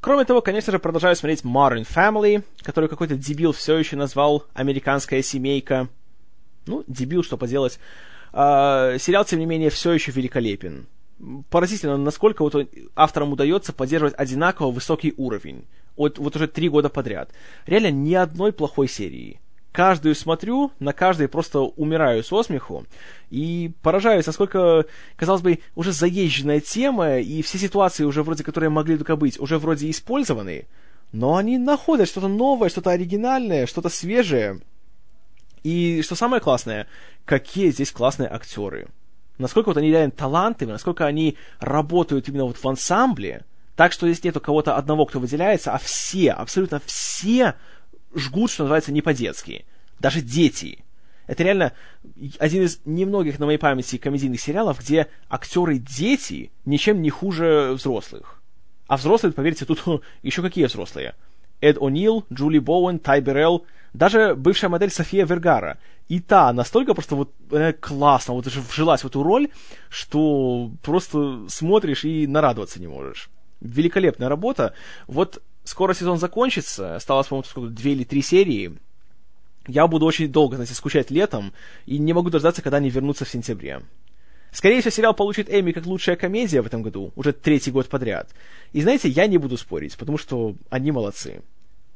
[0.00, 5.22] Кроме того, конечно же, продолжаю смотреть Modern Family, который какой-то дебил все еще назвал «Американская
[5.22, 5.88] семейка».
[6.66, 7.78] Ну, дебил, что поделать.
[8.32, 10.86] А, сериал, тем не менее, все еще великолепен
[11.50, 15.64] поразительно, насколько вот авторам удается поддерживать одинаково высокий уровень.
[15.96, 17.30] Вот, вот уже три года подряд.
[17.66, 19.40] Реально ни одной плохой серии.
[19.74, 22.86] Каждую смотрю, на каждой просто умираю со смеху
[23.30, 28.96] и поражаюсь, насколько, казалось бы, уже заезженная тема, и все ситуации уже вроде, которые могли
[28.96, 30.68] только быть, уже вроде использованы,
[31.10, 34.60] но они находят что-то новое, что-то оригинальное, что-то свежее.
[35.64, 36.86] И что самое классное,
[37.24, 38.86] какие здесь классные актеры
[39.38, 43.42] насколько вот они реально талантливы, насколько они работают именно вот в ансамбле,
[43.74, 47.54] так что здесь нету кого-то одного, кто выделяется, а все, абсолютно все
[48.14, 49.64] жгут, что называется, не по-детски.
[50.00, 50.84] Даже дети.
[51.26, 51.72] Это реально
[52.38, 58.42] один из немногих на моей памяти комедийных сериалов, где актеры дети ничем не хуже взрослых.
[58.86, 59.82] А взрослые, поверьте, тут
[60.22, 61.14] еще какие взрослые.
[61.60, 65.78] Эд О'Нил, Джули Боуэн, Тай Берелл, даже бывшая модель София Вергара.
[66.08, 69.48] И та настолько просто вот э, классно, вот вжилась в эту роль,
[69.88, 73.30] что просто смотришь и нарадоваться не можешь.
[73.60, 74.74] Великолепная работа.
[75.06, 78.78] Вот скоро сезон закончится, осталось, по-моему, сколько, две или три серии.
[79.66, 81.52] Я буду очень долго, знаете, скучать летом,
[81.86, 83.82] и не могу дождаться, когда они вернутся в сентябре.
[84.52, 88.30] Скорее всего, сериал получит Эми как лучшая комедия в этом году, уже третий год подряд.
[88.72, 91.42] И знаете, я не буду спорить, потому что они молодцы.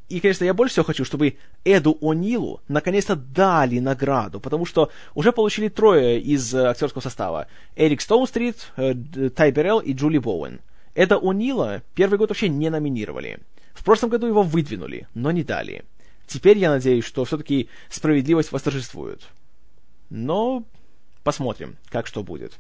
[0.09, 5.33] И, конечно, я больше всего хочу, чтобы Эду О'Нилу наконец-то дали награду, потому что уже
[5.33, 7.47] получили трое из э, актерского состава.
[7.77, 8.95] Эрик Стоунстрит, э,
[9.37, 10.61] Тай Берелл и Джули Боуэн.
[10.95, 13.39] Эда О'Нила первый год вообще не номинировали.
[13.79, 15.85] В прошлом году его выдвинули, но не дали.
[16.27, 19.23] Теперь я надеюсь, что все-таки справедливость восторжествует.
[20.11, 20.65] Но
[21.23, 22.55] посмотрим, как что будет.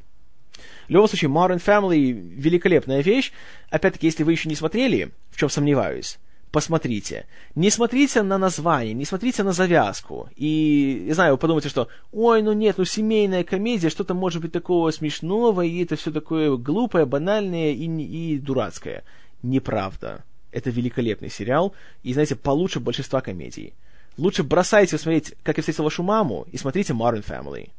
[0.86, 3.32] В любом случае, Modern Family— великолепная вещь.
[3.68, 6.18] Опять-таки, если вы еще не смотрели, в чем сомневаюсь,
[6.52, 7.26] посмотрите.
[7.56, 10.28] Не смотрите на название, не смотрите на завязку.
[10.36, 14.52] И, не знаю, вы подумайте, что «Ой, ну нет, ну семейная комедия, что-то может быть
[14.52, 19.02] такого смешного, и это все такое глупое, банальное и, и дурацкое».
[19.42, 20.24] Неправда.
[20.52, 23.74] Это великолепный сериал, и, знаете, получше большинства комедий.
[24.16, 27.70] Лучше бросайте смотреть «Как я встретил вашу маму» и смотрите Modern Family.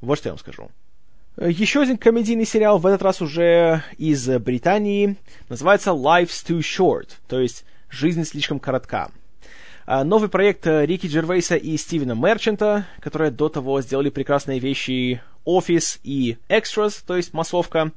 [0.00, 0.70] Вот что я вам скажу.
[1.40, 5.16] Еще один комедийный сериал, в этот раз уже из Британии,
[5.48, 9.10] называется Life's Too Short, то есть «Жизнь слишком коротка».
[9.86, 15.22] А, новый проект э, Рики Джервейса и Стивена Мерчанта, которые до того сделали прекрасные вещи
[15.44, 17.92] «Офис» и «Extras», то есть «Массовка».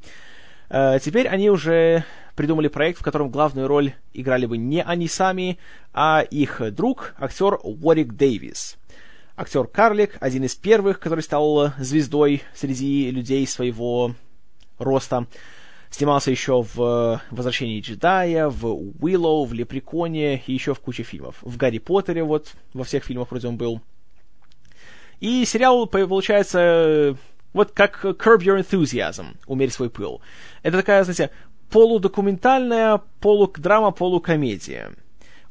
[0.74, 2.05] А, теперь они уже
[2.36, 5.59] придумали проект, в котором главную роль играли бы не они сами,
[5.93, 8.78] а их друг, актер Уорик Дэвис.
[9.36, 14.15] Актер Карлик, один из первых, который стал звездой среди людей своего
[14.80, 15.28] роста.
[15.89, 18.65] Снимался еще в «Возвращении джедая», в
[19.01, 21.36] «Уиллоу», в «Лепреконе» и еще в куче фильмов.
[21.41, 23.82] В «Гарри Поттере» вот во всех фильмах вроде он был.
[25.19, 27.17] И сериал, получается,
[27.54, 30.22] вот как Curb Your Enthusiasm, умерь свой пыл.
[30.64, 31.32] Это такая, знаете,
[31.70, 34.91] полудокументальная полудрама, полукомедия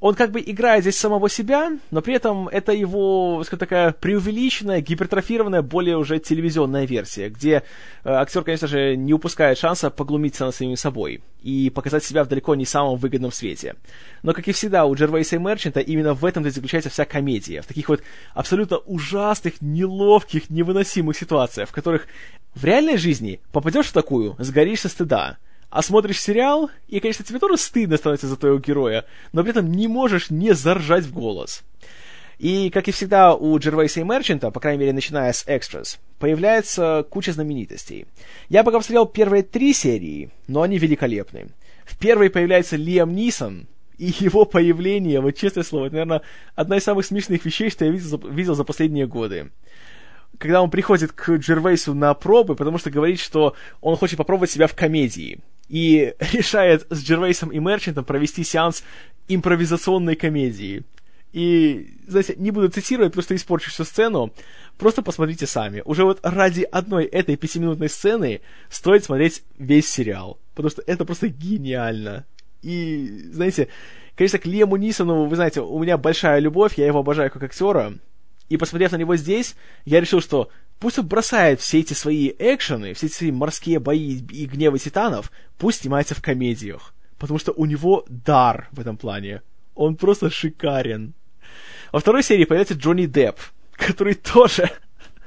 [0.00, 4.80] он как бы играет здесь самого себя, но при этом это его, скажем такая, преувеличенная,
[4.80, 7.62] гипертрофированная, более уже телевизионная версия, где
[8.04, 12.28] э, актер, конечно же, не упускает шанса поглумиться над самим собой и показать себя в
[12.28, 13.76] далеко не самом выгодном свете.
[14.22, 17.66] Но, как и всегда, у Джервейса и Мерчанта именно в этом-то заключается вся комедия, в
[17.66, 22.06] таких вот абсолютно ужасных, неловких, невыносимых ситуациях, в которых
[22.54, 25.36] в реальной жизни попадешь в такую, сгоришь со стыда,
[25.70, 29.70] а смотришь сериал, и, конечно, тебе тоже стыдно становится за твоего героя, но при этом
[29.70, 31.62] не можешь не заржать в голос.
[32.38, 37.06] И, как и всегда у Джервейса и Мерчанта, по крайней мере, начиная с Extras, появляется
[37.08, 38.06] куча знаменитостей.
[38.48, 41.48] Я пока посмотрел первые три серии, но они великолепны.
[41.84, 43.66] В первой появляется Лиам Нисон,
[43.98, 46.22] и его появление, вот честное слово, это, наверное,
[46.54, 49.50] одна из самых смешных вещей, что я видел, видел за последние годы
[50.38, 54.66] когда он приходит к Джервейсу на пробы, потому что говорит, что он хочет попробовать себя
[54.66, 55.40] в комедии.
[55.70, 58.84] И решает с Джервейсом и Мерчантом провести сеанс
[59.28, 60.82] импровизационной комедии.
[61.32, 64.32] И, знаете, не буду цитировать, просто испорчу всю сцену.
[64.76, 65.80] Просто посмотрите сами.
[65.84, 70.40] Уже вот ради одной этой пятиминутной сцены стоит смотреть весь сериал.
[70.54, 72.26] Потому что это просто гениально.
[72.62, 73.68] И, знаете,
[74.16, 77.94] конечно, к Лему Нисону, вы знаете, у меня большая любовь, я его обожаю как актера.
[78.48, 79.54] И посмотрев на него здесь,
[79.84, 80.50] я решил, что
[80.80, 85.30] пусть он бросает все эти свои экшены, все эти свои морские бои и гневы титанов,
[85.58, 86.94] пусть снимается в комедиях.
[87.18, 89.42] Потому что у него дар в этом плане.
[89.74, 91.12] Он просто шикарен.
[91.92, 93.38] Во второй серии появляется Джонни Депп,
[93.72, 94.70] который тоже...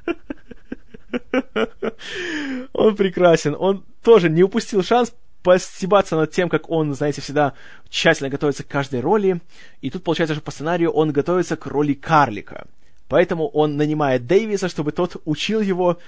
[2.73, 3.55] он прекрасен.
[3.57, 7.53] Он тоже не упустил шанс постебаться над тем, как он, знаете, всегда
[7.89, 9.41] тщательно готовится к каждой роли.
[9.81, 12.65] И тут, получается, что по сценарию он готовится к роли карлика.
[13.13, 15.99] Поэтому он нанимает Дэвиса, чтобы тот учил его,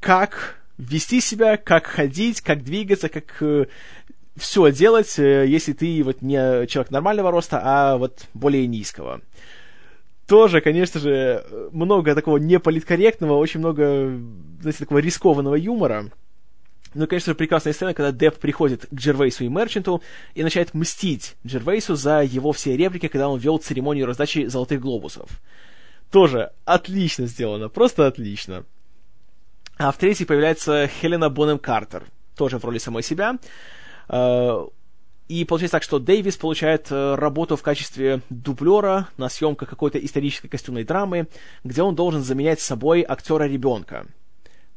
[0.00, 3.66] как вести себя, как ходить, как двигаться, как э,
[4.34, 9.20] все делать, э, если ты вот не человек нормального роста, а вот более низкого.
[10.26, 14.18] Тоже, конечно же, много такого неполиткорректного, очень много,
[14.62, 16.06] знаете, такого рискованного юмора.
[16.94, 20.00] Ну, конечно же, прекрасная сцена, когда Депп приходит к Джервейсу и Мерчанту
[20.34, 25.28] и начинает мстить Джервейсу за его все реплики, когда он вел церемонию раздачи золотых глобусов.
[26.14, 28.64] Тоже отлично сделано, просто отлично.
[29.78, 32.04] А в третьей появляется Хелена Бонем Картер,
[32.36, 33.36] тоже в роли самой себя.
[34.08, 34.64] Э,
[35.26, 40.46] и получается так, что Дэвис получает э, работу в качестве дублера на съемках какой-то исторической
[40.46, 41.26] костюмной драмы,
[41.64, 44.06] где он должен заменять собой актера-ребенка.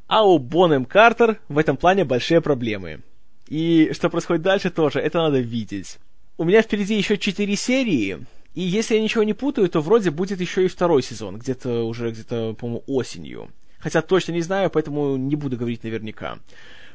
[0.07, 3.01] А у Бонем Картер в этом плане большие проблемы.
[3.47, 5.99] И что происходит дальше тоже, это надо видеть.
[6.39, 8.25] У меня впереди еще четыре серии,
[8.57, 12.09] и если я ничего не путаю, то вроде будет еще и второй сезон, где-то уже
[12.09, 13.49] где-то, по-моему, осенью.
[13.77, 16.39] Хотя точно не знаю, поэтому не буду говорить наверняка.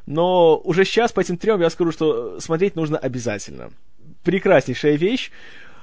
[0.04, 3.70] Но уже сейчас по этим трем я скажу, что смотреть нужно обязательно.
[4.24, 5.30] Прекраснейшая вещь,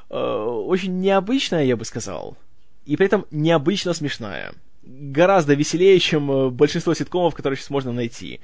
[0.09, 2.35] э, очень необычная, я бы сказал,
[2.85, 4.51] и при этом необычно смешная.
[4.83, 8.41] Гораздо веселее, чем э, большинство ситкомов, которые сейчас можно найти.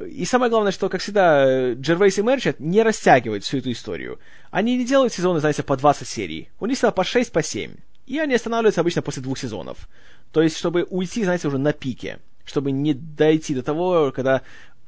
[0.00, 4.18] И самое главное, что, как всегда, Джервейс и Мерчет не растягивают всю эту историю.
[4.50, 6.48] Они не делают сезоны, знаете, по 20 серий.
[6.60, 7.74] У них всегда по 6, по 7.
[8.06, 9.88] И они останавливаются обычно после двух сезонов.
[10.32, 12.20] То есть, чтобы уйти, знаете, уже на пике.
[12.44, 14.42] Чтобы не дойти до того, когда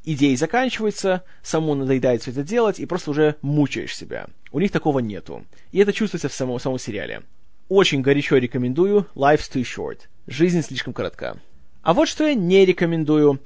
[0.05, 4.27] идеи заканчиваются, самому надоедает все это делать, и просто уже мучаешь себя.
[4.53, 5.45] У них такого нету.
[5.71, 7.23] И это чувствуется в самом, в самом сериале.
[7.69, 10.01] Очень горячо рекомендую Life's Too Short.
[10.27, 11.39] Жизнь слишком коротка.
[11.83, 13.41] А вот что я не рекомендую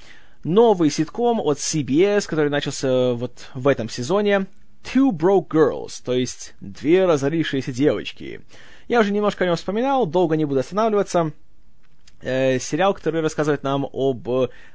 [0.48, 4.46] новый ситком от CBS, который начался вот в этом сезоне.
[4.82, 8.40] Two Broke Girls, то есть две разорившиеся девочки.
[8.86, 11.32] Я уже немножко о нем вспоминал, долго не буду останавливаться.
[12.20, 14.28] Э, сериал, который рассказывает нам об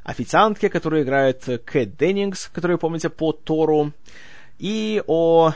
[0.04, 3.92] официантке, которую играет Кэт Деннингс, которую помните по Тору,
[4.60, 5.54] и о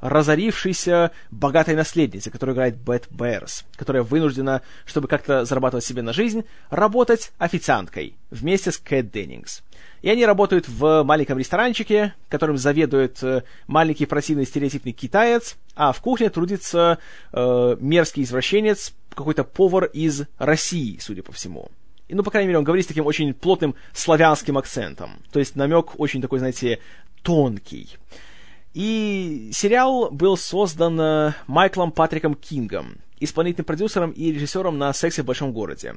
[0.00, 6.44] разорившейся богатой наследнице, которую играет Бет Берс, которая вынуждена, чтобы как-то зарабатывать себе на жизнь,
[6.70, 9.62] работать официанткой вместе с Кэт Деннингс.
[10.02, 16.00] И они работают в маленьком ресторанчике, которым заведует э, маленький противный стереотипный китаец, а в
[16.00, 16.98] кухне трудится
[17.32, 21.70] э, мерзкий извращенец, какой-то повар из России, судя по всему.
[22.06, 25.20] И, ну, по крайней мере, он говорит с таким очень плотным славянским акцентом.
[25.32, 26.78] То есть намек очень такой, знаете,
[27.22, 27.96] тонкий.
[28.74, 35.26] И сериал был создан э, Майклом Патриком Кингом, исполнительным продюсером и режиссером на «Сексе в
[35.26, 35.94] большом городе».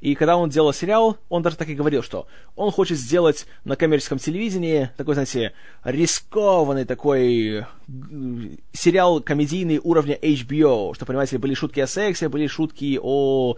[0.00, 3.74] И когда он делал сериал, он даже так и говорил, что он хочет сделать на
[3.74, 7.66] коммерческом телевидении такой, знаете, рискованный такой
[8.72, 13.56] сериал комедийный уровня HBO, что, понимаете, были шутки о сексе, были шутки о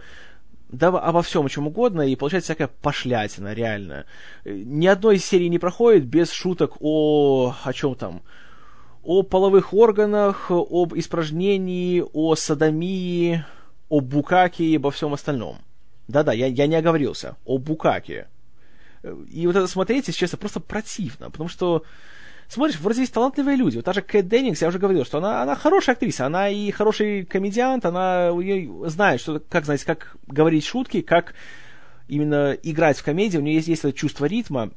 [0.71, 4.05] да обо всем, о чем угодно, и получается всякая пошлятина, реально.
[4.45, 7.53] Ни одной серии не проходит без шуток о...
[7.63, 8.21] о чем там?
[9.03, 13.43] О половых органах, об испражнении, о садомии,
[13.89, 15.57] о букаке и обо всем остальном.
[16.07, 17.35] Да-да, я, я не оговорился.
[17.45, 18.27] О Букаке.
[19.31, 21.83] И вот это смотреть, если честно, просто противно, потому что
[22.47, 23.77] смотришь, вроде есть талантливые люди.
[23.77, 26.69] Вот та же Кэт Деннингс, я уже говорил, что она, она хорошая актриса, она и
[26.69, 28.31] хороший комедиант, она
[28.87, 31.33] знает, что, как, знаете, как говорить шутки, как
[32.07, 34.71] именно играть в комедии, у нее есть, есть это чувство ритма,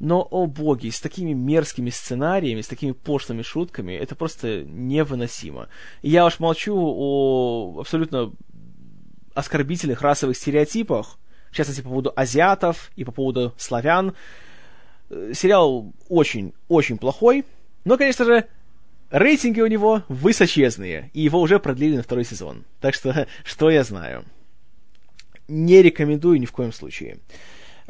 [0.00, 5.68] но, о боги, с такими мерзкими сценариями, с такими пошлыми шутками, это просто невыносимо.
[6.00, 8.32] Я уж молчу о абсолютно
[9.34, 11.18] оскорбительных расовых стереотипах,
[11.50, 14.14] в частности, по поводу азиатов и по поводу славян.
[15.10, 17.44] Э, сериал очень-очень плохой,
[17.84, 18.46] но, конечно же,
[19.10, 22.64] рейтинги у него высочезные, и его уже продлили на второй сезон.
[22.80, 24.24] Так что, что я знаю.
[25.46, 27.18] Не рекомендую ни в коем случае.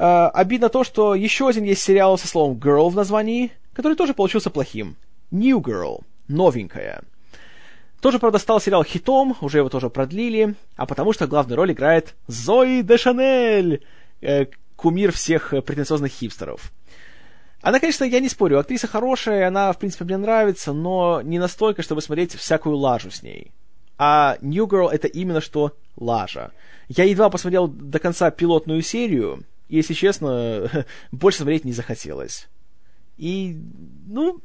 [0.01, 4.15] Э, обидно то, что еще один есть сериал со словом «girl» в названии, который тоже
[4.15, 4.97] получился плохим.
[5.31, 6.05] New Girl.
[6.27, 7.03] Новенькая.
[8.01, 12.15] Тоже, правда, стал сериал хитом, уже его тоже продлили, а потому что главную роль играет
[12.29, 13.85] Зои де Шанель,
[14.23, 16.73] э, кумир всех претенциозных хипстеров.
[17.61, 21.83] Она, конечно, я не спорю, актриса хорошая, она, в принципе, мне нравится, но не настолько,
[21.83, 23.53] чтобы смотреть всякую лажу с ней.
[23.99, 26.53] А New Girl— это именно что лажа.
[26.89, 32.49] Я едва посмотрел до конца пилотную серию, если честно, больше смотреть не захотелось.
[33.17, 33.57] И,
[34.07, 34.41] ну,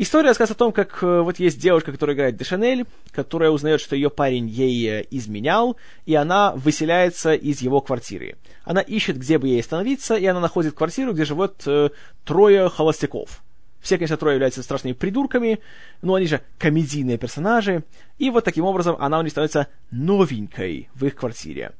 [0.00, 3.96] История рассказывает о том, как э, вот есть девушка, которая играет Дешанель, которая узнает, что
[3.96, 8.36] ее парень ей э, изменял, и она выселяется из его квартиры.
[8.62, 11.90] Она ищет, где бы ей остановиться, и она находит квартиру, где живут э,
[12.24, 13.42] трое холостяков.
[13.80, 15.58] Все, конечно, трое являются страшными придурками,
[16.00, 17.82] но они же комедийные персонажи,
[18.18, 21.72] и вот таким образом она у них становится новенькой в их квартире.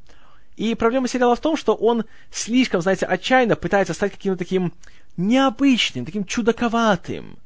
[0.58, 4.72] И проблема сериала в том, что он слишком, знаете, отчаянно пытается стать каким-то таким
[5.16, 7.38] необычным, таким чудаковатым.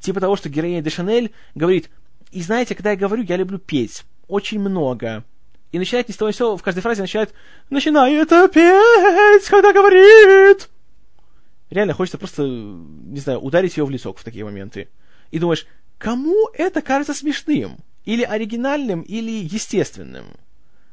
[0.00, 1.88] Типа того, что героиня де Шанель говорит,
[2.30, 4.04] и знаете, когда я говорю, я люблю петь.
[4.28, 5.24] Очень много.
[5.72, 7.32] И начинает ни с того в каждой фразе начинает
[7.70, 10.68] «Начинает петь, когда говорит!»
[11.70, 14.88] Реально хочется просто, не знаю, ударить ее в лицо в такие моменты.
[15.30, 15.66] И думаешь,
[15.96, 17.78] кому это кажется смешным?
[18.04, 20.36] Или оригинальным, или естественным?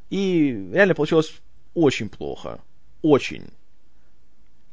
[0.09, 1.33] И реально получилось
[1.75, 2.59] очень плохо.
[3.03, 3.49] Очень.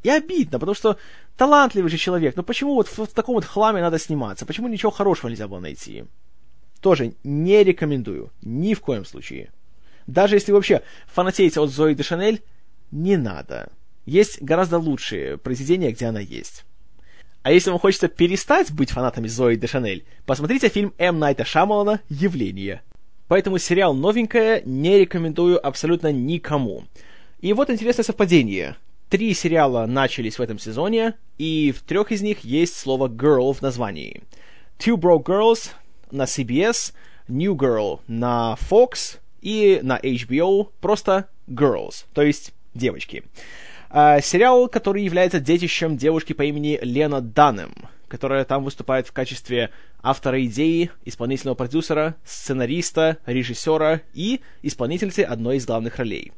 [0.02, 0.96] И обидно, потому что
[1.36, 4.46] талантливый же человек, но почему вот в, в таком вот хламе надо сниматься?
[4.46, 6.04] Почему ничего хорошего нельзя было найти?
[6.80, 9.52] Тоже не рекомендую, ни в коем случае.
[10.06, 12.42] Даже если вообще фанатеете от Зои де Шанель,
[12.90, 13.70] не надо.
[14.04, 16.64] Есть гораздо лучшие произведения, где она есть.
[17.42, 21.18] А если вам хочется перестать быть фанатами Зои де Шанель, посмотрите фильм М.
[21.18, 22.82] Найта Шамалана «Явление».
[23.32, 26.84] Поэтому сериал «Новенькое» не рекомендую абсолютно никому.
[27.40, 28.76] И вот интересное совпадение.
[29.08, 33.62] Три сериала начались в этом сезоне, и в трех из них есть слово girl в
[33.62, 34.22] названии.
[34.78, 35.70] Two Broke Girls
[36.10, 36.92] на CBS,
[37.26, 43.24] New Girl на Fox и на HBO просто Girls, то есть девочки.
[43.88, 47.72] А, сериал, который является детищем девушки по имени Лена Данем,
[48.12, 49.70] которая там выступает в качестве
[50.02, 56.30] автора идеи, исполнительного продюсера, сценариста, режиссера и исполнительницы одной из главных ролей.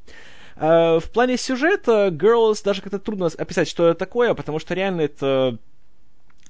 [0.54, 5.00] Э, в плане сюжета Girls даже как-то трудно описать, что это такое, потому что реально
[5.00, 5.58] это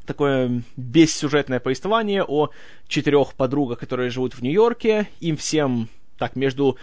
[0.05, 2.51] такое бессюжетное повествование о
[2.87, 5.09] четырех подругах, которые живут в Нью-Йорке.
[5.21, 6.77] Им всем так между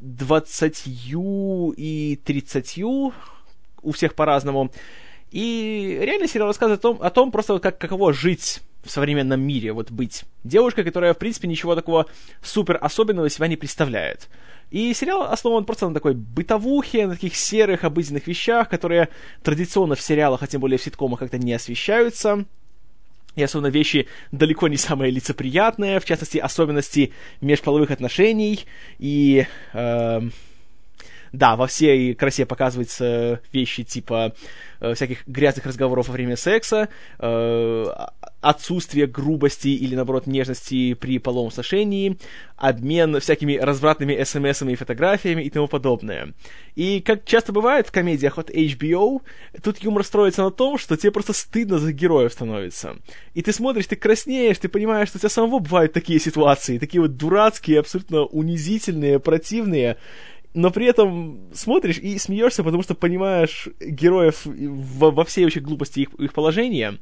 [0.00, 3.12] 20 и 30 у
[3.90, 4.70] всех по-разному.
[5.36, 9.74] И реально сериал рассказывает о том, о том просто как, каково жить в современном мире,
[9.74, 12.06] вот быть девушкой, которая, в принципе, ничего такого
[12.40, 14.30] супер особенного себя не представляет.
[14.70, 19.10] И сериал основан просто на такой бытовухе, на таких серых обыденных вещах, которые
[19.42, 22.46] традиционно в сериалах, а тем более в ситкомах, как-то не освещаются.
[23.34, 27.12] И особенно вещи далеко не самые лицеприятные, в частности, особенности
[27.42, 28.64] межполовых отношений
[28.98, 30.20] и э,
[31.32, 34.34] да, во всей красе показываются вещи типа
[34.80, 37.86] э, всяких грязных разговоров во время секса, э,
[38.40, 42.18] отсутствие грубости или, наоборот, нежности при половом сношении,
[42.56, 46.32] обмен всякими развратными смс и фотографиями и тому подобное.
[46.74, 49.22] И, как часто бывает в комедиях от HBO,
[49.62, 52.96] тут юмор строится на том, что тебе просто стыдно за героев становится.
[53.34, 57.00] И ты смотришь, ты краснеешь, ты понимаешь, что у тебя самого бывают такие ситуации, такие
[57.00, 59.96] вот дурацкие, абсолютно унизительные, противные,
[60.56, 66.00] но при этом смотришь и смеешься, потому что понимаешь героев во, во всей вообще глупости
[66.00, 66.98] их, их положения,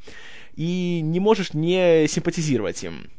[0.57, 3.11] и не можешь не симпатизировать им.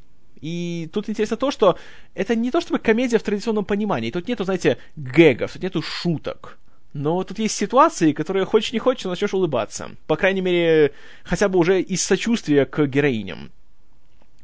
[0.41, 1.79] И тут интересно то, что
[2.15, 4.11] это не то чтобы комедия в традиционном понимании.
[4.11, 6.57] Тут нету, знаете, гэгов, тут нету шуток.
[6.91, 9.91] Но тут есть ситуации, которые хочешь не хочешь, начнешь улыбаться.
[10.05, 10.91] По крайней мере,
[11.23, 13.51] хотя бы уже из сочувствия к героиням.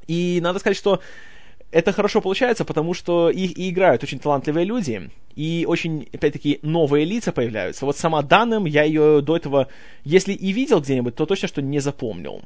[0.08, 1.02] И надо сказать, что
[1.72, 7.06] это хорошо получается, потому что их и играют очень талантливые люди, и очень, опять-таки, новые
[7.06, 7.86] лица появляются.
[7.86, 9.68] Вот сама Данным, я ее до этого,
[10.04, 12.42] если и видел где-нибудь, то точно, что не запомнил.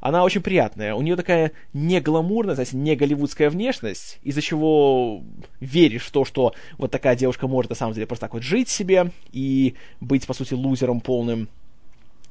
[0.00, 5.22] Она очень приятная, у нее такая не гламурная, знаете, не голливудская внешность, из-за чего
[5.60, 8.68] веришь в то, что вот такая девушка может на самом деле просто так вот жить
[8.68, 11.48] себе и быть, по сути, лузером полным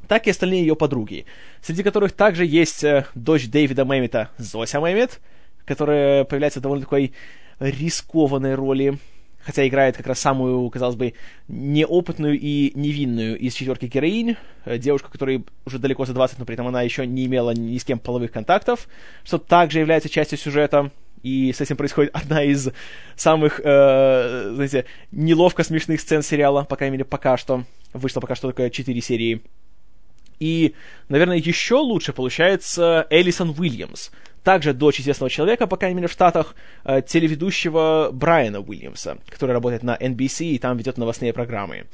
[0.07, 1.25] так и остальные ее подруги,
[1.61, 5.21] среди которых также есть э, дочь Дэвида Мэммета Зося Мэммет,
[5.66, 7.14] которая появляется в довольно такой
[7.59, 8.97] рискованной роли,
[9.39, 11.14] хотя играет как раз самую, казалось бы,
[11.47, 16.53] неопытную и невинную из четверки героинь, э, девушку, которой уже далеко за 20, но при
[16.53, 18.88] этом она еще не имела ни с кем половых контактов,
[19.24, 20.91] что также является частью сюжета,
[21.24, 22.70] и с этим происходит одна из
[23.16, 27.64] самых, э, знаете, неловко смешных сцен сериала, по крайней мере, пока что.
[27.93, 29.41] Вышло пока что только 4 серии.
[30.39, 30.74] И,
[31.09, 34.09] наверное, еще лучше получается Элисон Уильямс,
[34.43, 39.83] также дочь известного человека, по крайней мере, в Штатах, э, телеведущего Брайана Уильямса, который работает
[39.83, 41.85] на NBC и там ведет новостные программы.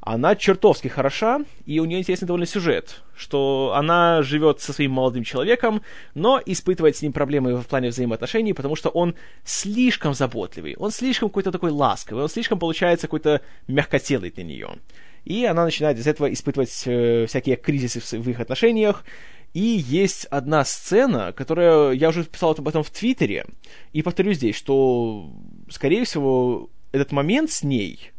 [0.00, 5.24] Она чертовски хороша, и у нее интересный довольно сюжет, что она живет со своим молодым
[5.24, 5.82] человеком,
[6.14, 11.28] но испытывает с ним проблемы в плане взаимоотношений, потому что он слишком заботливый, он слишком
[11.28, 14.70] какой-то такой ласковый, он слишком, получается, какой-то мягкотелый для нее.
[15.26, 19.04] И она начинает из этого испытывать э, всякие кризисы в, в их отношениях,
[19.52, 21.92] и есть одна сцена, которая...
[21.92, 23.46] Я уже писал об этом в Твиттере,
[23.92, 25.30] и повторю здесь, что,
[25.68, 28.12] скорее всего, этот момент с ней...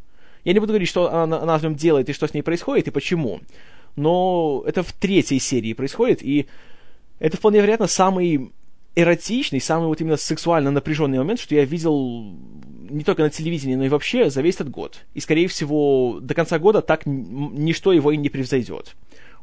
[0.43, 2.88] Я не буду говорить, что она, она в нем делает, и что с ней происходит,
[2.88, 3.41] и почему.
[3.95, 6.47] Но это в третьей серии происходит, и
[7.19, 8.51] это вполне вероятно самый
[8.95, 12.36] эротичный, самый вот именно сексуально напряженный момент, что я видел
[12.89, 15.05] не только на телевидении, но и вообще за весь этот год.
[15.13, 18.95] И, скорее всего, до конца года так ничто его и не превзойдет.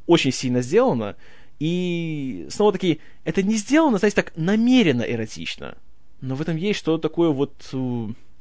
[0.06, 1.16] Очень сильно сделано,
[1.58, 5.76] и снова-таки, это не сделано, знаете, так намеренно эротично.
[6.20, 7.52] Но в этом есть что-то такое вот,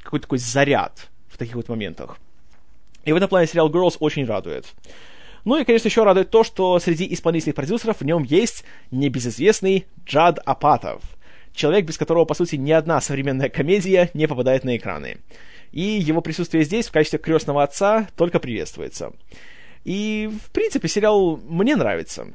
[0.01, 2.18] какой-то такой заряд в таких вот моментах.
[3.05, 4.74] И в этом плане сериал Girls очень радует.
[5.45, 10.39] Ну и, конечно, еще радует то, что среди исполнительных продюсеров в нем есть небезызвестный Джад
[10.45, 11.01] Апатов.
[11.53, 15.18] Человек, без которого, по сути, ни одна современная комедия не попадает на экраны.
[15.72, 19.13] И его присутствие здесь в качестве крестного отца только приветствуется.
[19.86, 22.28] И, в принципе, сериал мне нравится.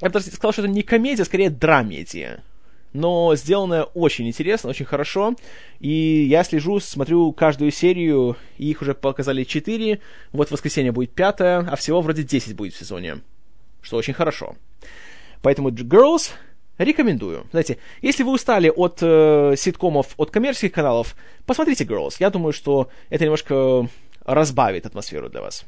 [0.00, 2.42] Я бы даже сказал, что это не комедия, а скорее драмедия.
[2.92, 5.36] Но сделанная очень интересно, очень хорошо.
[5.78, 10.00] И я слежу, смотрю каждую серию, и их уже показали 4.
[10.32, 13.20] Вот в воскресенье будет пятая, а всего вроде 10 будет в сезоне.
[13.80, 14.56] Что очень хорошо.
[15.42, 16.32] Поэтому Girls
[16.78, 17.46] рекомендую.
[17.50, 21.14] Знаете, если вы устали от э, ситкомов, от коммерческих каналов,
[21.46, 22.16] посмотрите Girls.
[22.18, 23.88] Я думаю, что это немножко
[24.24, 25.64] разбавит атмосферу для вас.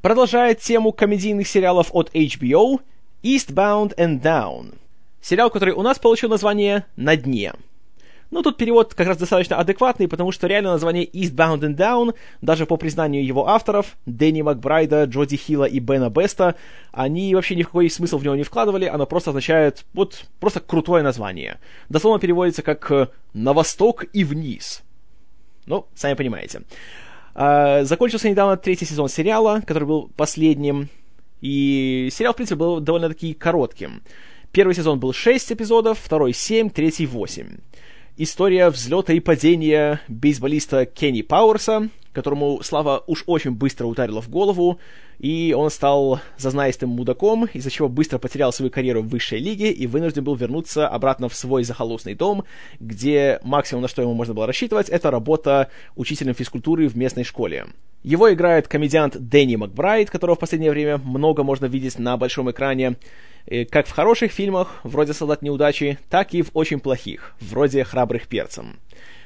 [0.00, 2.80] Продолжая тему комедийных сериалов от HBO,
[3.22, 4.74] Eastbound and Down.
[5.20, 7.52] Сериал, который у нас получил название «На дне».
[8.30, 12.66] Ну, тут перевод как раз достаточно адекватный, потому что реально название Eastbound and Down, даже
[12.66, 16.54] по признанию его авторов, Дэнни Макбрайда, Джоди Хилла и Бена Беста,
[16.92, 20.60] они вообще ни в какой смысл в него не вкладывали, оно просто означает, вот, просто
[20.60, 21.58] крутое название.
[21.88, 24.82] Дословно переводится как «на восток и вниз».
[25.66, 26.62] Ну, сами понимаете.
[27.34, 30.88] Uh, закончился недавно третий сезон сериала, который был последним.
[31.40, 34.02] И сериал, в принципе, был довольно-таки коротким.
[34.52, 37.58] Первый сезон был 6 эпизодов, второй 7, третий 8.
[38.16, 44.78] История взлета и падения бейсболиста Кенни Пауэрса, которому слава уж очень быстро ударила в голову,
[45.18, 49.86] и он стал зазнаистым мудаком, из-за чего быстро потерял свою карьеру в высшей лиге и
[49.86, 52.44] вынужден был вернуться обратно в свой захолустный дом,
[52.80, 57.66] где максимум, на что ему можно было рассчитывать, это работа учителем физкультуры в местной школе.
[58.02, 62.96] Его играет комедиант Дэнни Макбрайт, которого в последнее время много можно видеть на большом экране,
[63.46, 68.28] э, как в хороших фильмах, вроде «Солдат неудачи», так и в очень плохих, вроде «Храбрых
[68.28, 68.78] перцем».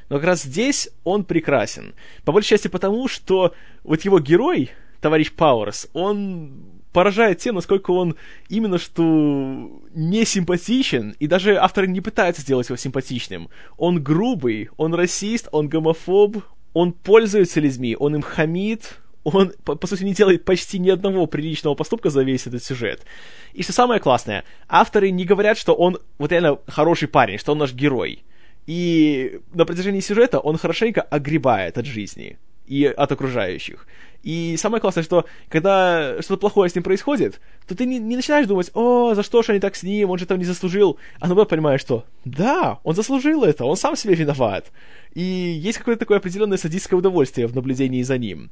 [0.09, 1.95] Но как раз здесь он прекрасен.
[2.25, 8.17] По большей части потому, что вот его герой, товарищ Пауэрс, он поражает тем, насколько он
[8.49, 13.49] именно что не симпатичен, и даже авторы не пытаются сделать его симпатичным.
[13.79, 16.43] Он грубый, он расист, он гомофоб,
[16.75, 21.27] он пользуется людьми, он им хамит, он, по, по сути, не делает почти ни одного
[21.27, 23.05] приличного поступка за весь этот сюжет.
[23.53, 27.59] И что самое классное, авторы не говорят, что он вот реально хороший парень, что он
[27.59, 28.25] наш герой.
[28.67, 33.87] И на протяжении сюжета он хорошенько огребает от жизни и от окружающих.
[34.23, 38.47] И самое классное, что когда что-то плохое с ним происходит, то ты не, не начинаешь
[38.47, 40.97] думать, о, за что же они так с ним, он же этого не заслужил.
[41.19, 44.71] А наоборот понимаешь, что да, он заслужил это, он сам себе виноват.
[45.13, 48.51] И есть какое-то такое определенное садистское удовольствие в наблюдении за ним.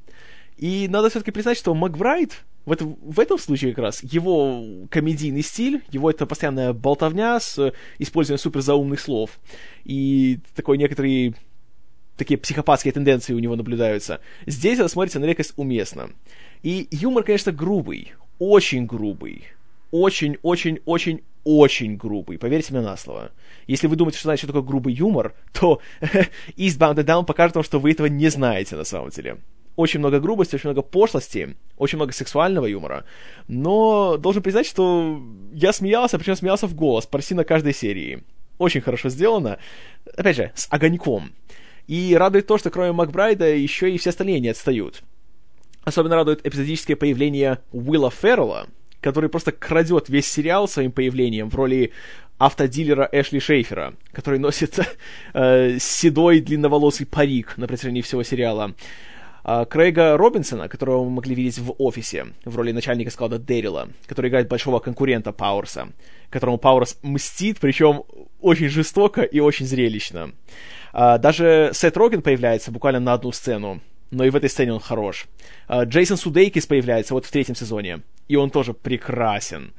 [0.60, 5.42] И надо все-таки признать, что Макбрайт в, это, в этом случае как раз его комедийный
[5.42, 9.40] стиль, его это постоянная болтовня с использованием суперзаумных слов
[9.84, 11.34] и такой некоторый
[12.18, 14.20] такие психопатские тенденции у него наблюдаются.
[14.46, 16.10] Здесь это смотрится на редкость уместно.
[16.62, 19.44] И юмор, конечно, грубый, очень грубый,
[19.92, 23.32] очень-очень-очень очень грубый, поверьте мне на слово.
[23.66, 25.80] Если вы думаете, что знаете, что такое грубый юмор, то
[26.58, 29.38] Eastbound and Down покажет вам, что вы этого не знаете на самом деле
[29.80, 33.04] очень много грубости, очень много пошлости, очень много сексуального юмора.
[33.48, 35.20] Но должен признать, что
[35.52, 38.22] я смеялся, причем смеялся в голос, почти на каждой серии.
[38.58, 39.58] Очень хорошо сделано.
[40.14, 41.32] Опять же, с огоньком.
[41.86, 45.02] И радует то, что кроме Макбрайда еще и все остальные не отстают.
[45.82, 48.66] Особенно радует эпизодическое появление Уилла Феррелла,
[49.00, 51.92] который просто крадет весь сериал своим появлением в роли
[52.40, 54.78] автодилера Эшли Шейфера, который носит
[55.34, 58.74] э, седой длинноволосый парик на протяжении всего сериала.
[59.52, 64.30] А, Крейга Робинсона, которого мы могли видеть в офисе в роли начальника склада Дэрила, который
[64.30, 65.88] играет большого конкурента Пауэрса,
[66.30, 68.04] которому Пауэрс мстит, причем
[68.40, 70.30] очень жестоко и очень зрелищно.
[70.92, 73.80] А, даже Сет Роген появляется буквально на одну сцену,
[74.12, 75.26] но и в этой сцене он хорош.
[75.66, 79.72] А, Джейсон Судейкис появляется вот в третьем сезоне, и он тоже прекрасен.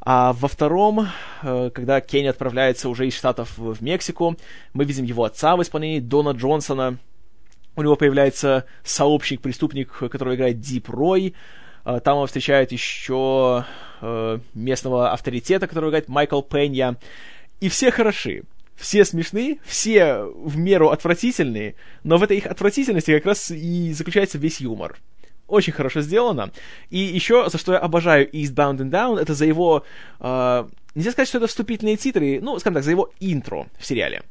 [0.00, 1.08] А во втором,
[1.42, 4.36] э, когда Кенни отправляется уже из Штатов в Мексику,
[4.72, 6.98] мы видим его отца в исполнении Дона Джонсона,
[7.76, 11.34] у него появляется сообщник-преступник, которого играет Дип Рой.
[11.84, 13.64] А, там он встречает еще
[14.00, 16.96] э, местного авторитета, которого играет Майкл Пенья.
[17.60, 18.42] И все хороши.
[18.76, 24.38] Все смешны, все в меру отвратительные, но в этой их отвратительности как раз и заключается
[24.38, 24.96] весь юмор.
[25.46, 26.50] Очень хорошо сделано.
[26.90, 29.84] И еще, за что я обожаю Eastbound and Down, это за его...
[30.20, 30.64] Э,
[30.94, 34.22] нельзя сказать, что это вступительные титры, ну, скажем так, за его интро в сериале.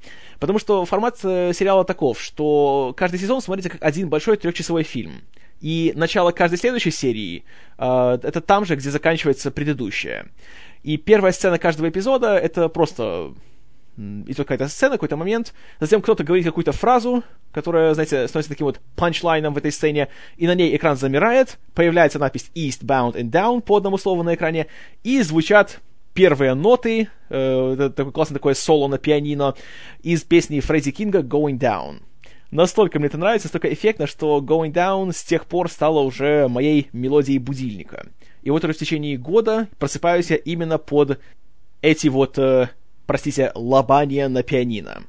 [0.41, 5.21] Потому что формат э, сериала таков, что каждый сезон смотрится как один большой трехчасовой фильм.
[5.59, 7.43] И начало каждой следующей серии
[7.77, 10.25] э, это там же, где заканчивается предыдущая.
[10.81, 13.35] И первая сцена каждого эпизода это просто
[13.97, 18.79] идет какая-то сцена, какой-то момент, затем кто-то говорит какую-то фразу, которая, знаете, становится таким вот
[18.95, 23.77] панчлайном в этой сцене, и на ней экран замирает, появляется надпись Eastbound and Down по
[23.77, 24.65] одному слову на экране,
[25.03, 25.81] и звучат
[26.13, 29.55] первые ноты, э, это такое классное такое соло на пианино
[30.03, 32.01] из песни Фредди Кинга «Going Down».
[32.51, 36.89] Настолько мне это нравится, настолько эффектно, что «Going Down» с тех пор стала уже моей
[36.91, 38.07] мелодией будильника.
[38.41, 41.19] И вот уже в течение года просыпаюсь я именно под
[41.81, 42.69] эти вот, э,
[43.05, 45.03] простите, лобания на пианино.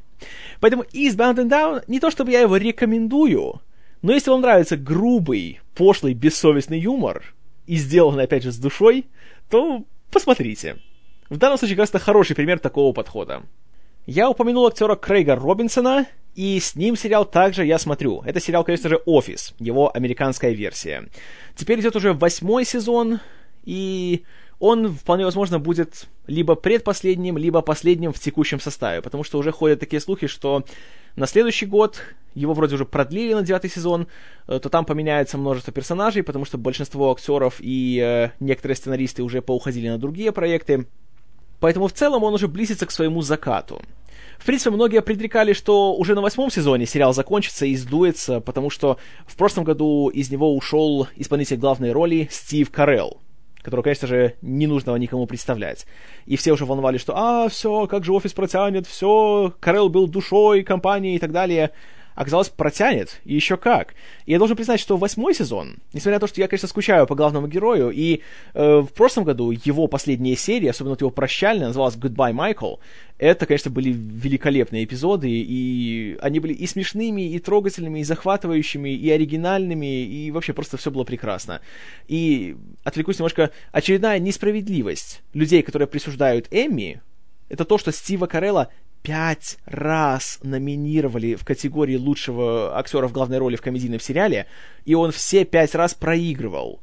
[0.61, 3.61] Поэтому Eastbound and Down, не то чтобы я его рекомендую,
[4.03, 7.35] но если вам нравится грубый, пошлый, бессовестный юмор,
[7.67, 9.07] и сделанный, опять же, с душой,
[9.49, 10.77] то посмотрите.
[11.33, 13.43] В данном случае, кажется, хороший пример такого подхода.
[14.05, 18.21] Я упомянул актера Крейга Робинсона, и с ним сериал также я смотрю.
[18.27, 21.09] Это сериал, конечно же, «Офис», его американская версия.
[21.57, 23.21] Теперь идет уже восьмой сезон,
[23.65, 24.25] и
[24.59, 29.81] он, вполне возможно, будет либо предпоследним, либо последним в текущем составе, потому что уже ходят
[29.81, 30.67] такие слухи, что
[31.17, 32.03] на следующий год
[32.35, 34.07] его вроде уже продлили на девятый сезон,
[34.49, 39.41] э, то там поменяется множество персонажей, потому что большинство актеров и э, некоторые сценаристы уже
[39.41, 40.87] поуходили на другие проекты.
[41.63, 43.81] Поэтому в целом он уже близится к своему закату.
[44.37, 48.99] В принципе, многие предрекали, что уже на восьмом сезоне сериал закончится и сдуется, потому что
[49.29, 53.21] в прошлом году из него ушел исполнитель главной роли Стив Карелл,
[53.63, 55.87] которого, конечно же, не нужно никому представлять.
[56.27, 60.65] И все уже волновались, что «А, все, как же офис протянет, все, Карелл был душой
[60.65, 61.71] компании и так далее»
[62.15, 63.95] оказалось, протянет, и еще как.
[64.27, 67.15] И я должен признать, что восьмой сезон, несмотря на то, что я, конечно, скучаю по
[67.15, 68.23] главному герою, и
[68.55, 72.79] э, в прошлом году его последняя серия, особенно вот его прощальная, называлась «Goodbye, Michael»,
[73.19, 79.11] это, конечно, были великолепные эпизоды, и они были и смешными, и трогательными, и захватывающими, и
[79.11, 81.61] оригинальными, и вообще просто все было прекрасно.
[82.09, 87.01] И отвлекусь немножко, очередная несправедливость людей, которые присуждают Эмми,
[87.49, 88.71] это то, что Стива Карелла
[89.03, 94.47] пять раз номинировали в категории лучшего актера в главной роли в комедийном сериале,
[94.85, 96.81] и он все пять раз проигрывал.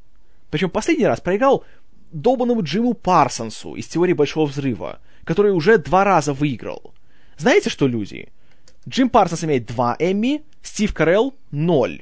[0.49, 1.63] Причем последний раз проиграл
[2.11, 6.93] долбанному Джиму Парсонсу из «Теории Большого Взрыва», который уже два раза выиграл.
[7.38, 8.30] Знаете что, люди?
[8.88, 12.01] Джим Парсонс имеет два Эмми, Стив Карелл— ноль.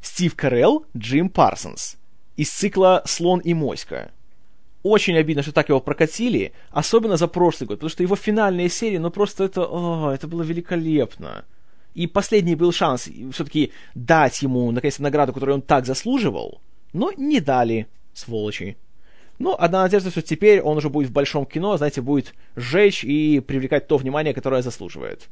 [0.00, 1.96] Стив Карелл, Джим Парсонс.
[2.36, 4.12] Из цикла «Слон и моська».
[4.88, 8.98] Очень обидно, что так его прокатили, особенно за прошлый год, потому что его финальные серии,
[8.98, 11.44] ну просто это, о, это было великолепно.
[11.94, 16.60] И последний был шанс все-таки дать ему, наконец-то, награду, которую он так заслуживал,
[16.92, 18.76] но не дали, сволочи.
[19.40, 23.40] Но одна надежда, что теперь он уже будет в большом кино, знаете, будет жечь и
[23.40, 25.28] привлекать то внимание, которое заслуживает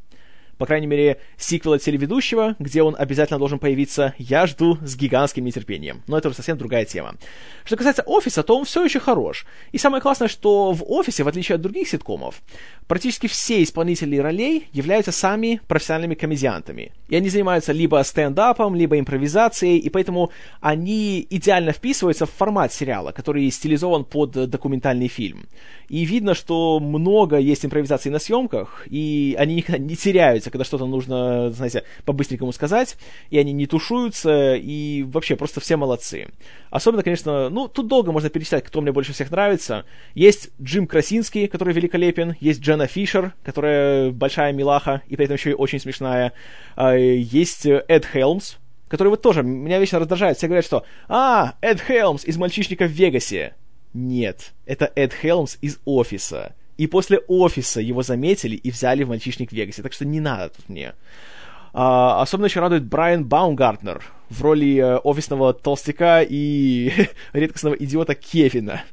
[0.59, 6.03] по крайней мере, сиквела телеведущего, где он обязательно должен появиться, я жду с гигантским нетерпением.
[6.07, 7.17] Но это уже совсем другая тема.
[7.65, 9.47] Что касается офиса, то он все еще хорош.
[9.73, 12.43] И самое классное, что в офисе, в отличие от других ситкомов,
[12.87, 16.93] практически все исполнители ролей являются сами профессиональными комедиантами.
[17.09, 20.31] И они занимаются либо стендапом, либо импровизацией, и поэтому
[20.61, 25.47] они идеально вписываются в формат сериала, который стилизован под документальный фильм.
[25.89, 29.97] И видно, что много есть импровизаций на съемках, и они никогда не
[30.45, 32.97] теряются, когда что-то нужно, знаете, по-быстренькому сказать,
[33.31, 36.29] и они не тушуются, и вообще просто все молодцы.
[36.71, 39.85] Особенно, конечно, ну, тут долго можно перечислять, кто мне больше всех нравится.
[40.15, 45.51] Есть Джим Красинский, который великолепен, есть Дженна Фишер, которая большая милаха, и при этом еще
[45.51, 46.33] и очень смешная.
[46.77, 48.57] А, есть Эд Хелмс,
[48.89, 50.37] который вот тоже меня вечно раздражает.
[50.37, 53.55] Все говорят, что «А, Эд Хелмс из «Мальчишника в Вегасе».
[53.93, 56.55] Нет, это Эд Хелмс из «Офиса».
[56.77, 60.51] И после «Офиса» его заметили и взяли в «Мальчишник в Вегасе», так что не надо
[60.51, 60.95] тут мне.
[61.73, 66.93] А, особенно еще радует Брайан Баумгартнер в роли э, офисного толстяка и
[67.33, 68.85] редкостного идиота Кевина.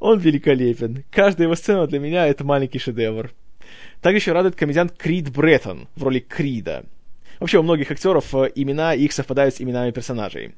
[0.00, 1.04] Он великолепен.
[1.10, 3.32] Каждая его сцена для меня— это маленький шедевр.
[4.00, 6.84] Также еще радует комедиант Крид Бреттон в роли Крида.
[7.38, 10.54] Вообще, у многих актеров э, имена их совпадают с именами персонажей.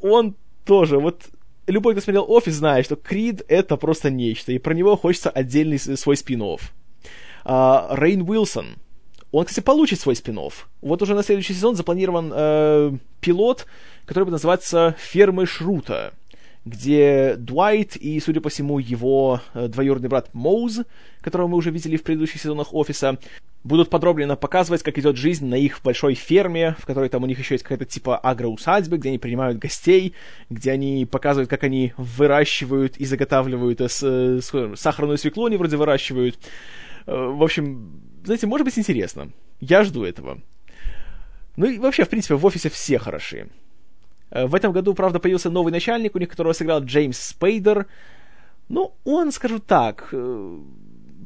[0.00, 0.34] Он
[0.64, 1.24] тоже, вот
[1.66, 5.78] любой, кто смотрел «Офис», знает, что Крид— это просто нечто, и про него хочется отдельный
[5.78, 6.58] свой спин.
[7.44, 8.76] А, Рейн Уилсон.
[9.32, 10.52] Он, кстати, получит свой спин -офф.
[10.80, 13.66] Вот уже на следующий сезон запланирован э, пилот,
[14.04, 16.14] который будет называться «Фермы Шрута»,
[16.64, 20.80] где Дуайт и, судя по всему, его э, двоюродный брат Моуз,
[21.20, 23.18] которого мы уже видели в предыдущих сезонах «Офиса»,
[23.64, 27.38] будут подробно показывать, как идет жизнь на их большой ферме, в которой там у них
[27.38, 30.14] еще есть какая-то типа агроусадьба, где они принимают гостей,
[30.50, 35.76] где они показывают, как они выращивают и заготавливают э, с, с, сахарную свеклу, они вроде
[35.76, 36.38] выращивают.
[37.06, 39.30] Э, в общем, знаете, может быть интересно.
[39.60, 40.40] Я жду этого.
[41.56, 43.48] Ну и вообще, в принципе, в офисе все хороши.
[44.34, 47.86] Э, в этом году, правда, появился новый начальник, у них которого сыграл Джеймс Спейдер.
[48.68, 50.58] Ну, он, скажу так, э,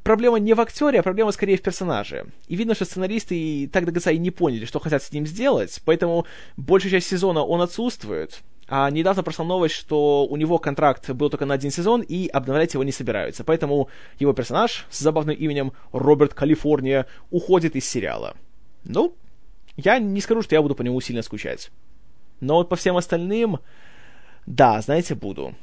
[0.05, 2.27] проблема не в актере, а проблема скорее в персонаже.
[2.47, 5.27] И видно, что сценаристы и так до конца и не поняли, что хотят с ним
[5.27, 8.43] сделать, поэтому большую часть сезона он отсутствует.
[8.71, 12.75] А недавно прошла новость, что у него контракт был только на один сезон, и обновлять
[12.75, 13.43] его не собираются.
[13.43, 13.89] Поэтому
[14.19, 18.37] его персонаж с забавным именем Роберт Калифорния уходит из сериала.
[18.85, 19.15] Ну,
[19.79, 21.71] я не скажу, что я буду по нему сильно скучать.
[22.41, 23.59] Но вот по всем остальным,
[24.47, 25.55] да, знаете, буду.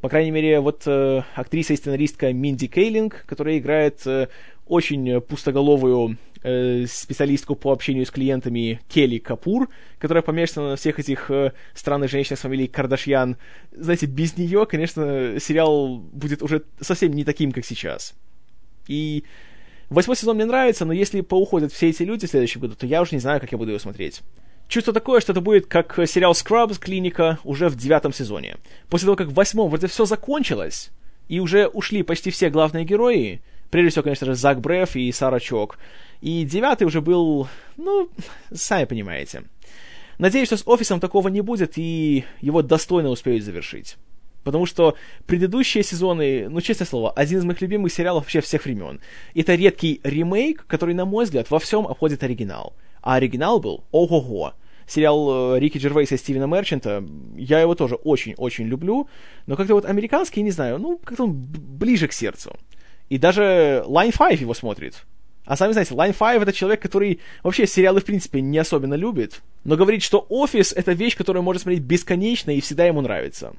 [0.00, 4.28] По крайней мере, вот э, актриса и сценаристка Минди Кейлинг, которая играет э,
[4.66, 9.68] очень пустоголовую э, специалистку по общению с клиентами Келли Капур,
[9.98, 13.36] которая помешана на всех этих э, странных женщинах с фамилией Кардашьян.
[13.72, 18.14] Знаете, без нее, конечно, сериал будет уже совсем не таким, как сейчас.
[18.86, 19.24] И
[19.90, 23.02] восьмой сезон мне нравится, но если поуходят все эти люди в следующем году, то я
[23.02, 24.22] уже не знаю, как я буду его смотреть.
[24.70, 28.56] Чувство такое, что это будет как сериал Scrubs Клиника уже в девятом сезоне.
[28.88, 30.92] После того, как в восьмом вроде все закончилось,
[31.26, 33.42] и уже ушли почти все главные герои,
[33.72, 35.76] прежде всего, конечно же, Зак Бреф и Сара Чок,
[36.20, 38.10] и девятый уже был, ну,
[38.54, 39.42] сами понимаете.
[40.18, 43.96] Надеюсь, что с офисом такого не будет, и его достойно успеют завершить.
[44.44, 44.94] Потому что
[45.26, 49.00] предыдущие сезоны, ну, честное слово, один из моих любимых сериалов вообще всех времен.
[49.34, 52.72] Это редкий ремейк, который, на мой взгляд, во всем обходит оригинал.
[53.02, 54.54] А оригинал был ого-го.
[54.90, 57.04] Сериал э, Рики Джервейса и Стивена Мерчанта,
[57.36, 59.08] я его тоже очень-очень люблю,
[59.46, 62.56] но как-то вот американский, не знаю, ну, как-то он ближе к сердцу.
[63.08, 65.04] И даже Line 5 его смотрит.
[65.44, 69.42] А сами знаете, Line 5 это человек, который вообще сериалы в принципе не особенно любит,
[69.62, 73.52] но говорит, что офис это вещь, которую можно смотреть бесконечно и всегда ему нравится.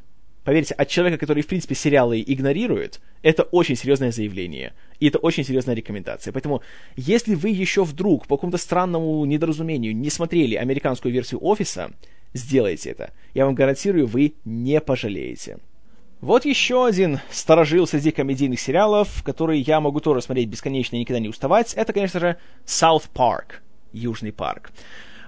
[0.43, 4.73] Поверьте, от человека, который, в принципе, сериалы игнорирует, это очень серьезное заявление.
[4.99, 6.31] И это очень серьезная рекомендация.
[6.33, 6.61] Поэтому,
[6.95, 11.91] если вы еще вдруг по какому-то странному недоразумению не смотрели американскую версию «Офиса»,
[12.33, 13.13] сделайте это.
[13.35, 15.59] Я вам гарантирую, вы не пожалеете.
[16.21, 21.19] Вот еще один сторожил среди комедийных сериалов, который я могу тоже смотреть бесконечно и никогда
[21.19, 21.73] не уставать.
[21.73, 23.55] Это, конечно же, South Park,
[23.91, 24.71] Южный парк.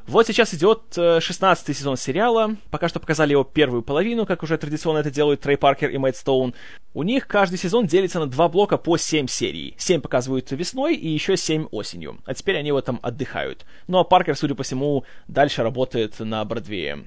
[0.05, 2.57] Вот сейчас идет 16 э, сезон сериала.
[2.71, 6.17] Пока что показали его первую половину, как уже традиционно это делают Трей Паркер и Мэтт
[6.17, 6.53] Стоун.
[6.93, 9.75] У них каждый сезон делится на два блока по 7 серий.
[9.77, 12.19] 7 показывают весной и еще 7 осенью.
[12.25, 13.65] А теперь они в этом отдыхают.
[13.87, 17.05] Ну а Паркер, судя по всему, дальше работает на Бродвее.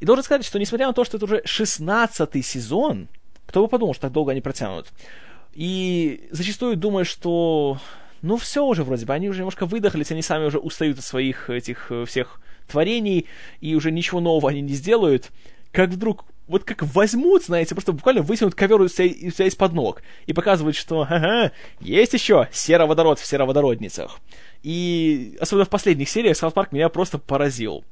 [0.00, 3.08] И должен сказать, что несмотря на то, что это уже 16 сезон,
[3.46, 4.88] кто бы подумал, что так долго они протянут.
[5.52, 7.78] И зачастую думаю, что
[8.22, 11.50] ну все уже вроде бы, они уже немножко выдохлись, они сами уже устают от своих
[11.50, 13.26] этих э, всех творений,
[13.60, 15.30] и уже ничего нового они не сделают.
[15.72, 20.32] Как вдруг вот как возьмут, знаете, просто буквально вытянут ковер у себя, из-под ног и
[20.32, 24.18] показывают, что ага, есть еще сероводород в сероводородницах.
[24.62, 27.84] И особенно в последних сериях Саут Парк меня просто поразил.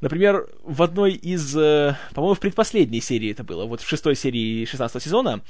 [0.00, 4.64] Например, в одной из, э, по-моему, в предпоследней серии это было, вот в шестой серии
[4.64, 5.40] 16 сезона,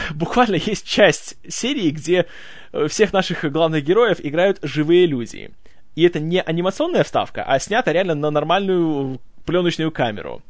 [0.14, 2.26] буквально есть часть серии, где
[2.72, 5.50] э, всех наших главных героев играют живые люди.
[5.94, 10.42] И это не анимационная вставка, а снято реально на нормальную пленочную камеру.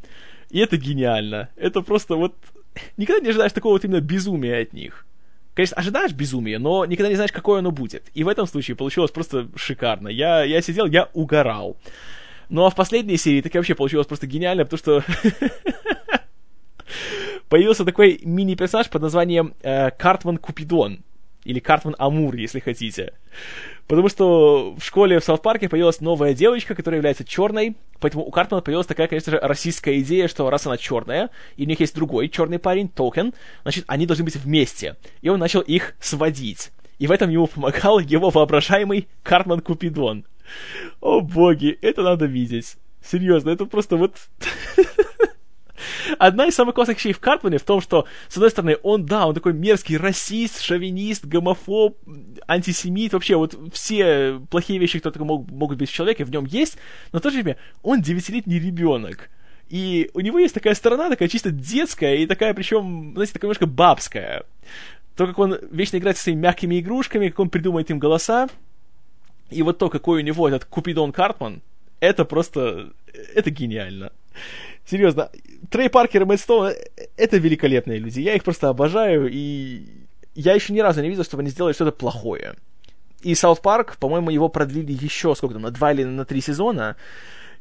[0.51, 1.49] И это гениально.
[1.57, 2.35] Это просто вот...
[2.97, 5.07] Никогда не ожидаешь такого вот именно безумия от них.
[5.55, 8.05] Конечно, ожидаешь безумия, но никогда не знаешь, какое оно будет.
[8.15, 10.09] И в этом случае получилось просто шикарно.
[10.09, 11.77] Я, я сидел, я угорал.
[12.49, 15.05] Ну а в последней серии так вообще получилось просто гениально, потому что
[17.53, 21.01] появился такой мини-персонаж под названием э, Картман Купидон.
[21.45, 23.13] Или Картман Амур, если хотите.
[23.87, 28.63] Потому что в школе в Саут-Парке появилась новая девочка, которая является черной, поэтому у Картмана
[28.63, 32.31] появилась такая, конечно же, расистская идея, что раз она черная, и у них есть другой
[32.31, 33.35] черный парень, Токен,
[33.65, 34.97] значит, они должны быть вместе.
[35.21, 36.71] И он начал их сводить.
[36.99, 40.25] И в этом ему помогал его воображаемый Картман Купидон.
[41.03, 42.79] О боги, это надо видеть.
[43.05, 44.17] Серьезно, это просто вот...
[46.19, 49.27] Одна из самых классных вещей в Картмане в том, что, с одной стороны, он, да,
[49.27, 51.99] он такой мерзкий расист, шовинист, гомофоб,
[52.47, 56.79] антисемит, вообще вот все плохие вещи, которые мог, могут быть в человеке, в нем есть,
[57.13, 59.31] но в то же время он девятилетний ребенок.
[59.69, 63.67] И у него есть такая сторона, такая чисто детская, и такая, причем, знаете, такая немножко
[63.67, 64.45] бабская.
[65.17, 68.49] То, как он вечно играет со своими мягкими игрушками, как он придумывает им голоса,
[69.51, 71.63] и вот то, какой у него этот Купидон Картман,
[72.01, 72.91] это просто...
[73.35, 74.13] Это гениально.
[74.85, 75.31] Серьезно,
[75.71, 76.73] Трей Паркер и Мэтт Стоун—
[77.17, 78.21] это великолепные люди.
[78.21, 79.87] Я их просто обожаю, и
[80.35, 82.57] я еще ни разу не видел, чтобы они сделали что-то плохое.
[83.23, 86.97] И Саут Парк, по-моему, его продлили еще, сколько там, на два или на три сезона.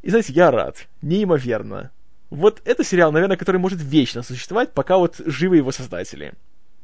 [0.01, 0.87] И, знаете, я рад.
[1.01, 1.91] Неимоверно.
[2.31, 6.33] Вот это сериал, наверное, который может вечно существовать, пока вот живы его создатели.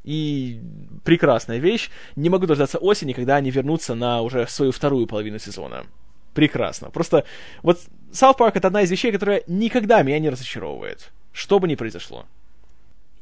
[0.03, 0.61] И
[1.03, 1.89] прекрасная вещь.
[2.15, 5.85] Не могу дождаться осени, когда они вернутся на уже свою вторую половину сезона.
[6.34, 6.91] Прекрасно.
[6.91, 7.26] Просто
[7.64, 7.80] вот
[8.11, 11.11] South Park это одна из вещей, которая никогда меня не разочаровывает.
[11.34, 12.25] Что бы ни произошло.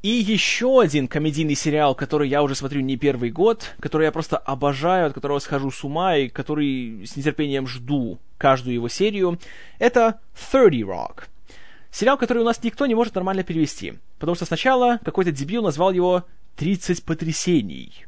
[0.06, 4.38] И еще один комедийный сериал, который я уже смотрю не первый год, который я просто
[4.38, 9.40] обожаю, от которого схожу с ума и который с нетерпением жду каждую его серию,
[9.80, 10.20] это
[10.52, 11.24] 30 Rock.
[11.90, 13.96] Сериал, который у нас никто не может нормально перевести.
[14.20, 16.26] Потому что сначала какой-то дебил назвал его
[16.58, 18.06] 30 потрясений,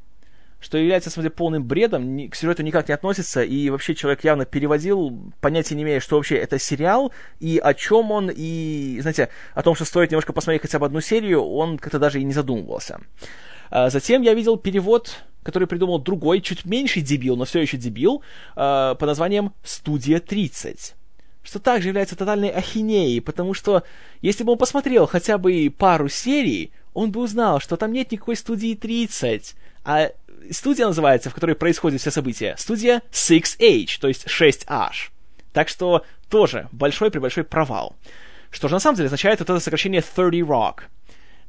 [0.60, 5.32] что является, смотрите, полным бредом, к сюжету никак не относится, и вообще человек явно переводил,
[5.40, 9.76] понятия не имея, что вообще это сериал, и о чем он, и, знаете, о том,
[9.76, 13.00] что стоит немножко посмотреть хотя бы одну серию, он как-то даже и не задумывался.
[13.70, 18.24] А затем я видел перевод, который придумал другой, чуть меньший дебил, но все еще дебил,
[18.56, 20.94] а, по названием «Студия 30»
[21.44, 23.84] что также является тотальной ахинеей, потому что
[24.22, 28.36] если бы он посмотрел хотя бы пару серий, он бы узнал, что там нет никакой
[28.36, 29.56] студии 30,
[29.86, 30.12] а
[30.52, 35.10] студия называется, в которой происходят все события, студия 6H, то есть 6H.
[35.54, 37.96] Так что тоже большой-пребольшой провал.
[38.52, 40.84] Что же на самом деле означает вот это сокращение 30 Rock.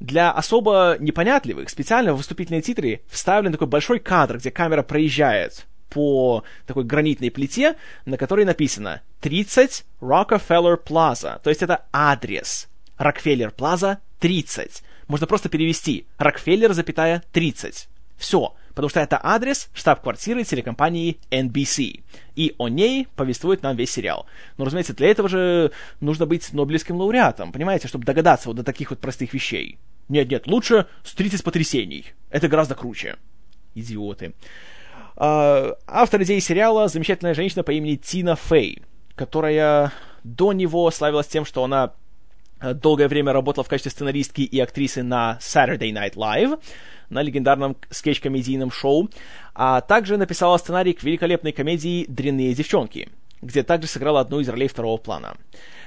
[0.01, 6.45] Для особо непонятливых специально в выступительные титры вставлен такой большой кадр, где камера проезжает по
[6.67, 12.69] такой гранитной плите, на которой написано 30 Rockefeller Plaza, то есть это адрес.
[12.97, 17.89] Рокфеллер Плаза 30 можно просто перевести Рокфеллер, запятая, 30.
[18.17, 22.05] Все, потому что это адрес штаб-квартиры телекомпании NBC.
[22.37, 24.27] И о ней повествует нам весь сериал.
[24.57, 28.91] Но, разумеется, для этого же нужно быть Нобелевским лауреатом, понимаете, чтобы догадаться вот до таких
[28.91, 29.81] вот простых вещей.
[30.09, 32.13] Нет-нет, лучше с 30 потрясений.
[32.31, 33.17] Это гораздо круче.
[33.75, 34.35] Идиоты.
[35.17, 38.83] А, автор идеи сериала— замечательная женщина по имени Тина Фей,
[39.17, 39.93] которая
[40.23, 41.95] до него славилась тем, что она
[42.61, 46.61] Э, долгое время работала в качестве сценаристки и актрисы на Saturday Night Live,
[47.11, 49.11] на легендарном скетч-комедийном шоу,
[49.55, 53.09] а также написала сценарий к великолепной комедии «Дрянные девчонки»,
[53.43, 55.37] где также сыграла одну из ролей второго плана.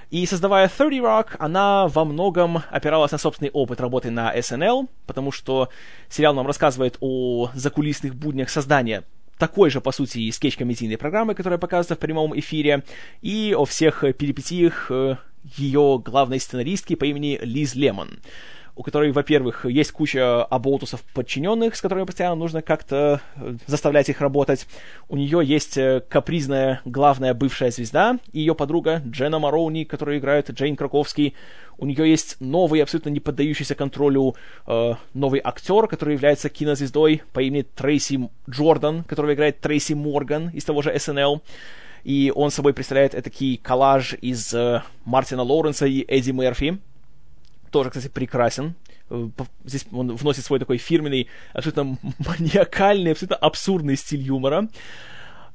[0.10, 5.31] И создавая 30 Rock, она во многом опиралась на собственный опыт работы на SNL, потому
[5.31, 5.69] что
[6.10, 9.03] сериал нам рассказывает о закулисных буднях создания
[9.38, 12.84] такой же, по сути, скетч-комедийной программы, которая показывается в прямом эфире,
[13.22, 15.15] и о всех перипетиях э,
[15.57, 18.19] ее главной сценаристки по имени Лиз Лемон
[18.82, 24.22] у которой, во-первых, есть куча оболтусов подчиненных, с которыми постоянно нужно как-то э, заставлять их
[24.22, 24.66] работать.
[25.08, 30.49] У нее есть э, капризная главная бывшая звезда и ее подруга Джена Мароуни, которую играет
[30.49, 31.36] Джейн Краковский.
[31.78, 34.34] У нее есть новый, абсолютно не поддающийся контролю
[34.66, 40.64] э, новый актер, который является кинозвездой по имени Трейси Джордан, которого играет Трейси Морган из
[40.64, 41.40] того же SNL
[42.03, 46.80] и он собой представляет этакий коллаж из э, Мартина Лоуренса и Эдди Мерфи
[47.72, 48.76] тоже, кстати, прекрасен.
[49.10, 49.30] Э,
[49.65, 54.69] здесь он вносит свой такой фирменный, абсолютно маниакальный, абсолютно абсурдный стиль юмора.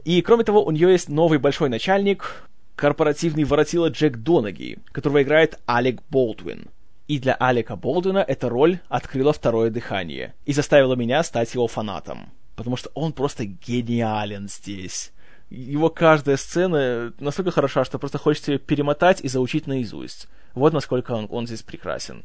[0.04, 5.58] И, кроме того, у нее есть новый большой начальник, корпоративный воротила Джек Донаги, которого играет
[5.66, 6.68] Алек Болдуин.
[7.08, 12.30] И для Алека Болдуина эта роль открыла второе дыхание и заставила меня стать его фанатом.
[12.56, 15.12] Потому что он просто гениален здесь.
[15.50, 20.28] Его каждая сцена настолько хороша, что просто хочется ее перемотать и заучить наизусть.
[20.54, 22.24] Вот насколько он, он здесь прекрасен.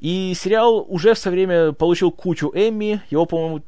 [0.00, 3.00] И сериал уже в свое время получил кучу Эмми.
[3.08, 3.62] Его, по-моему,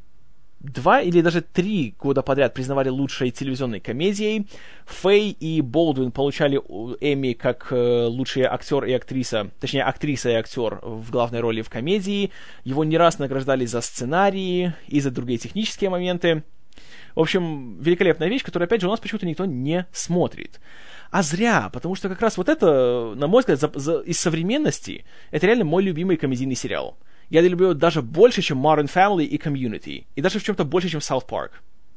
[0.64, 4.46] два или даже три года подряд признавали лучшей телевизионной комедией.
[4.86, 10.80] Фэй и Болдуин получали Эмми как э, лучшие актер и актриса, точнее, актриса и актер
[10.82, 12.30] в главной роли в комедии.
[12.64, 16.42] Его не раз награждали за сценарии и за другие технические моменты.
[17.14, 20.60] В общем, великолепная вещь, которую, опять же, у нас почему-то никто не смотрит.
[21.10, 25.04] А зря, потому что как раз вот это, на мой взгляд, за, за, из современности,
[25.30, 26.98] это реально мой любимый комедийный сериал.
[27.30, 30.06] Я люблю его даже больше, чем Modern Family и Community.
[30.16, 31.50] И даже в чем-то больше, чем South Park.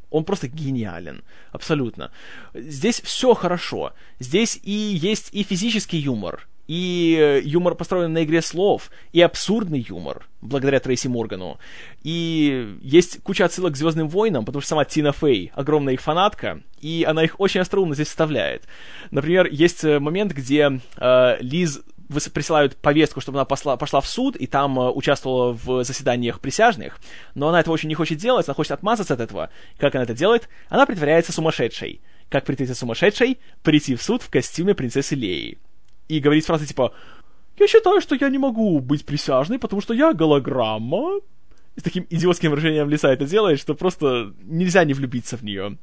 [0.10, 1.24] Он просто гениален.
[1.52, 2.12] Абсолютно.
[2.54, 3.94] Здесь все хорошо.
[4.20, 9.86] Здесь и есть и физический юмор, и э, юмор построен на игре слов, и абсурдный
[9.88, 11.58] юмор, благодаря Трейси Моргану.
[12.04, 16.62] И есть куча отсылок к Звездным войнам, потому что сама Тина Фей огромная их фанатка,
[16.82, 18.64] и она их очень остроумно здесь вставляет.
[19.12, 21.82] Например, есть э, момент, где э, Лиз
[22.34, 27.00] присылают повестку, чтобы она посла, пошла в суд и там э, участвовала в заседаниях присяжных,
[27.36, 29.50] но она этого очень не хочет делать, она хочет отмазаться от этого.
[29.78, 30.50] Как она это делает?
[30.70, 32.02] Она притворяется сумасшедшей.
[32.30, 33.40] Как притвориться сумасшедшей?
[33.64, 35.58] Прийти в суд в костюме принцессы Леи
[36.08, 36.94] и говорит фразы типа
[37.58, 41.20] «Я считаю, что я не могу быть присяжной, потому что я голограмма».
[41.76, 45.78] И с таким идиотским выражением лица это делает, что просто нельзя не влюбиться в нее.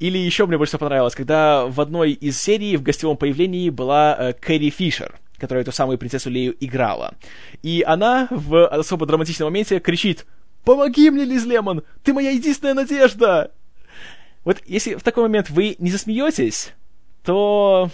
[0.00, 4.32] Или еще мне больше понравилось, когда в одной из серий в гостевом появлении была э,
[4.32, 7.14] Кэрри Фишер, которая эту самую принцессу Лею играла.
[7.62, 10.26] И она в особо драматичном моменте кричит
[10.64, 11.84] «Помоги мне, Лиз Лемон!
[12.02, 13.52] Ты моя единственная надежда!»
[14.44, 16.72] Вот если в такой момент вы не засмеетесь,
[17.24, 17.90] то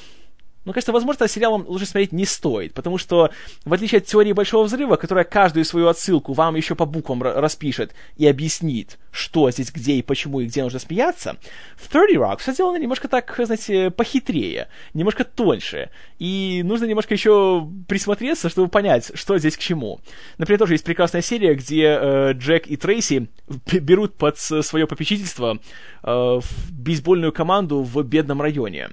[0.68, 3.30] ну, кажется, возможно, сериалом лучше смотреть не стоит, потому что,
[3.64, 7.94] в отличие от теории Большого Взрыва, которая каждую свою отсылку вам еще по буквам распишет
[8.18, 11.38] и объяснит, что здесь, где и почему, и где нужно смеяться,
[11.76, 15.88] в 30 Rock все сделано немножко так, знаете, похитрее, немножко тоньше,
[16.18, 20.00] и нужно немножко еще присмотреться, чтобы понять, что здесь к чему.
[20.36, 23.28] Например, тоже есть прекрасная серия, где э, Джек и Трейси
[23.72, 25.58] берут под свое попечительство
[26.02, 26.40] э,
[26.70, 28.90] бейсбольную команду в бедном районе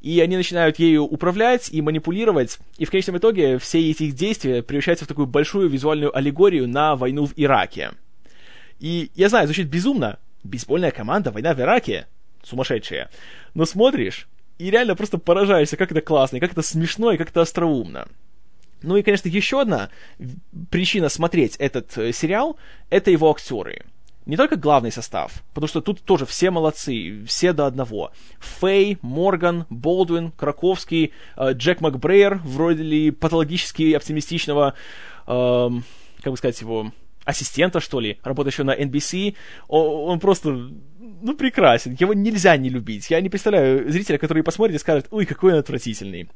[0.00, 4.62] и они начинают ею управлять и манипулировать, и в конечном итоге все эти их действия
[4.62, 7.92] превращаются в такую большую визуальную аллегорию на войну в Ираке.
[8.78, 10.18] И я знаю, звучит безумно.
[10.44, 12.06] Бейсбольная команда, война в Ираке.
[12.44, 13.10] Сумасшедшая.
[13.54, 14.28] Но смотришь,
[14.58, 18.06] и реально просто поражаешься, как это классно, и как это смешно, и как это остроумно.
[18.82, 19.90] Ну и, конечно, еще одна
[20.70, 22.56] причина смотреть этот э, сериал—
[22.90, 23.84] это его актеры
[24.26, 28.10] не только главный состав, потому что тут тоже все молодцы, все до одного.
[28.40, 34.74] Фэй, Морган, Болдуин, Краковский, э, Джек Макбрейер, вроде патологически оптимистичного,
[35.26, 35.70] э,
[36.22, 36.92] как бы сказать его,
[37.26, 39.34] ассистента, что ли, работающего на NBC.
[39.68, 41.96] Он, просто, ну, прекрасен.
[42.00, 43.10] Его нельзя не любить.
[43.10, 46.30] Я не представляю зрителя, который посмотрит и скажет, ой, какой он отвратительный.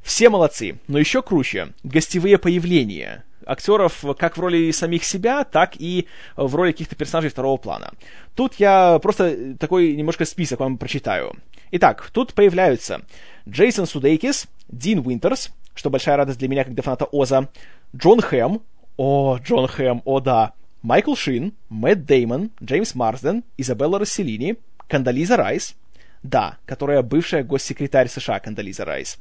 [0.00, 1.68] Все молодцы, но еще круче.
[1.82, 6.06] Гостевые появления актеров как в роли самих себя, так и
[6.36, 7.92] в роли каких-то персонажей второго плана.
[8.34, 11.32] Тут я просто такой немножко список вам прочитаю.
[11.70, 13.02] Итак, тут появляются
[13.48, 17.48] Джейсон Судейкис, Дин Уинтерс, что большая радость для меня, как для фаната Оза,
[17.96, 18.60] Джон Хэм,
[18.98, 20.52] о, Джон Хэм, о да,
[20.82, 24.56] Майкл Шин, Мэтт Деймон, Джеймс Марсден, Изабелла Росселлини,
[24.88, 25.76] Кондолиза Райс,
[26.22, 29.18] да, которая бывшая госсекретарь США Кондолиза Райс,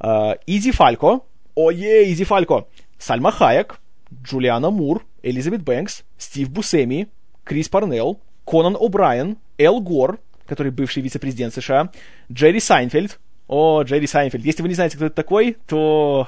[0.00, 1.20] э, Иди Фалько,
[1.54, 2.66] ой, Иди Фалько,
[2.98, 3.78] Сальма Хайек,
[4.12, 7.08] Джулианна Мур, Элизабет Бэнкс, Стив Бусеми,
[7.44, 11.90] Крис Парнелл, Конан О'Брайен, Эл Гор, который бывший вице-президент США,
[12.30, 13.18] Джерри Сайнфельд,
[13.48, 14.44] О, Джерри Сайнфельд.
[14.44, 16.26] Если вы не знаете, кто это такой, то,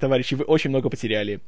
[0.00, 1.40] товарищи, вы очень много потеряли.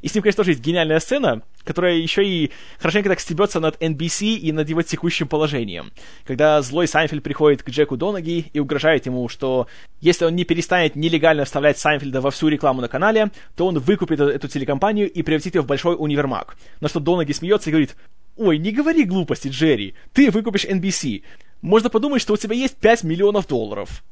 [0.00, 3.82] И с ним, конечно, тоже есть гениальная сцена, которая еще и хорошенько так стебется над
[3.82, 5.90] NBC и над его текущим положением.
[6.24, 9.66] Когда злой Сайнфельд приходит к Джеку Донаги и угрожает ему, что
[10.00, 14.20] если он не перестанет нелегально вставлять Сайнфельда во всю рекламу на канале, то он выкупит
[14.20, 16.56] эту телекомпанию и превратит ее в большой универмаг.
[16.80, 17.96] На что Донаги смеется и говорит,
[18.36, 21.24] «Ой, не говори глупости, Джерри, ты выкупишь NBC.
[21.60, 24.04] Можно подумать, что у тебя есть 5 миллионов долларов».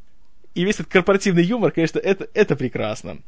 [0.59, 3.19] И весь этот корпоративный юмор, конечно, это, это прекрасно.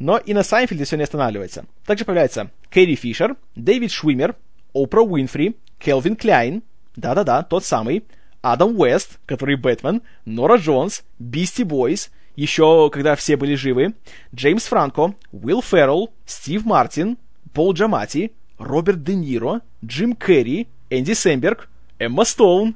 [0.00, 1.66] Но и на Сайнфельде все не останавливается.
[1.86, 4.34] Также появляются Кэрри Фишер, Дэвид Швимер,
[4.74, 6.64] Опра Уинфри, Келвин Кляйн,
[6.96, 8.02] да-да-да, тот самый,
[8.42, 13.94] Адам Уэст, который Бэтмен, Нора Джонс, Бисти Бойс, еще когда все были живы,
[14.34, 17.18] Джеймс Франко, Уилл Феррелл, Стив Мартин,
[17.52, 21.68] Пол Джамати, Роберт Де Ниро, Джим Керри, Энди Сэмберг,
[22.00, 22.74] Эмма Стоун,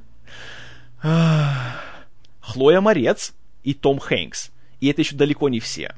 [2.39, 4.51] Хлоя Морец, и Том Хэнкс.
[4.79, 5.93] И это еще далеко не все.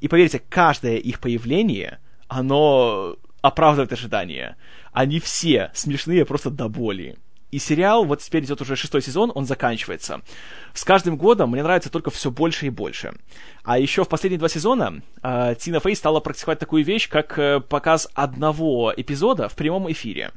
[0.00, 1.98] И поверьте, каждое их появление,
[2.28, 4.56] оно оправдывает ожидания.
[4.92, 7.16] Они все смешные просто до боли.
[7.52, 10.20] И сериал, вот теперь идет уже шестой сезон, он заканчивается.
[10.74, 13.14] С каждым годом мне нравится только все больше и больше.
[13.62, 17.60] А еще в последние два сезона э, Тина Фей стала практиковать такую вещь, как э,
[17.60, 20.32] показ одного эпизода в прямом эфире.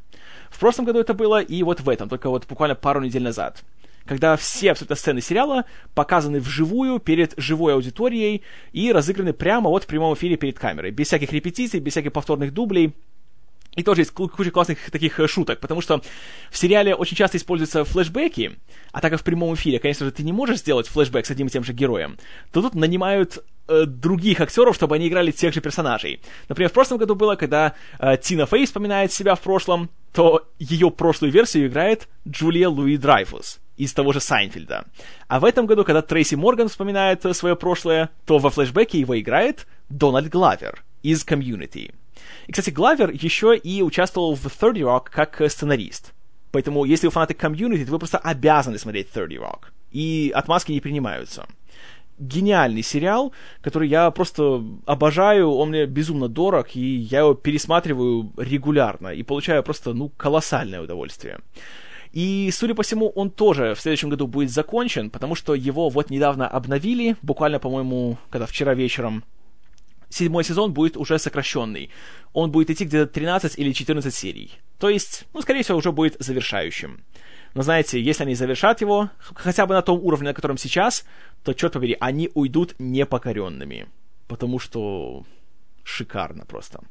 [0.49, 3.63] В прошлом году это было, и вот в этом, только вот буквально пару недель назад
[4.09, 8.41] когда все абсолютно сцены сериала показаны вживую перед живой аудиторией
[8.71, 12.51] и разыграны прямо вот в прямом эфире перед камерой, без всяких репетиций, без всяких повторных
[12.51, 12.95] дублей.
[13.75, 16.01] И тоже есть куча классных таких э, шуток, потому что
[16.49, 18.57] в сериале очень часто используются флешбеки,
[18.91, 21.45] а так как в прямом эфире, конечно же, ты не можешь сделать флешбэк с одним
[21.45, 22.17] и тем же героем,
[22.51, 26.19] то тут нанимают э, других актеров, чтобы они играли тех же персонажей.
[26.47, 30.89] Например, в прошлом году было, когда э, Тина Фей вспоминает себя в прошлом, то ее
[30.89, 34.85] прошлую версию играет Джулия Луи Драйфус из того же Сайнфельда.
[35.27, 39.17] А в этом году, когда Трейси Морган вспоминает э, свое прошлое, то во флешбеке его
[39.17, 41.93] играет Дональд Главер из Community.
[42.47, 46.13] И, кстати, Главер еще и участвовал в 30 Rock как э, сценарист.
[46.51, 49.59] Поэтому, если вы фанаты Community, то вы просто обязаны смотреть 30 Rock.
[49.91, 51.47] И отмазки не принимаются.
[52.19, 53.31] Гениальный сериал,
[53.61, 59.63] который я просто обожаю, он мне безумно дорог, и я его пересматриваю регулярно, и получаю
[59.63, 61.39] просто, ну, колоссальное удовольствие.
[62.11, 66.09] И, судя по всему, он тоже в следующем году будет закончен, потому что его вот
[66.09, 69.23] недавно обновили, буквально, по-моему, когда вчера вечером.
[70.09, 71.91] Седьмой сезон будет уже сокращенный.
[72.33, 74.53] Он будет идти где-то 13 или 14 серий.
[74.79, 77.03] То есть, ну, скорее всего, уже будет завершающим.
[77.53, 81.05] Но знаете, если они завершат его, хотя бы на том уровне, на котором сейчас,
[81.43, 83.87] то, черт побери, они уйдут непокоренными.
[84.27, 85.25] Потому что
[85.83, 86.81] шикарно просто.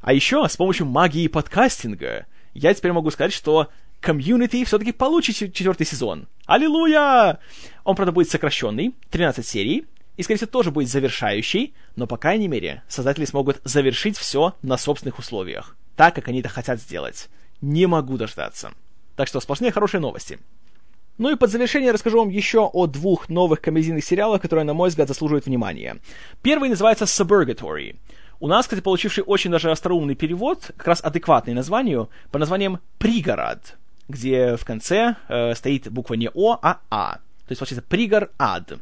[0.00, 3.68] А еще с помощью магии подкастинга я теперь могу сказать, что
[4.00, 6.28] Комьюнити все-таки получит четвертый сезон.
[6.46, 7.40] Аллилуйя!
[7.84, 9.86] Он, правда, будет сокращенный, 13 серий,
[10.16, 14.78] и, скорее всего, тоже будет завершающий, но, по крайней мере, создатели смогут завершить все на
[14.78, 17.28] собственных условиях, так, как они это хотят сделать.
[17.60, 18.72] Не могу дождаться.
[19.16, 20.38] Так что сплошные хорошие новости.
[21.18, 24.90] Ну и под завершение расскажу вам еще о двух новых комедийных сериалах, которые, на мой
[24.90, 25.98] взгляд, заслуживают внимания.
[26.42, 27.96] Первый называется Suburgatory.
[28.38, 33.76] У нас, кстати, получивший очень даже остроумный перевод, как раз адекватный названию, по названием «Пригород»
[34.08, 37.14] где в конце э, стоит буква не О, а А.
[37.46, 38.72] То есть, получается, пригор ад.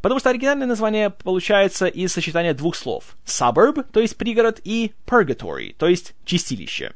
[0.00, 3.16] Потому что оригинальное название получается из сочетания двух слов.
[3.26, 6.92] Suburb, то есть пригород, и purgatory, то есть чистилище.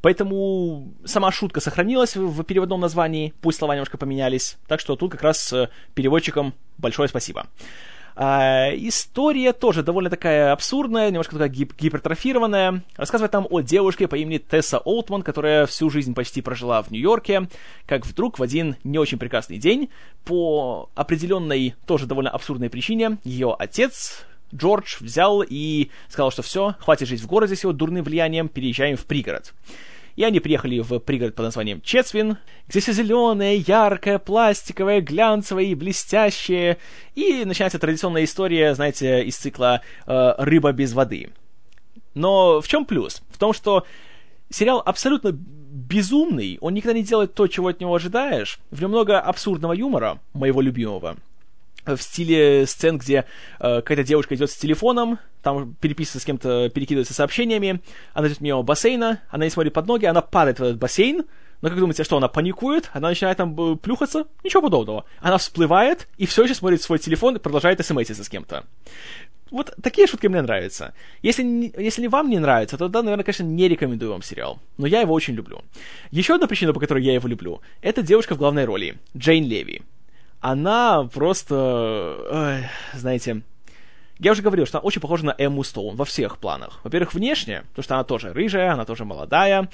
[0.00, 4.56] Поэтому сама шутка сохранилась в, переводном названии, пусть слова немножко поменялись.
[4.66, 5.54] Так что тут как раз
[5.94, 7.46] переводчикам большое спасибо.
[8.14, 12.82] А, история тоже довольно такая абсурдная, немножко такая гип- гипертрофированная.
[12.96, 17.48] Рассказывает нам о девушке по имени Тесса Олтман, которая всю жизнь почти прожила в Нью-Йорке,
[17.86, 19.90] как вдруг в один не очень прекрасный день,
[20.24, 24.24] по определенной, тоже довольно абсурдной причине, ее отец,
[24.54, 28.96] Джордж, взял и сказал, что все, хватит жить в городе с его дурным влиянием, переезжаем
[28.96, 29.54] в пригород.
[30.16, 32.36] И они приехали в пригород под названием Четсвин,
[32.68, 36.78] где все зеленое, яркое, пластиковое, глянцевое и блестящее.
[37.14, 41.30] И начинается традиционная история, знаете, из цикла э, «Рыба без воды».
[42.14, 43.22] Но в чем плюс?
[43.30, 43.86] В том, что
[44.50, 48.58] сериал абсолютно безумный, он никогда не делает то, чего от него ожидаешь.
[48.70, 51.16] В нем много абсурдного юмора, моего любимого—
[51.84, 53.24] в стиле сцен, где
[53.58, 57.80] э, какая-то девушка идет с телефоном, там переписывается с кем-то, перекидывается сообщениями,
[58.14, 61.24] она идет мимо бассейна, она не смотрит под ноги, она падает в этот бассейн,
[61.62, 64.26] но как думаете, что она паникует, она начинает там э, плюхаться?
[64.42, 65.04] Ничего подобного.
[65.20, 68.64] Она всплывает и все еще смотрит свой телефон и продолжает смс с кем-то.
[69.52, 70.94] Вот такие шутки мне нравятся.
[71.20, 74.58] Если, если вам не нравится, то тогда, наверное, конечно, не рекомендую вам сериал.
[74.78, 75.60] Но я его очень люблю.
[76.10, 79.82] Еще одна причина, по которой я его люблю, это девушка в главной роли, Джейн Леви.
[80.42, 83.42] Она просто, ой, знаете,
[84.18, 86.80] я уже говорил, что она очень похожа на Эмму Стоун во всех планах.
[86.82, 89.70] Во-первых, внешне, потому что она тоже рыжая, она тоже молодая,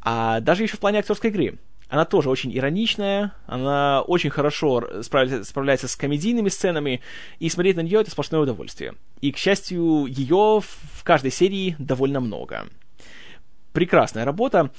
[0.00, 1.58] а даже еще в плане актерской игры.
[1.88, 7.00] Она тоже очень ироничная, она очень хорошо справляется, справляется с комедийными сценами,
[7.40, 8.94] и смотреть на нее это сплошное удовольствие.
[9.20, 12.66] И, к счастью, ее в каждой серии довольно много.
[13.72, 14.70] Прекрасная работа.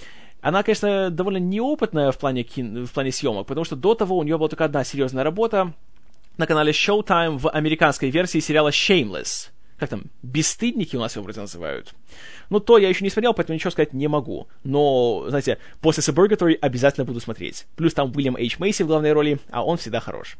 [0.41, 2.85] Она, конечно, довольно неопытная в плане, кин...
[2.85, 5.73] в плане съемок, потому что до того у нее была только одна серьезная работа
[6.37, 9.49] на канале Showtime в американской версии сериала Shameless.
[9.77, 11.93] Как там, бесстыдники у нас его вроде называют.
[12.49, 14.47] Ну, то я еще не смотрел, поэтому ничего сказать не могу.
[14.63, 17.67] Но, знаете, после Suburgatory обязательно буду смотреть.
[17.75, 20.37] Плюс там Уильям Эйч Мейси в главной роли, а он всегда хорош.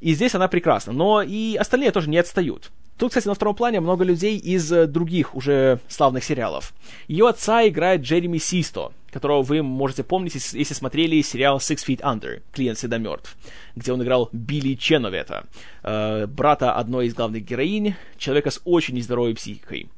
[0.00, 2.70] И здесь она прекрасна, но и остальные тоже не отстают.
[2.98, 6.72] Тут, кстати, на втором плане много людей из других уже славных сериалов.
[7.08, 12.42] Ее отца играет Джереми Систо, которого вы можете помнить, если смотрели сериал Six Feet Under,
[12.52, 13.36] «Клиент всегда мертв»,
[13.74, 15.46] где он играл Билли Ченовета,
[15.82, 19.88] э, брата одной из главных героинь, человека с очень нездоровой психикой.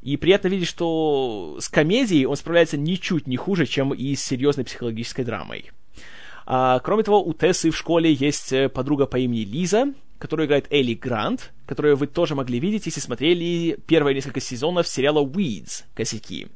[0.00, 4.64] И приятно видеть, что с комедией он справляется ничуть не хуже, чем и с серьезной
[4.64, 5.70] психологической драмой.
[6.46, 10.66] А, кроме того, у Тессы в школе есть э, подруга по имени Лиза, которую играет
[10.70, 16.48] Элли Грант, которую вы тоже могли видеть, если смотрели первые несколько сезонов сериала Weeds «Косяки».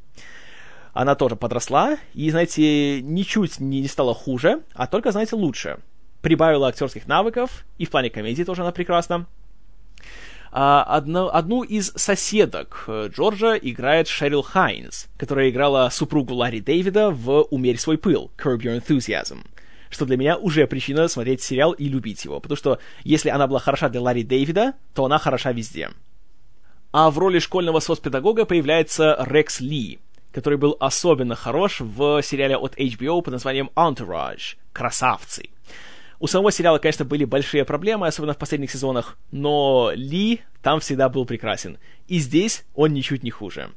[0.98, 5.78] Она тоже подросла, и, знаете, ничуть не стала хуже, а только, знаете, лучше.
[6.22, 9.26] Прибавила актерских навыков, и в плане комедии тоже она прекрасна.
[10.50, 17.12] А, одну, одну из соседок э, Джорджа играет Шерил Хайнс, которая играла супругу Ларри Дэвида
[17.12, 19.46] в «Умерь свой пыл» Curb Your Enthusiasm
[19.90, 22.40] что для меня уже причина смотреть сериал и любить его.
[22.40, 25.90] Потому что если она была хороша для Ларри Дэвида, то она хороша везде.
[26.92, 29.98] А в роли школьного соцпедагога появляется Рекс Ли,
[30.32, 35.50] который был особенно хорош в сериале от HBO под названием Entourage «Красавцы».
[36.20, 41.08] У самого сериала, конечно, были большие проблемы, особенно в последних сезонах, но Ли там всегда
[41.08, 41.78] был прекрасен.
[42.08, 43.70] И здесь он ничуть не хуже.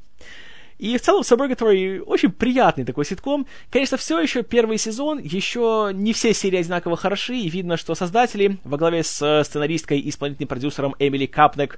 [0.82, 3.46] И в целом Suburgatory очень приятный такой ситком.
[3.70, 8.58] Конечно, все еще первый сезон, еще не все серии одинаково хороши, и видно, что создатели
[8.64, 11.78] во главе с сценаристкой и исполнительным продюсером Эмили Капнек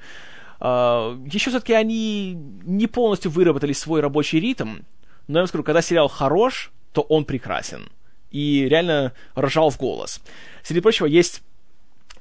[0.64, 4.77] еще все-таки они не полностью выработали свой рабочий ритм,
[5.27, 7.90] но я вам скажу, когда сериал хорош, то он прекрасен.
[8.31, 10.22] И реально рожал в голос.
[10.64, 11.44] Среди прочего, есть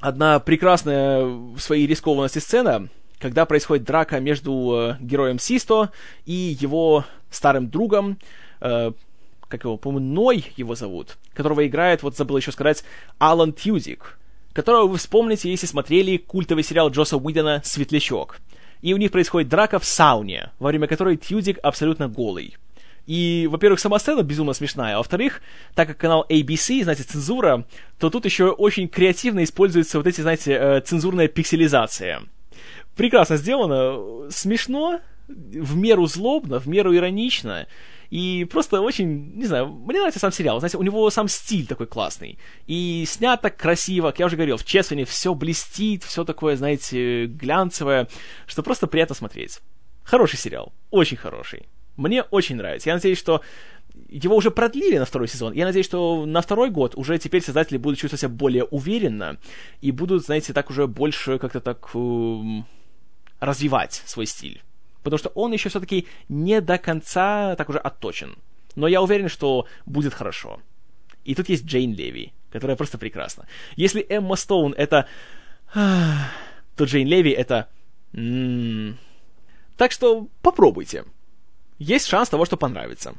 [0.01, 2.89] одна прекрасная в своей рискованности сцена,
[3.21, 5.91] когда происходит драка между э, героем Систо
[6.27, 8.19] и его старым другом,
[8.61, 8.91] э,
[9.47, 12.83] как его, по-моему, Ной его зовут, которого играет, вот забыл еще сказать,
[13.19, 14.19] Алан Тьюзик,
[14.53, 18.39] которого вы вспомните, если смотрели культовый сериал Джоса Уидона «Светлячок».
[18.81, 22.57] И у них происходит драка в сауне, во время которой Тьюдик абсолютно голый.
[23.07, 25.41] И, во-первых, сама сцена безумно смешная, а во-вторых,
[25.75, 27.65] так как канал ABC, знаете, цензура,
[27.99, 32.23] то тут еще очень креативно используется вот эти, знаете, э, цензурная пикселизация
[32.97, 37.67] прекрасно сделано, смешно, в меру злобно, в меру иронично,
[38.13, 40.59] и просто очень, не знаю, мне нравится сам сериал.
[40.59, 42.39] Знаете, у него сам стиль такой классный.
[42.67, 47.25] И снят так красиво, как я уже говорил, в Чесвине все блестит, все такое, знаете,
[47.25, 48.09] глянцевое,
[48.47, 49.61] что просто приятно смотреть.
[50.05, 51.63] Хороший сериал, очень хороший.
[51.97, 52.91] Мне очень нравится.
[52.91, 53.41] Я надеюсь, что
[54.11, 55.55] его уже продлили на второй сезон.
[55.55, 59.39] Я надеюсь, что на второй год уже теперь создатели будут чувствовать себя более уверенно
[59.81, 61.89] и будут, знаете, так уже больше как-то так...
[61.95, 62.63] Э-
[63.41, 64.63] развивать свой стиль.
[65.03, 68.37] Потому что он еще все-таки не до конца так уже отточен.
[68.75, 70.61] Но я уверен, что будет хорошо.
[71.25, 73.47] И тут есть Джейн Леви, которая просто прекрасна.
[73.77, 75.07] Если Эмма Стоун это...
[75.75, 77.69] то Джейн Леви это...
[79.77, 81.05] Так что попробуйте.
[81.79, 83.15] Есть шанс того, что понравится.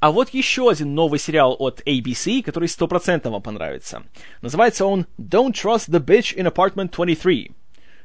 [0.00, 4.02] А вот еще один новый сериал от ABC, который стопроцентно вам понравится.
[4.42, 7.52] Называется он Don't Trust the Bitch in Apartment 23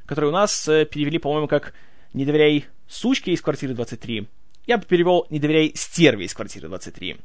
[0.09, 1.75] который у нас э, перевели, по-моему, как
[2.13, 4.27] «Не доверяй сучке из квартиры 23».
[4.67, 7.17] Я бы перевел «Не доверяй стерве из квартиры 23».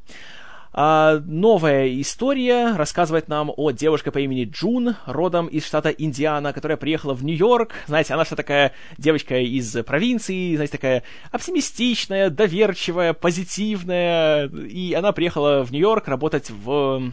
[0.76, 6.76] А, новая история рассказывает нам о девушке по имени Джун, родом из штата Индиана, которая
[6.76, 7.72] приехала в Нью-Йорк.
[7.86, 14.48] Знаете, она вся такая девочка из провинции, знаете, такая оптимистичная, доверчивая, позитивная.
[14.48, 17.12] И она приехала в Нью-Йорк работать в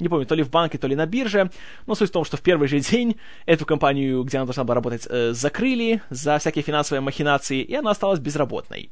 [0.00, 1.50] не помню, то ли в банке, то ли на бирже,
[1.86, 3.16] но суть в том, что в первый же день
[3.46, 7.90] эту компанию, где она должна была работать, э, закрыли за всякие финансовые махинации, и она
[7.90, 8.90] осталась безработной.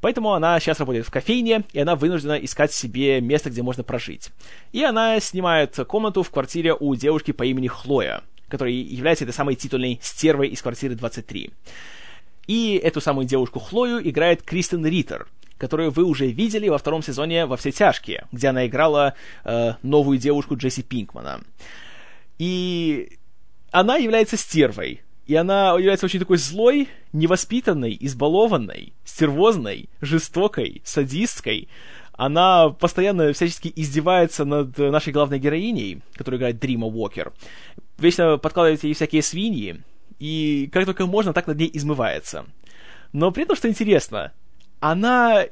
[0.00, 4.30] Поэтому она сейчас работает в кофейне, и она вынуждена искать себе место, где можно прожить.
[4.72, 9.54] И она снимает комнату в квартире у девушки по имени Хлоя, которая является этой самой
[9.54, 11.50] титульной стервой из квартиры 23.
[12.48, 15.28] И эту самую девушку Хлою играет Кристен Риттер,
[15.62, 19.14] которую вы уже видели во втором сезоне «Во все тяжкие», где она играла
[19.44, 21.40] э, новую девушку Джесси Пинкмана.
[22.40, 23.16] И
[23.70, 25.02] она является стервой.
[25.28, 31.68] И она является очень такой злой, невоспитанной, избалованной, стервозной, жестокой, садисткой.
[32.10, 37.32] Она постоянно всячески издевается над нашей главной героиней, которая играет Дрима Уокер.
[37.98, 39.80] Вечно подкладывает ей всякие свиньи,
[40.18, 42.46] и как только можно, так над ней измывается.
[43.12, 44.32] Но при этом, что интересно,
[44.82, 45.46] она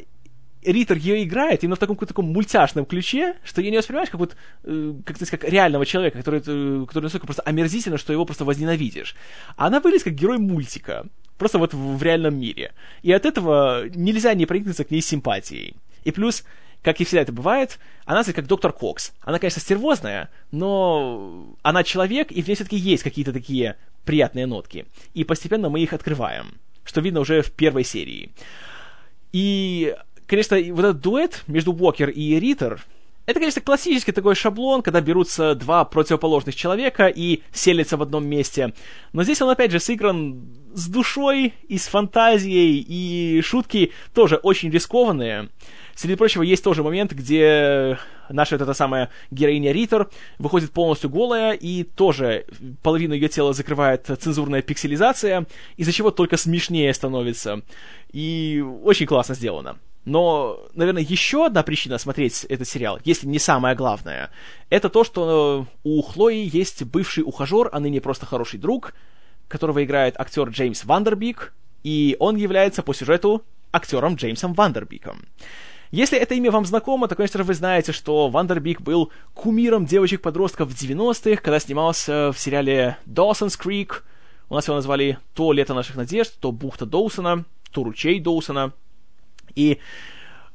[0.63, 4.37] Риттер ее играет именно в таком таком мультяшном ключе, что я не воспринимаешь как вот,
[4.65, 8.45] э, как, сказать, как реального человека, который, э, который настолько просто омерзительно, что его просто
[8.45, 9.15] возненавидишь.
[9.57, 11.07] Она выглядит как герой мультика,
[11.39, 12.75] просто вот в, в реальном мире.
[13.03, 15.77] И от этого нельзя не проникнуться к ней симпатией.
[16.05, 16.45] И плюс,
[16.83, 19.13] как и всегда это бывает, она, кстати, как доктор Кокс.
[19.23, 24.87] Она, конечно, стервозная, но она человек, и в ней все-таки есть какие-то такие приятные нотки.
[25.15, 28.33] И постепенно мы их открываем, что видно уже в первой серии.
[29.33, 29.95] И
[30.31, 32.81] конечно, вот этот дуэт между Уокер и Риттер,
[33.27, 38.73] это, конечно, классический такой шаблон, когда берутся два противоположных человека и селятся в одном месте.
[39.13, 44.71] Но здесь он, опять же, сыгран с душой и с фантазией, и шутки тоже очень
[44.71, 45.49] рискованные.
[45.95, 47.99] Среди прочего, есть тоже момент, где
[48.33, 50.09] наша вот эта самая героиня Риттер
[50.39, 52.47] выходит полностью голая, и тоже
[52.83, 55.47] половину ее тела закрывает цензурная пикселизация,
[55.77, 57.63] из-за чего только смешнее становится.
[58.13, 59.79] И очень классно сделано.
[60.05, 64.31] Но, наверное, еще одна причина смотреть этот сериал, если не самая главная,
[64.71, 68.95] это то, что у Хлои есть бывший ухажер, а ныне просто хороший друг,
[69.47, 71.53] которого играет актер Джеймс Вандербик,
[71.83, 75.27] и он является по сюжету актером Джеймсом Вандербиком.
[75.91, 80.69] Если это имя вам знакомо, то, конечно же, вы знаете, что Вандербик был кумиром девочек-подростков
[80.69, 84.03] в 90-х, когда снимался в сериале Dawson's Creek.
[84.49, 88.73] У нас его назвали то «Лето наших надежд», то «Бухта Доусона», то «Ручей Доусона».
[89.57, 89.79] И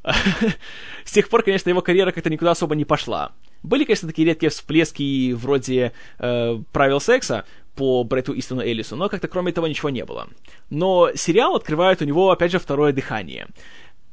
[1.03, 3.31] с тех пор, конечно, его карьера как-то никуда особо не пошла.
[3.63, 7.45] Были, конечно, такие редкие всплески вроде э, правил секса
[7.75, 10.27] по Бретту Истону Эллису, но как-то кроме этого ничего не было.
[10.69, 13.47] Но сериал открывает у него, опять же, второе дыхание.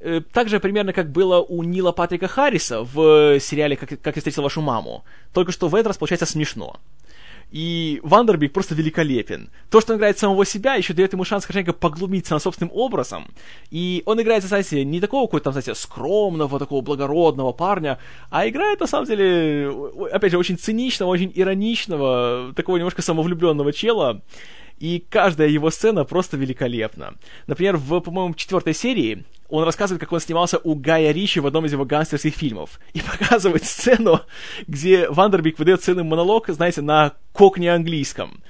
[0.04, 4.20] Э, так же примерно, как было у Нила Патрика Харриса в сериале «Как, как я
[4.20, 5.04] встретил вашу маму».
[5.32, 6.80] Только что в этот раз получается смешно.
[7.52, 9.50] И Вандербик просто великолепен.
[9.70, 13.26] То, что он играет самого себя, еще дает ему шанс хорошенько поглумиться над собственным образом.
[13.70, 17.98] И он играет, знаете, не такого какого-то, там, знаете, скромного, такого благородного парня,
[18.30, 19.70] а играет, на самом деле,
[20.10, 24.22] опять же, очень циничного, очень ироничного, такого немножко самовлюбленного чела.
[24.78, 27.14] И каждая его сцена просто великолепна.
[27.46, 31.66] Например, в, по-моему, четвертой серии он рассказывает, как он снимался у Гая Ричи в одном
[31.66, 32.80] из его гангстерских фильмов.
[32.94, 34.22] И показывает сцену,
[34.66, 38.42] где Вандербик выдает целый монолог, знаете, на кокне английском.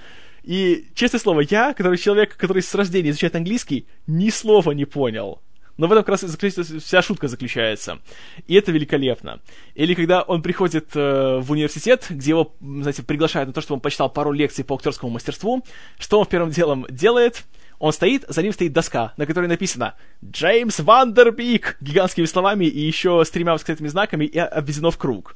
[0.45, 5.43] И, честное слово, я, который человек, который с рождения изучает английский, ни слова не понял.
[5.77, 7.99] Но в этом как раз вся шутка заключается.
[8.47, 9.41] И это великолепно.
[9.75, 13.81] Или когда он приходит э, в университет, где его, знаете, приглашают на то, чтобы он
[13.81, 15.65] почитал пару лекций по актерскому мастерству,
[15.99, 17.45] что он первым делом делает?
[17.83, 23.25] Он стоит, за ним стоит доска, на которой написано «Джеймс Вандербик» гигантскими словами и еще
[23.25, 25.35] с тремя восклицательными знаками и обведено в круг.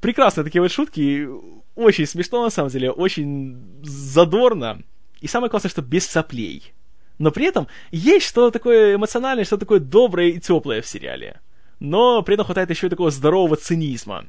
[0.00, 1.28] Прекрасные такие вот шутки,
[1.74, 4.82] очень смешно на самом деле, очень задорно.
[5.20, 6.72] И самое классное, что без соплей
[7.18, 11.40] но при этом есть что-то такое эмоциональное, что-то такое доброе и теплое в сериале.
[11.80, 14.26] Но при этом хватает еще и такого здорового цинизма.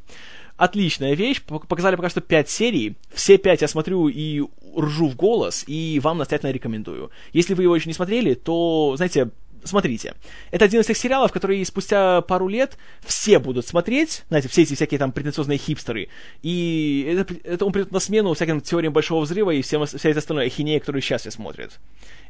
[0.58, 4.44] Отличная вещь, показали пока что 5 серий, все 5 я смотрю и
[4.76, 7.12] ржу в голос, и вам настоятельно рекомендую.
[7.32, 9.30] Если вы его еще не смотрели, то, знаете,
[9.64, 10.16] смотрите.
[10.50, 14.74] Это один из тех сериалов, которые спустя пару лет все будут смотреть, знаете, все эти
[14.74, 16.10] всякие там претенциозные хипстеры,
[16.42, 20.20] и это, это он придет на смену всяким теориям Большого Взрыва и всем, вся эта
[20.20, 21.80] остальная ахинея, которую сейчас все смотрят.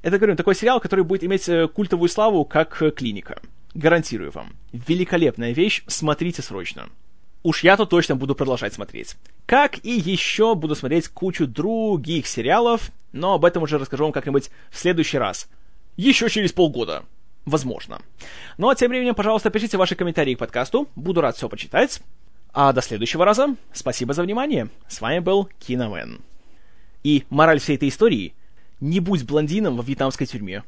[0.01, 3.39] Это, говорю, такой сериал, который будет иметь э, культовую славу, как э, «Клиника».
[3.73, 4.53] Гарантирую вам.
[4.73, 6.89] Великолепная вещь, смотрите срочно.
[7.47, 9.15] Уж я-то точно буду продолжать смотреть.
[9.45, 14.49] Как и еще буду смотреть кучу других сериалов, но об этом уже расскажу вам как-нибудь
[14.69, 15.47] в следующий раз.
[15.95, 17.05] Еще через полгода.
[17.45, 18.01] Возможно.
[18.57, 20.89] Ну а тем временем, пожалуйста, пишите ваши комментарии к подкасту.
[20.97, 22.01] Буду рад все почитать.
[22.51, 23.55] А до следующего раза.
[23.71, 24.67] Спасибо за внимание.
[24.89, 26.19] С вами был Киномен.
[27.05, 28.33] И мораль всей этой истории–
[28.81, 30.63] не будь блондином во вьетнамской тюрьме.